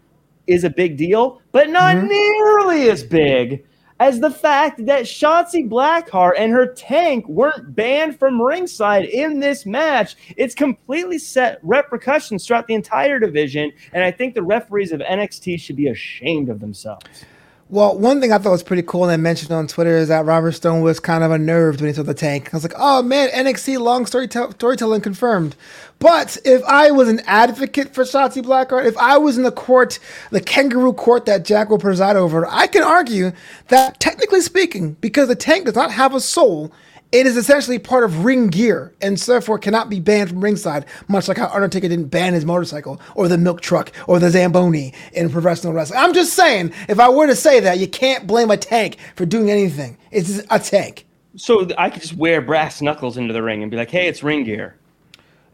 is 0.47 0.63
a 0.63 0.69
big 0.69 0.97
deal, 0.97 1.41
but 1.51 1.69
not 1.69 1.95
mm-hmm. 1.95 2.07
nearly 2.07 2.89
as 2.89 3.03
big 3.03 3.63
as 3.99 4.19
the 4.19 4.29
fact 4.29 4.85
that 4.85 5.03
Shotzi 5.03 5.67
Blackheart 5.67 6.33
and 6.37 6.51
her 6.51 6.67
tank 6.73 7.27
weren't 7.27 7.75
banned 7.75 8.17
from 8.19 8.41
ringside 8.41 9.05
in 9.05 9.39
this 9.39 9.65
match. 9.65 10.15
It's 10.37 10.53
completely 10.53 11.17
set 11.17 11.59
repercussions 11.63 12.45
throughout 12.45 12.67
the 12.67 12.75
entire 12.75 13.19
division, 13.19 13.71
and 13.93 14.03
I 14.03 14.11
think 14.11 14.35
the 14.35 14.43
referees 14.43 14.91
of 14.91 14.99
NXT 15.01 15.59
should 15.59 15.75
be 15.75 15.87
ashamed 15.87 16.49
of 16.49 16.59
themselves. 16.59 17.25
Well, 17.69 17.97
one 17.97 18.21
thing 18.21 18.31
I 18.31 18.37
thought 18.37 18.51
was 18.51 18.63
pretty 18.63 18.83
cool 18.83 19.03
and 19.03 19.11
I 19.11 19.17
mentioned 19.17 19.51
on 19.51 19.67
Twitter 19.67 19.97
is 19.97 20.07
that 20.07 20.23
Robert 20.23 20.53
Stone 20.53 20.83
was 20.83 21.01
kind 21.01 21.21
of 21.21 21.31
unnerved 21.31 21.81
when 21.81 21.89
he 21.89 21.93
saw 21.93 22.01
the 22.01 22.13
tank. 22.13 22.53
I 22.53 22.55
was 22.55 22.63
like, 22.63 22.75
oh 22.77 23.03
man, 23.03 23.27
NXT 23.29 23.77
long 23.79 24.05
story 24.05 24.29
storytelling 24.29 25.01
confirmed. 25.01 25.53
But 25.99 26.37
if 26.45 26.63
I 26.63 26.91
was 26.91 27.09
an 27.09 27.19
advocate 27.25 27.93
for 27.93 28.05
Shotzi 28.05 28.41
Blackheart, 28.41 28.85
if 28.85 28.97
I 28.97 29.17
was 29.17 29.35
in 29.35 29.43
the 29.43 29.51
court, 29.51 29.99
the 30.31 30.39
kangaroo 30.39 30.93
court 30.93 31.25
that 31.25 31.43
Jack 31.43 31.69
will 31.69 31.77
preside 31.77 32.15
over, 32.15 32.47
I 32.47 32.67
can 32.67 32.83
argue 32.83 33.33
that 33.67 33.99
technically 33.99 34.39
speaking, 34.39 34.93
because 35.01 35.27
the 35.27 35.35
tank 35.35 35.65
does 35.65 35.75
not 35.75 35.91
have 35.91 36.15
a 36.15 36.21
soul, 36.21 36.71
it 37.11 37.25
is 37.25 37.37
essentially 37.37 37.79
part 37.79 38.03
of 38.03 38.25
ring 38.25 38.47
gear 38.47 38.93
and 39.01 39.17
therefore 39.17 39.57
cannot 39.57 39.89
be 39.89 39.99
banned 39.99 40.29
from 40.29 40.43
ringside, 40.43 40.85
much 41.07 41.27
like 41.27 41.37
how 41.37 41.47
Undertaker 41.47 41.87
didn't 41.87 42.07
ban 42.07 42.33
his 42.33 42.45
motorcycle 42.45 42.99
or 43.15 43.27
the 43.27 43.37
milk 43.37 43.61
truck 43.61 43.91
or 44.07 44.19
the 44.19 44.29
Zamboni 44.29 44.93
in 45.13 45.29
professional 45.29 45.73
wrestling. 45.73 45.99
I'm 45.99 46.13
just 46.13 46.33
saying, 46.33 46.73
if 46.89 46.99
I 46.99 47.09
were 47.09 47.27
to 47.27 47.35
say 47.35 47.59
that, 47.61 47.79
you 47.79 47.87
can't 47.87 48.27
blame 48.27 48.51
a 48.51 48.57
tank 48.57 48.97
for 49.15 49.25
doing 49.25 49.49
anything. 49.49 49.97
It's 50.11 50.41
a 50.49 50.59
tank. 50.59 51.05
So 51.37 51.67
I 51.77 51.89
could 51.89 52.01
just 52.01 52.15
wear 52.15 52.41
brass 52.41 52.81
knuckles 52.81 53.15
into 53.15 53.33
the 53.33 53.43
ring 53.43 53.61
and 53.61 53.71
be 53.71 53.77
like, 53.77 53.91
hey, 53.91 54.07
it's 54.07 54.23
ring 54.23 54.43
gear. 54.43 54.75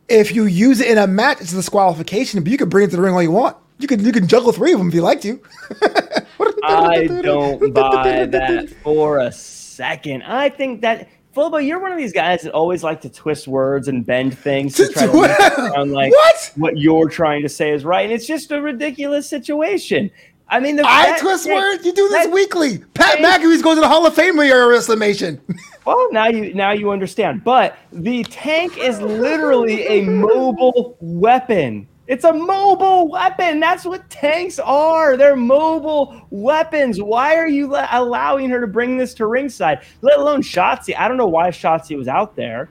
If 0.10 0.34
you 0.34 0.46
use 0.46 0.80
it 0.80 0.90
in 0.90 0.98
a 0.98 1.08
match, 1.08 1.42
it's 1.42 1.54
a 1.54 1.56
disqualification, 1.56 2.42
but 2.42 2.52
you 2.52 2.58
can 2.58 2.70
bring 2.70 2.88
it 2.88 2.92
to 2.92 2.96
the 2.96 3.02
ring 3.02 3.14
all 3.14 3.22
you 3.22 3.32
want. 3.32 3.58
You 3.80 3.88
can 3.88 4.04
you 4.06 4.12
can 4.12 4.28
juggle 4.28 4.52
three 4.52 4.72
of 4.72 4.80
them 4.80 4.88
if 4.88 4.94
you 4.94 5.02
like 5.02 5.22
to. 5.22 5.42
I 6.64 7.08
don't 7.08 7.74
buy 7.74 8.26
that 8.26 8.70
for 8.84 9.20
a 9.20 9.32
second. 9.32 10.24
I 10.24 10.50
think 10.50 10.82
that 10.82 11.10
Flobo, 11.36 11.66
you're 11.66 11.80
one 11.80 11.92
of 11.92 11.98
these 11.98 12.14
guys 12.14 12.44
that 12.44 12.54
always 12.54 12.84
like 12.84 13.02
to 13.02 13.10
twist 13.10 13.48
words 13.48 13.88
and 13.88 14.06
bend 14.06 14.38
things 14.38 14.76
to 14.76 14.88
try 14.90 15.08
to 15.08 15.14
make 15.14 15.32
it 15.32 15.74
sound 15.74 15.92
like 15.92 16.12
what? 16.12 16.52
what 16.56 16.78
you're 16.78 17.10
trying 17.10 17.42
to 17.42 17.50
say 17.50 17.72
is 17.72 17.84
right, 17.84 18.04
and 18.04 18.14
it's 18.14 18.28
just 18.28 18.52
a 18.52 18.62
ridiculous 18.62 19.28
situation. 19.28 20.12
I 20.48 20.60
mean, 20.60 20.76
the, 20.76 20.84
I 20.86 21.18
twist 21.20 21.50
words. 21.50 21.84
You 21.86 21.94
do 21.94 22.08
this 22.10 22.26
that, 22.26 22.34
weekly. 22.34 22.80
Pat 22.94 23.20
McAfee's 23.20 23.64
going 23.64 23.78
to 23.78 23.82
the 23.82 23.88
Hall 23.88 24.06
of 24.06 24.14
Fame 24.14 24.38
with 24.38 24.48
your 24.48 24.74
exclamation. 24.74 25.42
well, 25.86 26.12
now 26.12 26.28
you 26.28 26.54
now 26.54 26.72
you 26.72 26.92
understand. 26.92 27.44
But 27.44 27.78
the 27.92 28.24
tank 28.26 28.78
is 28.78 29.02
literally 29.02 29.88
a 29.88 30.02
mobile 30.04 30.96
weapon. 31.00 31.88
It's 32.14 32.26
a 32.26 32.32
mobile 32.32 33.08
weapon. 33.08 33.60
That's 33.60 33.86
what 33.86 34.08
tanks 34.08 34.60
are. 34.60 35.18
They're 35.18 35.36
mobile 35.36 36.28
weapons. 36.30 37.02
Why 37.02 37.36
are 37.38 37.48
you 37.48 37.66
la- 37.66 37.88
allowing 37.90 38.52
her 38.52 38.62
to 38.62 38.68
bring 38.68 38.98
this 38.98 39.16
to 39.16 39.26
ringside? 39.26 39.82
Let 40.02 40.20
alone 40.20 40.44
Shotzi. 40.44 40.96
I 40.96 41.08
don't 41.08 41.18
know 41.18 41.26
why 41.26 41.50
Shotzi 41.50 41.98
was 41.98 42.08
out 42.08 42.36
there. 42.36 42.70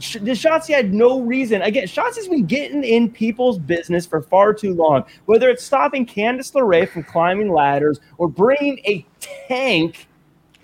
Sh- 0.00 0.16
Shotzi 0.16 0.74
had 0.74 0.92
no 0.92 1.20
reason. 1.20 1.62
Again, 1.62 1.84
Shotzi's 1.84 2.26
been 2.26 2.44
getting 2.44 2.82
in 2.82 3.08
people's 3.08 3.56
business 3.56 4.04
for 4.04 4.20
far 4.20 4.52
too 4.52 4.74
long. 4.74 5.04
Whether 5.26 5.48
it's 5.48 5.62
stopping 5.62 6.04
Candice 6.04 6.52
LeRae 6.52 6.88
from 6.88 7.04
climbing 7.04 7.52
ladders 7.52 8.00
or 8.18 8.26
bringing 8.26 8.80
a 8.84 9.06
tank 9.46 10.08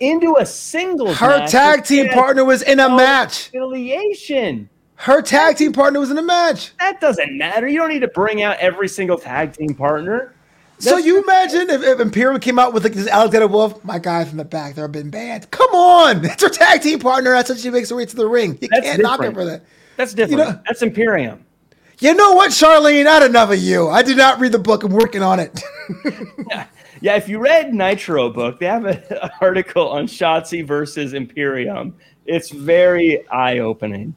into 0.01 0.35
a 0.41 0.45
singles 0.45 1.15
her 1.17 1.47
tag 1.47 1.85
team 1.85 2.09
partner 2.09 2.43
was 2.43 2.63
in 2.63 2.81
a 2.81 2.89
match 2.89 3.47
affiliation. 3.47 4.69
Her 4.99 5.21
tag 5.21 5.55
team 5.55 5.71
partner 5.71 6.01
was 6.01 6.09
in 6.09 6.17
the 6.17 6.21
match. 6.21 6.73
That 6.77 6.99
doesn't 6.99 7.37
matter. 7.37 7.69
You 7.69 7.79
don't 7.79 7.87
need 7.87 8.01
to 8.01 8.09
bring 8.09 8.43
out 8.43 8.57
every 8.57 8.89
single 8.89 9.17
tag 9.17 9.53
team 9.53 9.73
partner. 9.73 10.33
That's 10.75 10.89
so 10.89 10.97
you 10.97 11.23
imagine 11.23 11.69
if, 11.69 11.81
if, 11.81 12.01
Imperium 12.01 12.41
came 12.41 12.59
out 12.59 12.73
with 12.73 12.83
like 12.83 12.91
this 12.91 13.07
Alexander 13.07 13.47
Wolf, 13.47 13.81
my 13.85 13.97
guy 13.97 14.25
from 14.25 14.37
the 14.39 14.43
back, 14.43 14.75
they've 14.75 14.91
been 14.91 15.09
banned. 15.09 15.49
Come 15.51 15.69
on, 15.71 16.25
it's 16.25 16.43
her 16.43 16.49
tag 16.49 16.81
team 16.81 16.99
partner. 16.99 17.31
That's 17.31 17.47
how 17.47 17.55
she 17.55 17.69
makes 17.69 17.89
her 17.91 17.95
way 17.95 18.07
to 18.07 18.15
the 18.15 18.27
ring. 18.27 18.57
You 18.59 18.67
That's 18.67 18.85
can't 18.85 18.97
different. 18.97 19.03
knock 19.03 19.21
her 19.21 19.31
for 19.31 19.45
that. 19.45 19.63
That's 19.95 20.13
different. 20.13 20.31
You 20.31 20.53
know, 20.53 20.61
That's 20.67 20.81
Imperium. 20.81 21.45
You 21.99 22.13
know 22.13 22.33
what, 22.33 22.51
Charlene? 22.51 23.05
Had 23.05 23.23
enough 23.23 23.51
of 23.51 23.59
you. 23.59 23.87
I 23.87 24.03
did 24.03 24.17
not 24.17 24.41
read 24.41 24.51
the 24.51 24.59
book. 24.59 24.83
I'm 24.83 24.91
working 24.91 25.23
on 25.23 25.39
it. 25.39 25.61
yeah. 26.49 26.65
yeah, 26.99 27.15
if 27.15 27.29
you 27.29 27.39
read 27.39 27.73
Nitro 27.73 28.29
book, 28.29 28.59
they 28.59 28.65
have 28.65 28.83
an 28.85 29.01
article 29.39 29.87
on 29.87 30.07
Shotzi 30.07 30.67
versus 30.67 31.13
Imperium. 31.13 31.95
It's 32.25 32.49
very 32.49 33.25
eye 33.29 33.59
opening. 33.59 34.13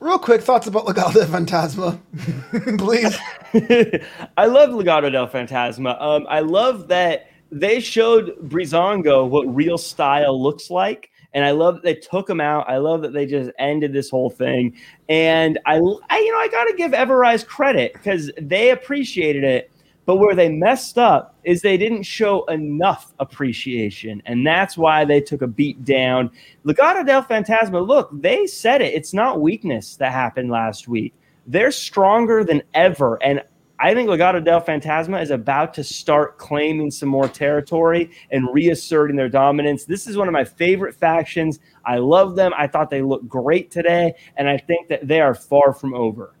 Real 0.00 0.18
quick 0.18 0.42
thoughts 0.42 0.66
about 0.66 0.86
Legado 0.86 1.14
del 1.14 1.26
Fantasma, 1.26 1.98
please. 2.78 3.18
I 4.36 4.46
love 4.46 4.70
Legado 4.70 5.10
del 5.10 5.28
Fantasma. 5.28 6.00
Um, 6.00 6.26
I 6.28 6.40
love 6.40 6.88
that 6.88 7.28
they 7.50 7.80
showed 7.80 8.36
Breezango 8.48 9.28
what 9.28 9.52
real 9.54 9.78
style 9.78 10.40
looks 10.40 10.70
like. 10.70 11.10
And 11.32 11.44
I 11.44 11.50
love 11.50 11.74
that 11.74 11.82
they 11.82 11.94
took 11.94 12.30
him 12.30 12.40
out. 12.40 12.68
I 12.68 12.78
love 12.78 13.02
that 13.02 13.12
they 13.12 13.26
just 13.26 13.50
ended 13.58 13.92
this 13.92 14.08
whole 14.08 14.30
thing. 14.30 14.76
And 15.08 15.58
I, 15.66 15.74
I 16.08 16.18
you 16.18 16.32
know, 16.32 16.38
I 16.38 16.48
got 16.50 16.64
to 16.66 16.74
give 16.76 16.94
Ever-Rise 16.94 17.42
credit 17.42 17.92
because 17.94 18.30
they 18.40 18.70
appreciated 18.70 19.42
it 19.42 19.70
but 20.06 20.16
where 20.16 20.34
they 20.34 20.48
messed 20.48 20.98
up 20.98 21.34
is 21.44 21.62
they 21.62 21.76
didn't 21.76 22.02
show 22.02 22.44
enough 22.46 23.14
appreciation. 23.18 24.22
And 24.26 24.46
that's 24.46 24.76
why 24.76 25.04
they 25.04 25.20
took 25.20 25.42
a 25.42 25.46
beat 25.46 25.84
down. 25.84 26.30
Legado 26.64 27.06
del 27.06 27.24
Fantasma, 27.24 27.86
look, 27.86 28.10
they 28.12 28.46
said 28.46 28.82
it. 28.82 28.94
It's 28.94 29.14
not 29.14 29.40
weakness 29.40 29.96
that 29.96 30.12
happened 30.12 30.50
last 30.50 30.88
week. 30.88 31.14
They're 31.46 31.72
stronger 31.72 32.44
than 32.44 32.62
ever. 32.74 33.22
And 33.22 33.42
I 33.80 33.92
think 33.92 34.08
Legado 34.08 34.42
del 34.42 34.60
Fantasma 34.60 35.20
is 35.20 35.30
about 35.30 35.74
to 35.74 35.84
start 35.84 36.38
claiming 36.38 36.90
some 36.90 37.08
more 37.08 37.28
territory 37.28 38.10
and 38.30 38.48
reasserting 38.52 39.16
their 39.16 39.28
dominance. 39.28 39.84
This 39.84 40.06
is 40.06 40.16
one 40.16 40.28
of 40.28 40.32
my 40.32 40.44
favorite 40.44 40.94
factions. 40.94 41.58
I 41.84 41.98
love 41.98 42.36
them. 42.36 42.52
I 42.56 42.66
thought 42.66 42.88
they 42.88 43.02
looked 43.02 43.28
great 43.28 43.70
today. 43.70 44.14
And 44.36 44.48
I 44.48 44.58
think 44.58 44.88
that 44.88 45.08
they 45.08 45.20
are 45.20 45.34
far 45.34 45.72
from 45.72 45.92
over. 45.94 46.34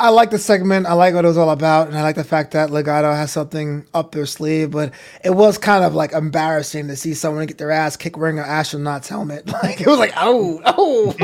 I 0.00 0.08
like 0.08 0.30
the 0.30 0.38
segment. 0.38 0.86
I 0.86 0.94
like 0.94 1.12
what 1.14 1.26
it 1.26 1.28
was 1.28 1.36
all 1.36 1.50
about, 1.50 1.88
and 1.88 1.98
I 1.98 2.02
like 2.02 2.16
the 2.16 2.24
fact 2.24 2.52
that 2.52 2.70
Legado 2.70 3.14
has 3.14 3.30
something 3.30 3.84
up 3.92 4.12
their 4.12 4.24
sleeve. 4.24 4.70
But 4.70 4.94
it 5.22 5.30
was 5.30 5.58
kind 5.58 5.84
of 5.84 5.94
like 5.94 6.12
embarrassing 6.12 6.88
to 6.88 6.96
see 6.96 7.12
someone 7.12 7.44
get 7.44 7.58
their 7.58 7.70
ass 7.70 7.98
kicked 7.98 8.16
wearing 8.16 8.38
an 8.38 8.46
astronaut's 8.46 9.08
helmet. 9.08 9.44
Like 9.60 9.78
it 9.78 9.86
was 9.86 9.98
like, 9.98 10.14
oh, 10.16 10.62
oh, 10.64 11.14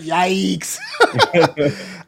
yikes! 0.00 0.78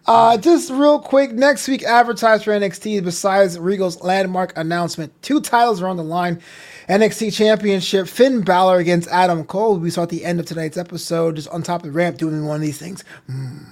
uh, 0.07 0.38
just 0.38 0.70
real 0.70 0.99
quick, 0.99 1.32
next 1.32 1.68
week 1.68 1.82
advertised 1.82 2.45
for 2.45 2.53
NXT. 2.53 3.05
Besides 3.05 3.59
Regal's 3.59 4.01
landmark 4.03 4.57
announcement, 4.57 5.12
two 5.20 5.43
titles 5.43 5.82
are 5.82 5.88
on 5.88 5.99
the 5.99 6.05
line. 6.05 6.40
NXT 6.88 7.34
Championship, 7.34 8.09
Finn 8.09 8.40
Balor 8.40 8.78
against 8.78 9.09
Adam 9.11 9.45
Cole. 9.45 9.76
We 9.76 9.90
saw 9.90 10.05
at 10.05 10.09
the 10.09 10.24
end 10.24 10.40
of 10.40 10.47
tonight's 10.47 10.78
episode, 10.78 11.36
just 11.36 11.49
on 11.49 11.62
top 11.62 11.82
of 11.82 11.84
the 11.84 11.93
ramp, 11.93 12.16
doing 12.16 12.47
one 12.47 12.57
of 12.57 12.62
these 12.62 12.78
things. 12.78 13.05
Mm. 13.28 13.66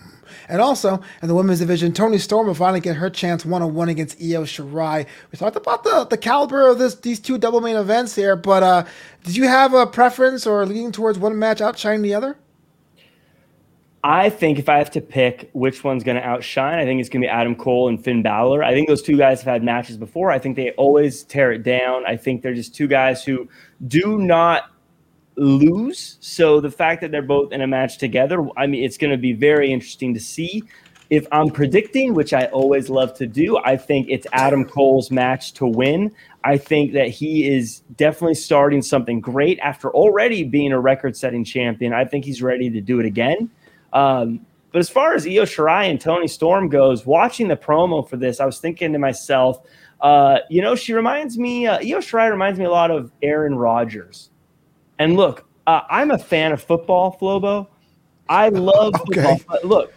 And 0.51 0.61
also 0.61 1.01
in 1.23 1.29
the 1.29 1.35
women's 1.35 1.61
division, 1.61 1.93
Toni 1.93 2.19
Storm 2.19 2.49
will 2.49 2.55
finally 2.55 2.81
get 2.81 2.97
her 2.97 3.09
chance 3.09 3.47
one 3.47 3.63
on 3.63 3.73
one 3.73 3.89
against 3.89 4.21
Io 4.21 4.43
Shirai. 4.43 5.07
We 5.31 5.39
talked 5.39 5.57
about 5.57 5.85
the, 5.85 6.07
the 6.11 6.19
caliber 6.19 6.69
of 6.69 6.79
this 6.79 6.97
these 6.97 7.21
two 7.21 7.39
double 7.39 7.61
main 7.61 7.77
events 7.77 8.15
here, 8.17 8.37
but 8.37 8.63
uh, 8.63 8.85
did 9.25 9.37
you 9.37 9.45
have 9.45 9.73
a 9.75 9.87
preference 9.87 10.47
or 10.47 10.67
leaning 10.67 10.93
towards 10.93 11.19
one 11.19 11.39
match 11.39 11.61
outshining 11.61 12.03
the 12.03 12.15
other? 12.15 12.37
I 14.03 14.31
think 14.31 14.59
if 14.59 14.69
I 14.69 14.79
have 14.79 14.91
to 14.93 15.01
pick 15.01 15.51
which 15.53 15.85
one's 15.85 16.05
going 16.05 16.17
to 16.17 16.27
outshine, 16.27 16.79
I 16.79 16.85
think 16.85 17.01
it's 17.01 17.11
going 17.11 17.21
to 17.21 17.27
be 17.27 17.31
Adam 17.31 17.55
Cole 17.55 17.89
and 17.89 18.03
Finn 18.03 18.23
Balor. 18.23 18.65
I 18.65 18.73
think 18.73 18.89
those 18.89 19.03
two 19.03 19.19
guys 19.19 19.43
have 19.43 19.53
had 19.53 19.63
matches 19.63 19.99
before. 19.99 20.31
I 20.31 20.39
think 20.39 20.57
they 20.57 20.71
always 20.73 21.23
tear 21.25 21.53
it 21.53 21.63
down. 21.63 22.07
I 22.07 22.17
think 22.17 22.41
they're 22.41 22.55
just 22.55 22.75
two 22.75 22.89
guys 22.89 23.23
who 23.23 23.47
do 23.87 24.17
not 24.17 24.70
lose. 25.41 26.19
So 26.21 26.61
the 26.61 26.71
fact 26.71 27.01
that 27.01 27.11
they're 27.11 27.23
both 27.23 27.51
in 27.53 27.63
a 27.63 27.67
match 27.67 27.99
together, 27.99 28.47
I 28.57 28.67
mean, 28.67 28.85
it's 28.85 28.99
going 28.99 29.11
to 29.11 29.17
be 29.17 29.33
very 29.33 29.73
interesting 29.73 30.15
to 30.15 30.21
see. 30.21 30.63
if 31.11 31.27
I'm 31.33 31.51
predicting, 31.51 32.15
which 32.15 32.33
I 32.33 32.47
always 32.47 32.89
love 32.89 33.15
to 33.15 33.27
do, 33.27 33.59
I 33.59 33.77
think 33.77 34.07
it's 34.09 34.29
Adam 34.33 34.65
Cole's 34.65 35.11
match 35.11 35.53
to 35.55 35.67
win. 35.67 36.13
I 36.45 36.57
think 36.57 36.93
that 36.93 37.09
he 37.09 37.49
is 37.49 37.81
definitely 37.97 38.37
starting 38.37 38.81
something 38.81 39.21
great 39.21 39.59
after 39.59 39.91
already 39.91 40.45
being 40.45 40.73
a 40.73 40.81
record 40.81 41.17
setting 41.17 41.45
champion. 41.45 41.93
I 41.93 42.05
think 42.05 42.25
he's 42.25 42.43
ready 42.43 42.71
to 42.71 42.81
do 42.81 43.01
it 43.01 43.07
again. 43.07 43.51
Um, 43.93 44.47
but 44.73 44.79
as 44.79 44.89
far 44.89 45.15
as 45.15 45.27
Io 45.27 45.43
Shirai 45.43 45.91
and 45.91 46.01
Toni 46.01 46.29
Storm 46.29 46.69
goes, 46.69 47.05
watching 47.05 47.49
the 47.49 47.57
promo 47.57 48.09
for 48.09 48.17
this, 48.17 48.39
I 48.39 48.47
was 48.47 48.61
thinking 48.61 48.93
to 48.93 49.01
myself, 49.01 49.67
uh, 50.01 50.39
you 50.49 50.63
know, 50.63 50.77
she 50.77 50.93
reminds 50.93 51.37
me, 51.37 51.67
uh, 51.67 51.79
Io 51.79 51.99
Shirai 51.99 52.31
reminds 52.31 52.57
me 52.61 52.67
a 52.67 52.71
lot 52.71 52.93
of 52.93 53.11
Aaron 53.21 53.57
Rodgers. 53.57 54.30
And 55.01 55.17
look, 55.17 55.49
uh, 55.67 55.81
I'm 55.89 56.11
a 56.11 56.19
fan 56.19 56.53
of 56.53 56.63
football, 56.63 57.17
Flobo. 57.19 57.67
I 58.29 58.51
love 58.51 58.95
okay. 59.09 59.23
football. 59.23 59.41
But 59.49 59.65
look, 59.65 59.95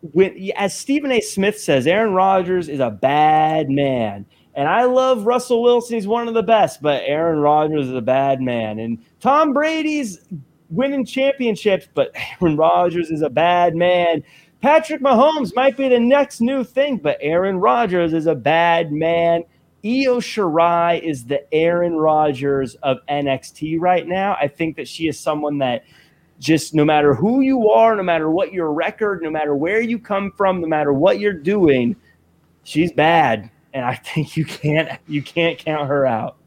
when, 0.00 0.50
as 0.56 0.76
Stephen 0.76 1.12
A. 1.12 1.20
Smith 1.20 1.60
says, 1.60 1.86
Aaron 1.86 2.14
Rodgers 2.14 2.70
is 2.70 2.80
a 2.80 2.90
bad 2.90 3.68
man. 3.68 4.24
And 4.54 4.66
I 4.66 4.84
love 4.84 5.26
Russell 5.26 5.62
Wilson. 5.62 5.96
He's 5.96 6.06
one 6.06 6.28
of 6.28 6.34
the 6.34 6.42
best, 6.42 6.80
but 6.80 7.02
Aaron 7.04 7.40
Rodgers 7.40 7.88
is 7.88 7.94
a 7.94 8.00
bad 8.00 8.40
man. 8.40 8.78
And 8.78 8.98
Tom 9.20 9.52
Brady's 9.52 10.18
winning 10.70 11.04
championships, 11.04 11.86
but 11.92 12.10
Aaron 12.40 12.56
Rodgers 12.56 13.10
is 13.10 13.20
a 13.20 13.30
bad 13.30 13.76
man. 13.76 14.24
Patrick 14.62 15.02
Mahomes 15.02 15.54
might 15.54 15.76
be 15.76 15.88
the 15.88 16.00
next 16.00 16.40
new 16.40 16.64
thing, 16.64 16.96
but 16.96 17.18
Aaron 17.20 17.58
Rodgers 17.58 18.14
is 18.14 18.26
a 18.26 18.34
bad 18.34 18.92
man. 18.92 19.44
Io 19.84 20.18
Shirai 20.18 21.00
is 21.00 21.24
the 21.24 21.42
Aaron 21.54 21.96
Rodgers 21.96 22.74
of 22.76 22.98
NXT 23.08 23.78
right 23.78 24.06
now. 24.06 24.36
I 24.40 24.48
think 24.48 24.76
that 24.76 24.88
she 24.88 25.06
is 25.06 25.18
someone 25.20 25.58
that 25.58 25.84
just 26.40 26.74
no 26.74 26.84
matter 26.84 27.14
who 27.14 27.40
you 27.40 27.70
are, 27.70 27.94
no 27.94 28.02
matter 28.02 28.30
what 28.30 28.52
your 28.52 28.72
record, 28.72 29.22
no 29.22 29.30
matter 29.30 29.54
where 29.54 29.80
you 29.80 29.98
come 29.98 30.32
from, 30.32 30.60
no 30.60 30.66
matter 30.66 30.92
what 30.92 31.20
you're 31.20 31.32
doing, 31.32 31.94
she's 32.64 32.92
bad. 32.92 33.50
And 33.72 33.84
I 33.84 33.94
think 34.04 34.36
you 34.36 34.44
can't 34.44 34.98
you 35.06 35.22
can't 35.22 35.58
count 35.58 35.88
her 35.88 36.06
out. 36.06 36.37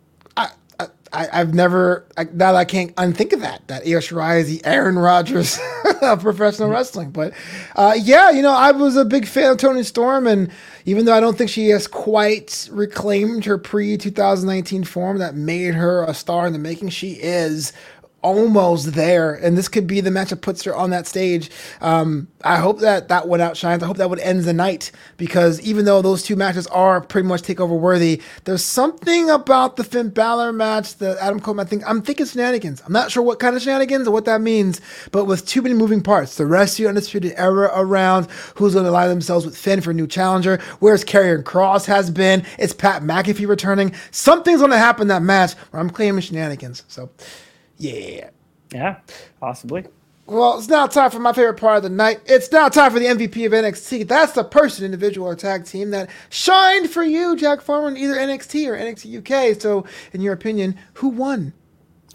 I, 1.14 1.38
have 1.38 1.54
never 1.54 2.06
I, 2.16 2.24
now 2.24 2.56
I 2.56 2.66
can't 2.66 2.94
unthink 2.98 3.34
of 3.34 3.42
that. 3.42 3.68
That 3.68 3.82
Io 3.84 4.00
Shirai 4.00 4.40
is 4.40 4.48
the 4.48 4.64
Aaron 4.66 4.98
Rodgers 4.98 5.60
of 6.02 6.22
professional 6.22 6.70
wrestling. 6.70 7.12
But 7.12 7.34
uh, 7.76 7.96
yeah, 8.00 8.32
you 8.32 8.42
know, 8.42 8.54
I 8.54 8.72
was 8.72 8.96
a 8.96 9.04
big 9.04 9.28
fan 9.28 9.52
of 9.52 9.58
Toni 9.58 9.84
Storm, 9.84 10.26
and 10.26 10.52
even 10.86 11.06
though 11.06 11.14
I 11.14 11.20
don't 11.20 11.38
think 11.38 11.50
she 11.50 11.70
has 11.70 11.88
quite 11.88 12.70
reclaimed 12.72 13.46
her 13.46 13.58
pre 13.58 13.98
2019 13.98 14.84
form 14.86 15.18
that 15.18 15.36
made 15.36 15.76
her 15.76 16.04
a 16.04 16.14
star 16.14 16.48
in 16.48 16.54
the 16.54 16.60
making, 16.60 16.90
she 16.90 17.14
is 17.14 17.74
almost 18.22 18.94
there, 18.94 19.34
and 19.34 19.58
this 19.58 19.68
could 19.68 19.88
be 19.88 20.02
the 20.02 20.12
match 20.12 20.30
that 20.30 20.42
puts 20.42 20.64
her 20.64 20.76
on 20.76 20.92
that 20.92 21.08
stage. 21.08 21.50
Um, 21.82 22.28
I 22.44 22.58
hope 22.58 22.80
that 22.80 23.08
that 23.08 23.28
one 23.28 23.42
outshines. 23.42 23.84
I 23.84 23.88
hope 23.88 23.98
that 23.98 24.10
would 24.10 24.20
end 24.20 24.44
the 24.44 24.54
night 24.54 24.92
because 25.18 25.60
even 25.62 25.86
though 25.86 26.02
those 26.02 26.24
two 26.24 26.36
matches 26.36 26.68
are 26.68 27.02
pretty 27.02 27.28
much 27.28 27.42
takeover 27.42 27.80
worthy, 27.80 28.22
there's 28.46 28.64
something 28.64 29.30
about 29.30 29.76
the 29.76 29.84
Finn 29.84 30.10
Balor 30.10 30.54
match, 30.54 30.96
the 30.96 31.18
Adam 31.22 31.40
Cole. 31.40 31.60
I 31.60 31.64
think 31.64 31.84
I'm 31.88 32.02
thinking 32.02 32.26
shenanigans. 32.26 32.82
I'm 32.86 32.94
not 32.94 33.12
sure 33.12 33.24
what 33.24 33.40
kind 33.40 33.56
of 33.56 33.62
shenanigans 33.62 34.08
or 34.08 34.12
what 34.12 34.26
that 34.26 34.42
means, 34.42 34.82
but 35.12 35.26
with 35.26 35.46
too 35.46 35.62
many 35.62 35.76
moving 35.76 36.02
parts, 36.02 36.38
the 36.38 36.46
rest 36.46 36.80
of 36.80 36.84
the 36.84 36.90
undisputed 36.90 37.34
era 37.38 37.72
around, 37.74 38.30
who's 38.56 38.74
going 38.74 38.86
to 38.86 38.92
align 38.92 39.10
themselves 39.10 39.46
with 39.46 39.58
Finn 39.58 39.82
for 39.82 39.92
a 39.92 39.94
new 39.94 40.08
challenger? 40.08 40.60
Where's 40.80 41.04
Karrion 41.04 41.44
Kross 41.44 41.86
has 41.86 42.10
been? 42.10 42.46
It's 42.58 42.74
Pat 42.74 43.02
McAfee 43.04 43.48
returning. 43.48 43.94
Something's 44.12 44.60
going 44.60 44.72
to 44.72 44.78
happen 44.78 45.08
that 45.08 45.22
match 45.22 45.54
where 45.72 45.82
I'm 45.82 45.90
claiming 45.90 46.22
shenanigans. 46.22 46.84
So. 46.88 47.10
Yeah. 47.82 48.30
Yeah, 48.72 48.98
possibly. 49.40 49.86
Well, 50.28 50.60
it's 50.60 50.68
now 50.68 50.86
time 50.86 51.10
for 51.10 51.20
my 51.20 51.34
favorite 51.34 51.56
part 51.56 51.78
of 51.78 51.84
the 51.84 51.90
night. 51.90 52.22
It's 52.26 52.52
now 52.52 52.70
time 52.70 52.92
for 52.92 53.00
the 53.00 53.08
MVP 53.08 53.46
of 53.46 53.52
NXT. 53.52 54.08
That's 54.08 54.34
the 54.34 54.44
person, 54.44 54.86
individual, 54.86 55.28
or 55.28 55.36
tag 55.36 55.66
team 55.66 55.90
that 55.90 56.10
shined 56.30 56.90
for 56.92 57.04
you, 57.04 57.36
Jack 57.36 57.60
Farmer, 57.62 57.90
in 57.90 57.98
either 57.98 58.16
NXT 58.16 58.68
or 58.68 58.78
NXT 58.78 59.18
UK. 59.18 59.60
So, 59.60 59.86
in 60.14 60.22
your 60.22 60.34
opinion, 60.34 60.78
who 60.94 61.10
won? 61.10 61.54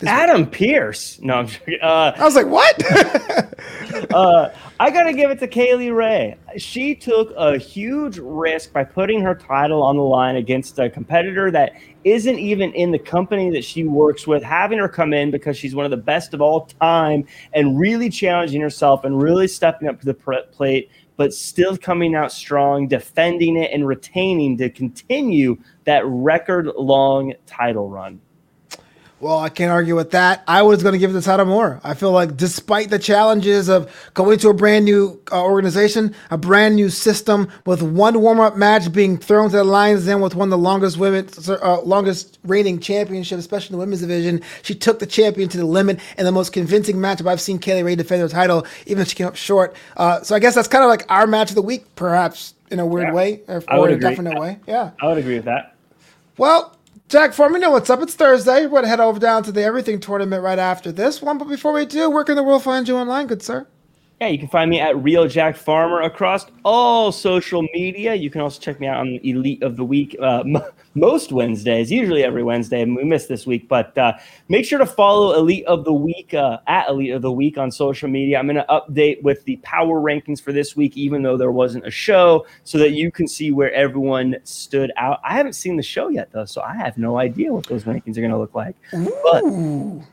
Adam 0.05 0.43
week? 0.43 0.53
Pearce. 0.53 1.19
No, 1.21 1.35
I'm 1.35 1.49
uh, 1.83 2.13
I 2.17 2.25
was 2.25 2.37
like, 2.37 2.47
what? 2.47 2.83
uh, 4.15 4.51
I 4.79 4.91
got 4.91 5.05
to 5.05 5.13
give 5.13 5.31
it 5.31 5.39
to 5.41 5.49
Kay 5.49 5.75
Lee 5.75 5.91
Ray. 5.91 6.37
She 6.57 6.95
took 6.95 7.33
a 7.37 7.59
huge 7.59 8.19
risk 8.19 8.73
by 8.73 8.85
putting 8.85 9.21
her 9.23 9.35
title 9.35 9.83
on 9.83 9.97
the 9.97 10.03
line 10.03 10.37
against 10.37 10.79
a 10.79 10.91
competitor 10.91 11.51
that 11.51 11.75
isn't 12.07 12.39
even 12.39 12.73
in 12.75 12.93
the 12.93 12.99
company 12.99 13.51
that 13.51 13.65
she 13.65 13.83
works 13.83 14.29
with, 14.29 14.41
having 14.41 14.79
her 14.79 14.89
come 14.89 15.13
in 15.13 15.33
because 15.33 15.59
she's 15.59 15.75
one 15.75 15.85
of 15.85 15.91
the 15.91 15.97
best 15.97 16.33
of 16.35 16.41
all 16.41 16.67
time 16.81 17.27
and 17.53 17.77
really 17.77 18.09
challenging 18.09 18.61
herself 18.61 19.05
and 19.05 19.21
really 19.21 19.49
stepping 19.49 19.89
up 19.89 19.99
to 19.99 20.07
the 20.07 20.15
plate, 20.53 20.89
but 21.17 21.35
still 21.35 21.77
coming 21.77 22.15
out 22.15 22.31
strong, 22.31 22.87
defending 22.87 23.57
it 23.57 23.73
and 23.73 23.89
retaining 23.89 24.57
to 24.57 24.71
continue 24.71 25.59
that 25.83 26.07
record 26.07 26.69
long 26.77 27.35
title 27.45 27.91
run. 27.91 28.21
Well, 29.19 29.39
I 29.39 29.49
can't 29.49 29.73
argue 29.73 29.97
with 29.97 30.11
that. 30.11 30.45
I 30.47 30.61
was 30.61 30.83
going 30.83 30.93
to 30.93 30.99
give 30.99 31.11
it 31.11 31.15
to 31.15 31.23
Tana 31.23 31.47
Moore. 31.47 31.81
I 31.83 31.95
feel 31.95 32.13
like, 32.13 32.37
despite 32.37 32.91
the 32.91 32.99
challenges 32.99 33.71
of 33.71 33.91
going 34.13 34.39
to 34.41 34.51
a 34.51 34.55
brand 34.55 34.85
new 34.85 35.19
uh, 35.33 35.43
organization, 35.43 36.15
a 36.31 36.37
brand 36.37 36.77
new 36.77 36.91
system, 36.91 37.49
with 37.65 37.83
one 37.83 38.21
warm 38.21 38.41
up 38.41 38.57
match 38.57 38.93
being 38.93 39.17
thrown 39.17 39.49
to 39.51 39.57
the 39.57 39.65
Lions 39.65 40.05
Den 40.05 40.21
with 40.21 40.35
one 40.35 40.49
of 40.49 40.51
the 40.51 40.59
longest 40.59 40.99
women, 40.99 41.27
uh, 41.49 41.81
longest 41.81 42.39
reigning 42.45 42.79
championship, 42.79 43.39
especially 43.39 43.69
in 43.69 43.73
the 43.73 43.79
women's 43.79 44.03
division, 44.03 44.43
she 44.61 44.75
took 44.75 44.99
the 44.99 45.07
champion 45.07 45.49
to 45.49 45.57
the 45.57 45.65
limit 45.65 45.99
in 46.19 46.27
the 46.27 46.33
most 46.33 46.53
convincing 46.53 46.97
matchup 46.97 47.27
I've 47.27 47.41
seen 47.41 47.59
Kay 47.59 47.77
Lee 47.77 47.83
Ray 47.83 47.97
defend 47.97 48.21
her 48.21 48.29
title, 48.29 48.67
even 48.85 49.01
if 49.01 49.09
she 49.09 49.15
came 49.15 49.27
up 49.27 49.37
short. 49.37 49.75
Uh, 49.97 50.21
so 50.21 50.37
I 50.37 50.41
guess 50.41 50.55
that's 50.55 50.69
kind 50.69 50.85
of 50.85 50.91
like 50.91 51.11
our 51.11 51.27
match 51.27 51.49
of 51.49 51.55
the 51.55 51.63
week, 51.63 51.87
perhaps 51.97 52.53
in 52.71 52.81
a 52.81 52.87
weird 52.87 53.09
yeah, 53.09 53.15
way, 53.15 53.41
or, 53.49 53.65
or 53.71 53.89
in 53.89 53.95
a 53.95 53.99
definite 53.99 54.39
way. 54.39 54.59
Yeah, 54.67 54.91
I 55.01 55.07
would 55.07 55.17
agree 55.17 55.37
with 55.37 55.47
that. 55.47 55.75
Well, 56.37 56.76
Jack, 57.09 57.35
for 57.35 57.49
me 57.49 57.61
know 57.61 57.71
what's 57.71 57.89
up. 57.89 58.03
It's 58.03 58.17
Thursday. 58.17 58.63
We're 58.63 58.71
going 58.71 58.83
to 58.83 58.89
head 58.89 58.99
over 58.99 59.21
down 59.21 59.45
to 59.45 59.53
the 59.53 59.63
Everything 59.63 60.01
tournament 60.01 60.43
right 60.43 60.59
after 60.59 60.91
this 60.91 61.23
one. 61.23 61.39
But 61.39 61.47
before 61.47 61.73
we 61.73 61.87
do, 61.87 62.11
where 62.11 62.25
can 62.25 62.35
the 62.35 62.43
world 62.43 62.65
find 62.65 62.89
you 62.89 62.97
online, 62.97 63.29
good 63.29 63.45
sir? 63.45 63.69
Yeah, 64.19 64.29
you 64.29 64.39
can 64.39 64.49
find 64.49 64.71
me 64.71 64.81
at 64.81 64.97
Real 65.03 65.29
Jack 65.29 65.57
Farmer 65.57 66.01
across 66.01 66.47
all 66.65 67.13
social 67.13 67.61
media. 67.75 68.15
You 68.15 68.31
can 68.31 68.41
also 68.41 68.59
check 68.59 68.81
me 68.81 68.87
out 68.87 69.01
on 69.01 69.21
Elite 69.23 69.63
of 69.63 69.77
the 69.77 69.85
Week 69.85 70.17
uh, 70.23 70.41
m- 70.47 70.57
most 70.95 71.33
Wednesdays, 71.33 71.93
usually 71.93 72.25
every 72.25 72.43
Wednesday. 72.43 72.81
And 72.81 72.97
we 72.97 73.05
missed 73.05 73.29
this 73.29 73.47
week, 73.47 73.69
but 73.69 73.97
uh, 73.99 74.15
make 74.49 74.65
sure 74.65 74.79
to 74.79 74.87
follow 74.87 75.35
Elite 75.35 75.67
of 75.67 75.85
the 75.85 75.93
Week 75.93 76.33
uh, 76.33 76.61
at 76.67 76.89
Elite 76.89 77.13
of 77.13 77.21
the 77.21 77.31
Week 77.31 77.59
on 77.59 77.71
social 77.71 78.09
media. 78.09 78.39
I'm 78.39 78.47
going 78.47 78.57
to 78.57 78.65
update 78.71 79.23
with 79.23 79.45
the 79.45 79.57
power 79.57 80.01
rankings 80.01 80.41
for 80.41 80.51
this 80.51 80.75
week, 80.75 80.97
even 80.97 81.23
though 81.23 81.37
there 81.37 81.53
wasn't 81.53 81.87
a 81.87 81.91
show, 81.91 82.47
so 82.65 82.79
that 82.79 82.93
you 82.93 83.13
can 83.13 83.29
see 83.29 83.51
where 83.51 83.71
everyone 83.75 84.37
stood 84.45 84.93
out. 84.97 85.21
I 85.25 85.35
haven't 85.35 85.57
seen 85.57 85.77
the 85.77 85.83
show 85.83 86.09
yet, 86.09 86.33
though, 86.33 86.47
so 86.47 86.63
I 86.63 86.75
have 86.75 86.97
no 86.97 87.19
idea 87.19 87.53
what 87.53 87.67
those 87.67 87.85
rankings 87.85 88.17
are 88.17 88.23
going 88.23 88.31
to 88.31 88.39
look 88.39 88.55
like. 88.55 88.77
Ooh. 88.95 89.13
But 89.23 89.45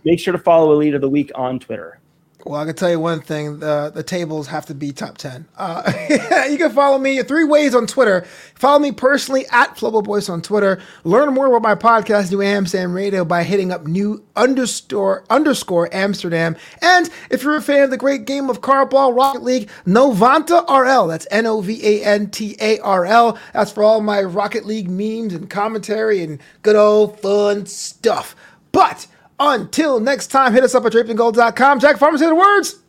make 0.04 0.20
sure 0.20 0.34
to 0.34 0.38
follow 0.38 0.74
Elite 0.74 0.94
of 0.94 1.00
the 1.00 1.10
Week 1.10 1.32
on 1.36 1.58
Twitter. 1.58 2.02
Well, 2.46 2.60
I 2.60 2.66
can 2.66 2.76
tell 2.76 2.90
you 2.90 3.00
one 3.00 3.22
thing: 3.22 3.60
the 3.60 3.92
the 3.94 4.04
tables 4.04 4.48
have 4.48 4.66
to 4.66 4.76
be 4.76 4.92
top 4.92 5.18
ten. 5.18 5.46
Uh, 5.58 5.92
you 6.50 6.58
can 6.58 6.72
follow 6.72 6.98
me 6.98 7.22
three 7.24 7.46
ways 7.46 7.74
on 7.74 7.88
Twitter. 7.88 8.26
Follow 8.56 8.80
me 8.80 8.92
personally 8.92 9.46
at 9.52 9.78
Flobo 9.78 10.04
Boys 10.04 10.28
on 10.28 10.42
Twitter. 10.42 10.82
Learn 11.06 11.34
more 11.34 11.48
about 11.48 11.62
my 11.62 11.76
podcast, 11.76 12.32
New 12.32 12.42
Amsterdam 12.42 12.94
Radio, 12.94 13.24
by 13.24 13.44
hitting 13.44 13.72
up 13.72 13.88
new 13.88 14.26
underscore 14.36 15.24
underscore 15.30 15.94
Amsterdam. 15.94 16.58
And 16.82 17.10
if 17.30 17.44
you're 17.44 17.56
a 17.56 17.62
fan 17.62 17.84
of 17.84 17.92
the 17.92 17.98
great 17.98 18.26
game 18.26 18.50
of 18.50 18.60
Cardball 18.60 19.16
Rocket 19.16 19.44
League, 19.44 19.70
Novanta 19.86 20.68
RL. 20.68 21.08
That's 21.08 21.28
N 21.32 21.46
O 21.46 21.62
V 21.62 21.80
A 21.82 22.04
N 22.04 22.30
T 22.30 22.58
A 22.60 22.80
R 22.80 23.06
L. 23.06 23.38
That's 23.54 23.72
for 23.72 23.84
all 23.84 24.02
my 24.02 24.22
Rocket 24.22 24.66
League 24.66 24.90
memes 24.90 25.34
and 25.34 25.50
commentary 25.50 26.22
and 26.22 26.40
good 26.62 26.76
old 26.76 27.20
fun 27.22 27.68
stuff. 27.68 28.36
But 28.74 29.08
until 29.40 30.00
next 30.00 30.28
time, 30.28 30.54
hit 30.54 30.64
us 30.64 30.76
up 30.76 30.86
at 30.86 30.92
drapedingold.com. 30.92 31.80
Jack 31.80 31.98
Farmer, 31.98 32.18
say 32.18 32.28
the 32.28 32.36
words. 32.36 32.80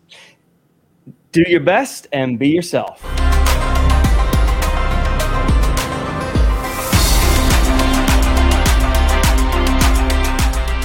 Do 1.33 1.43
your 1.49 1.61
best 1.61 2.07
and 2.13 2.39
be 2.39 2.49
yourself. 2.49 3.24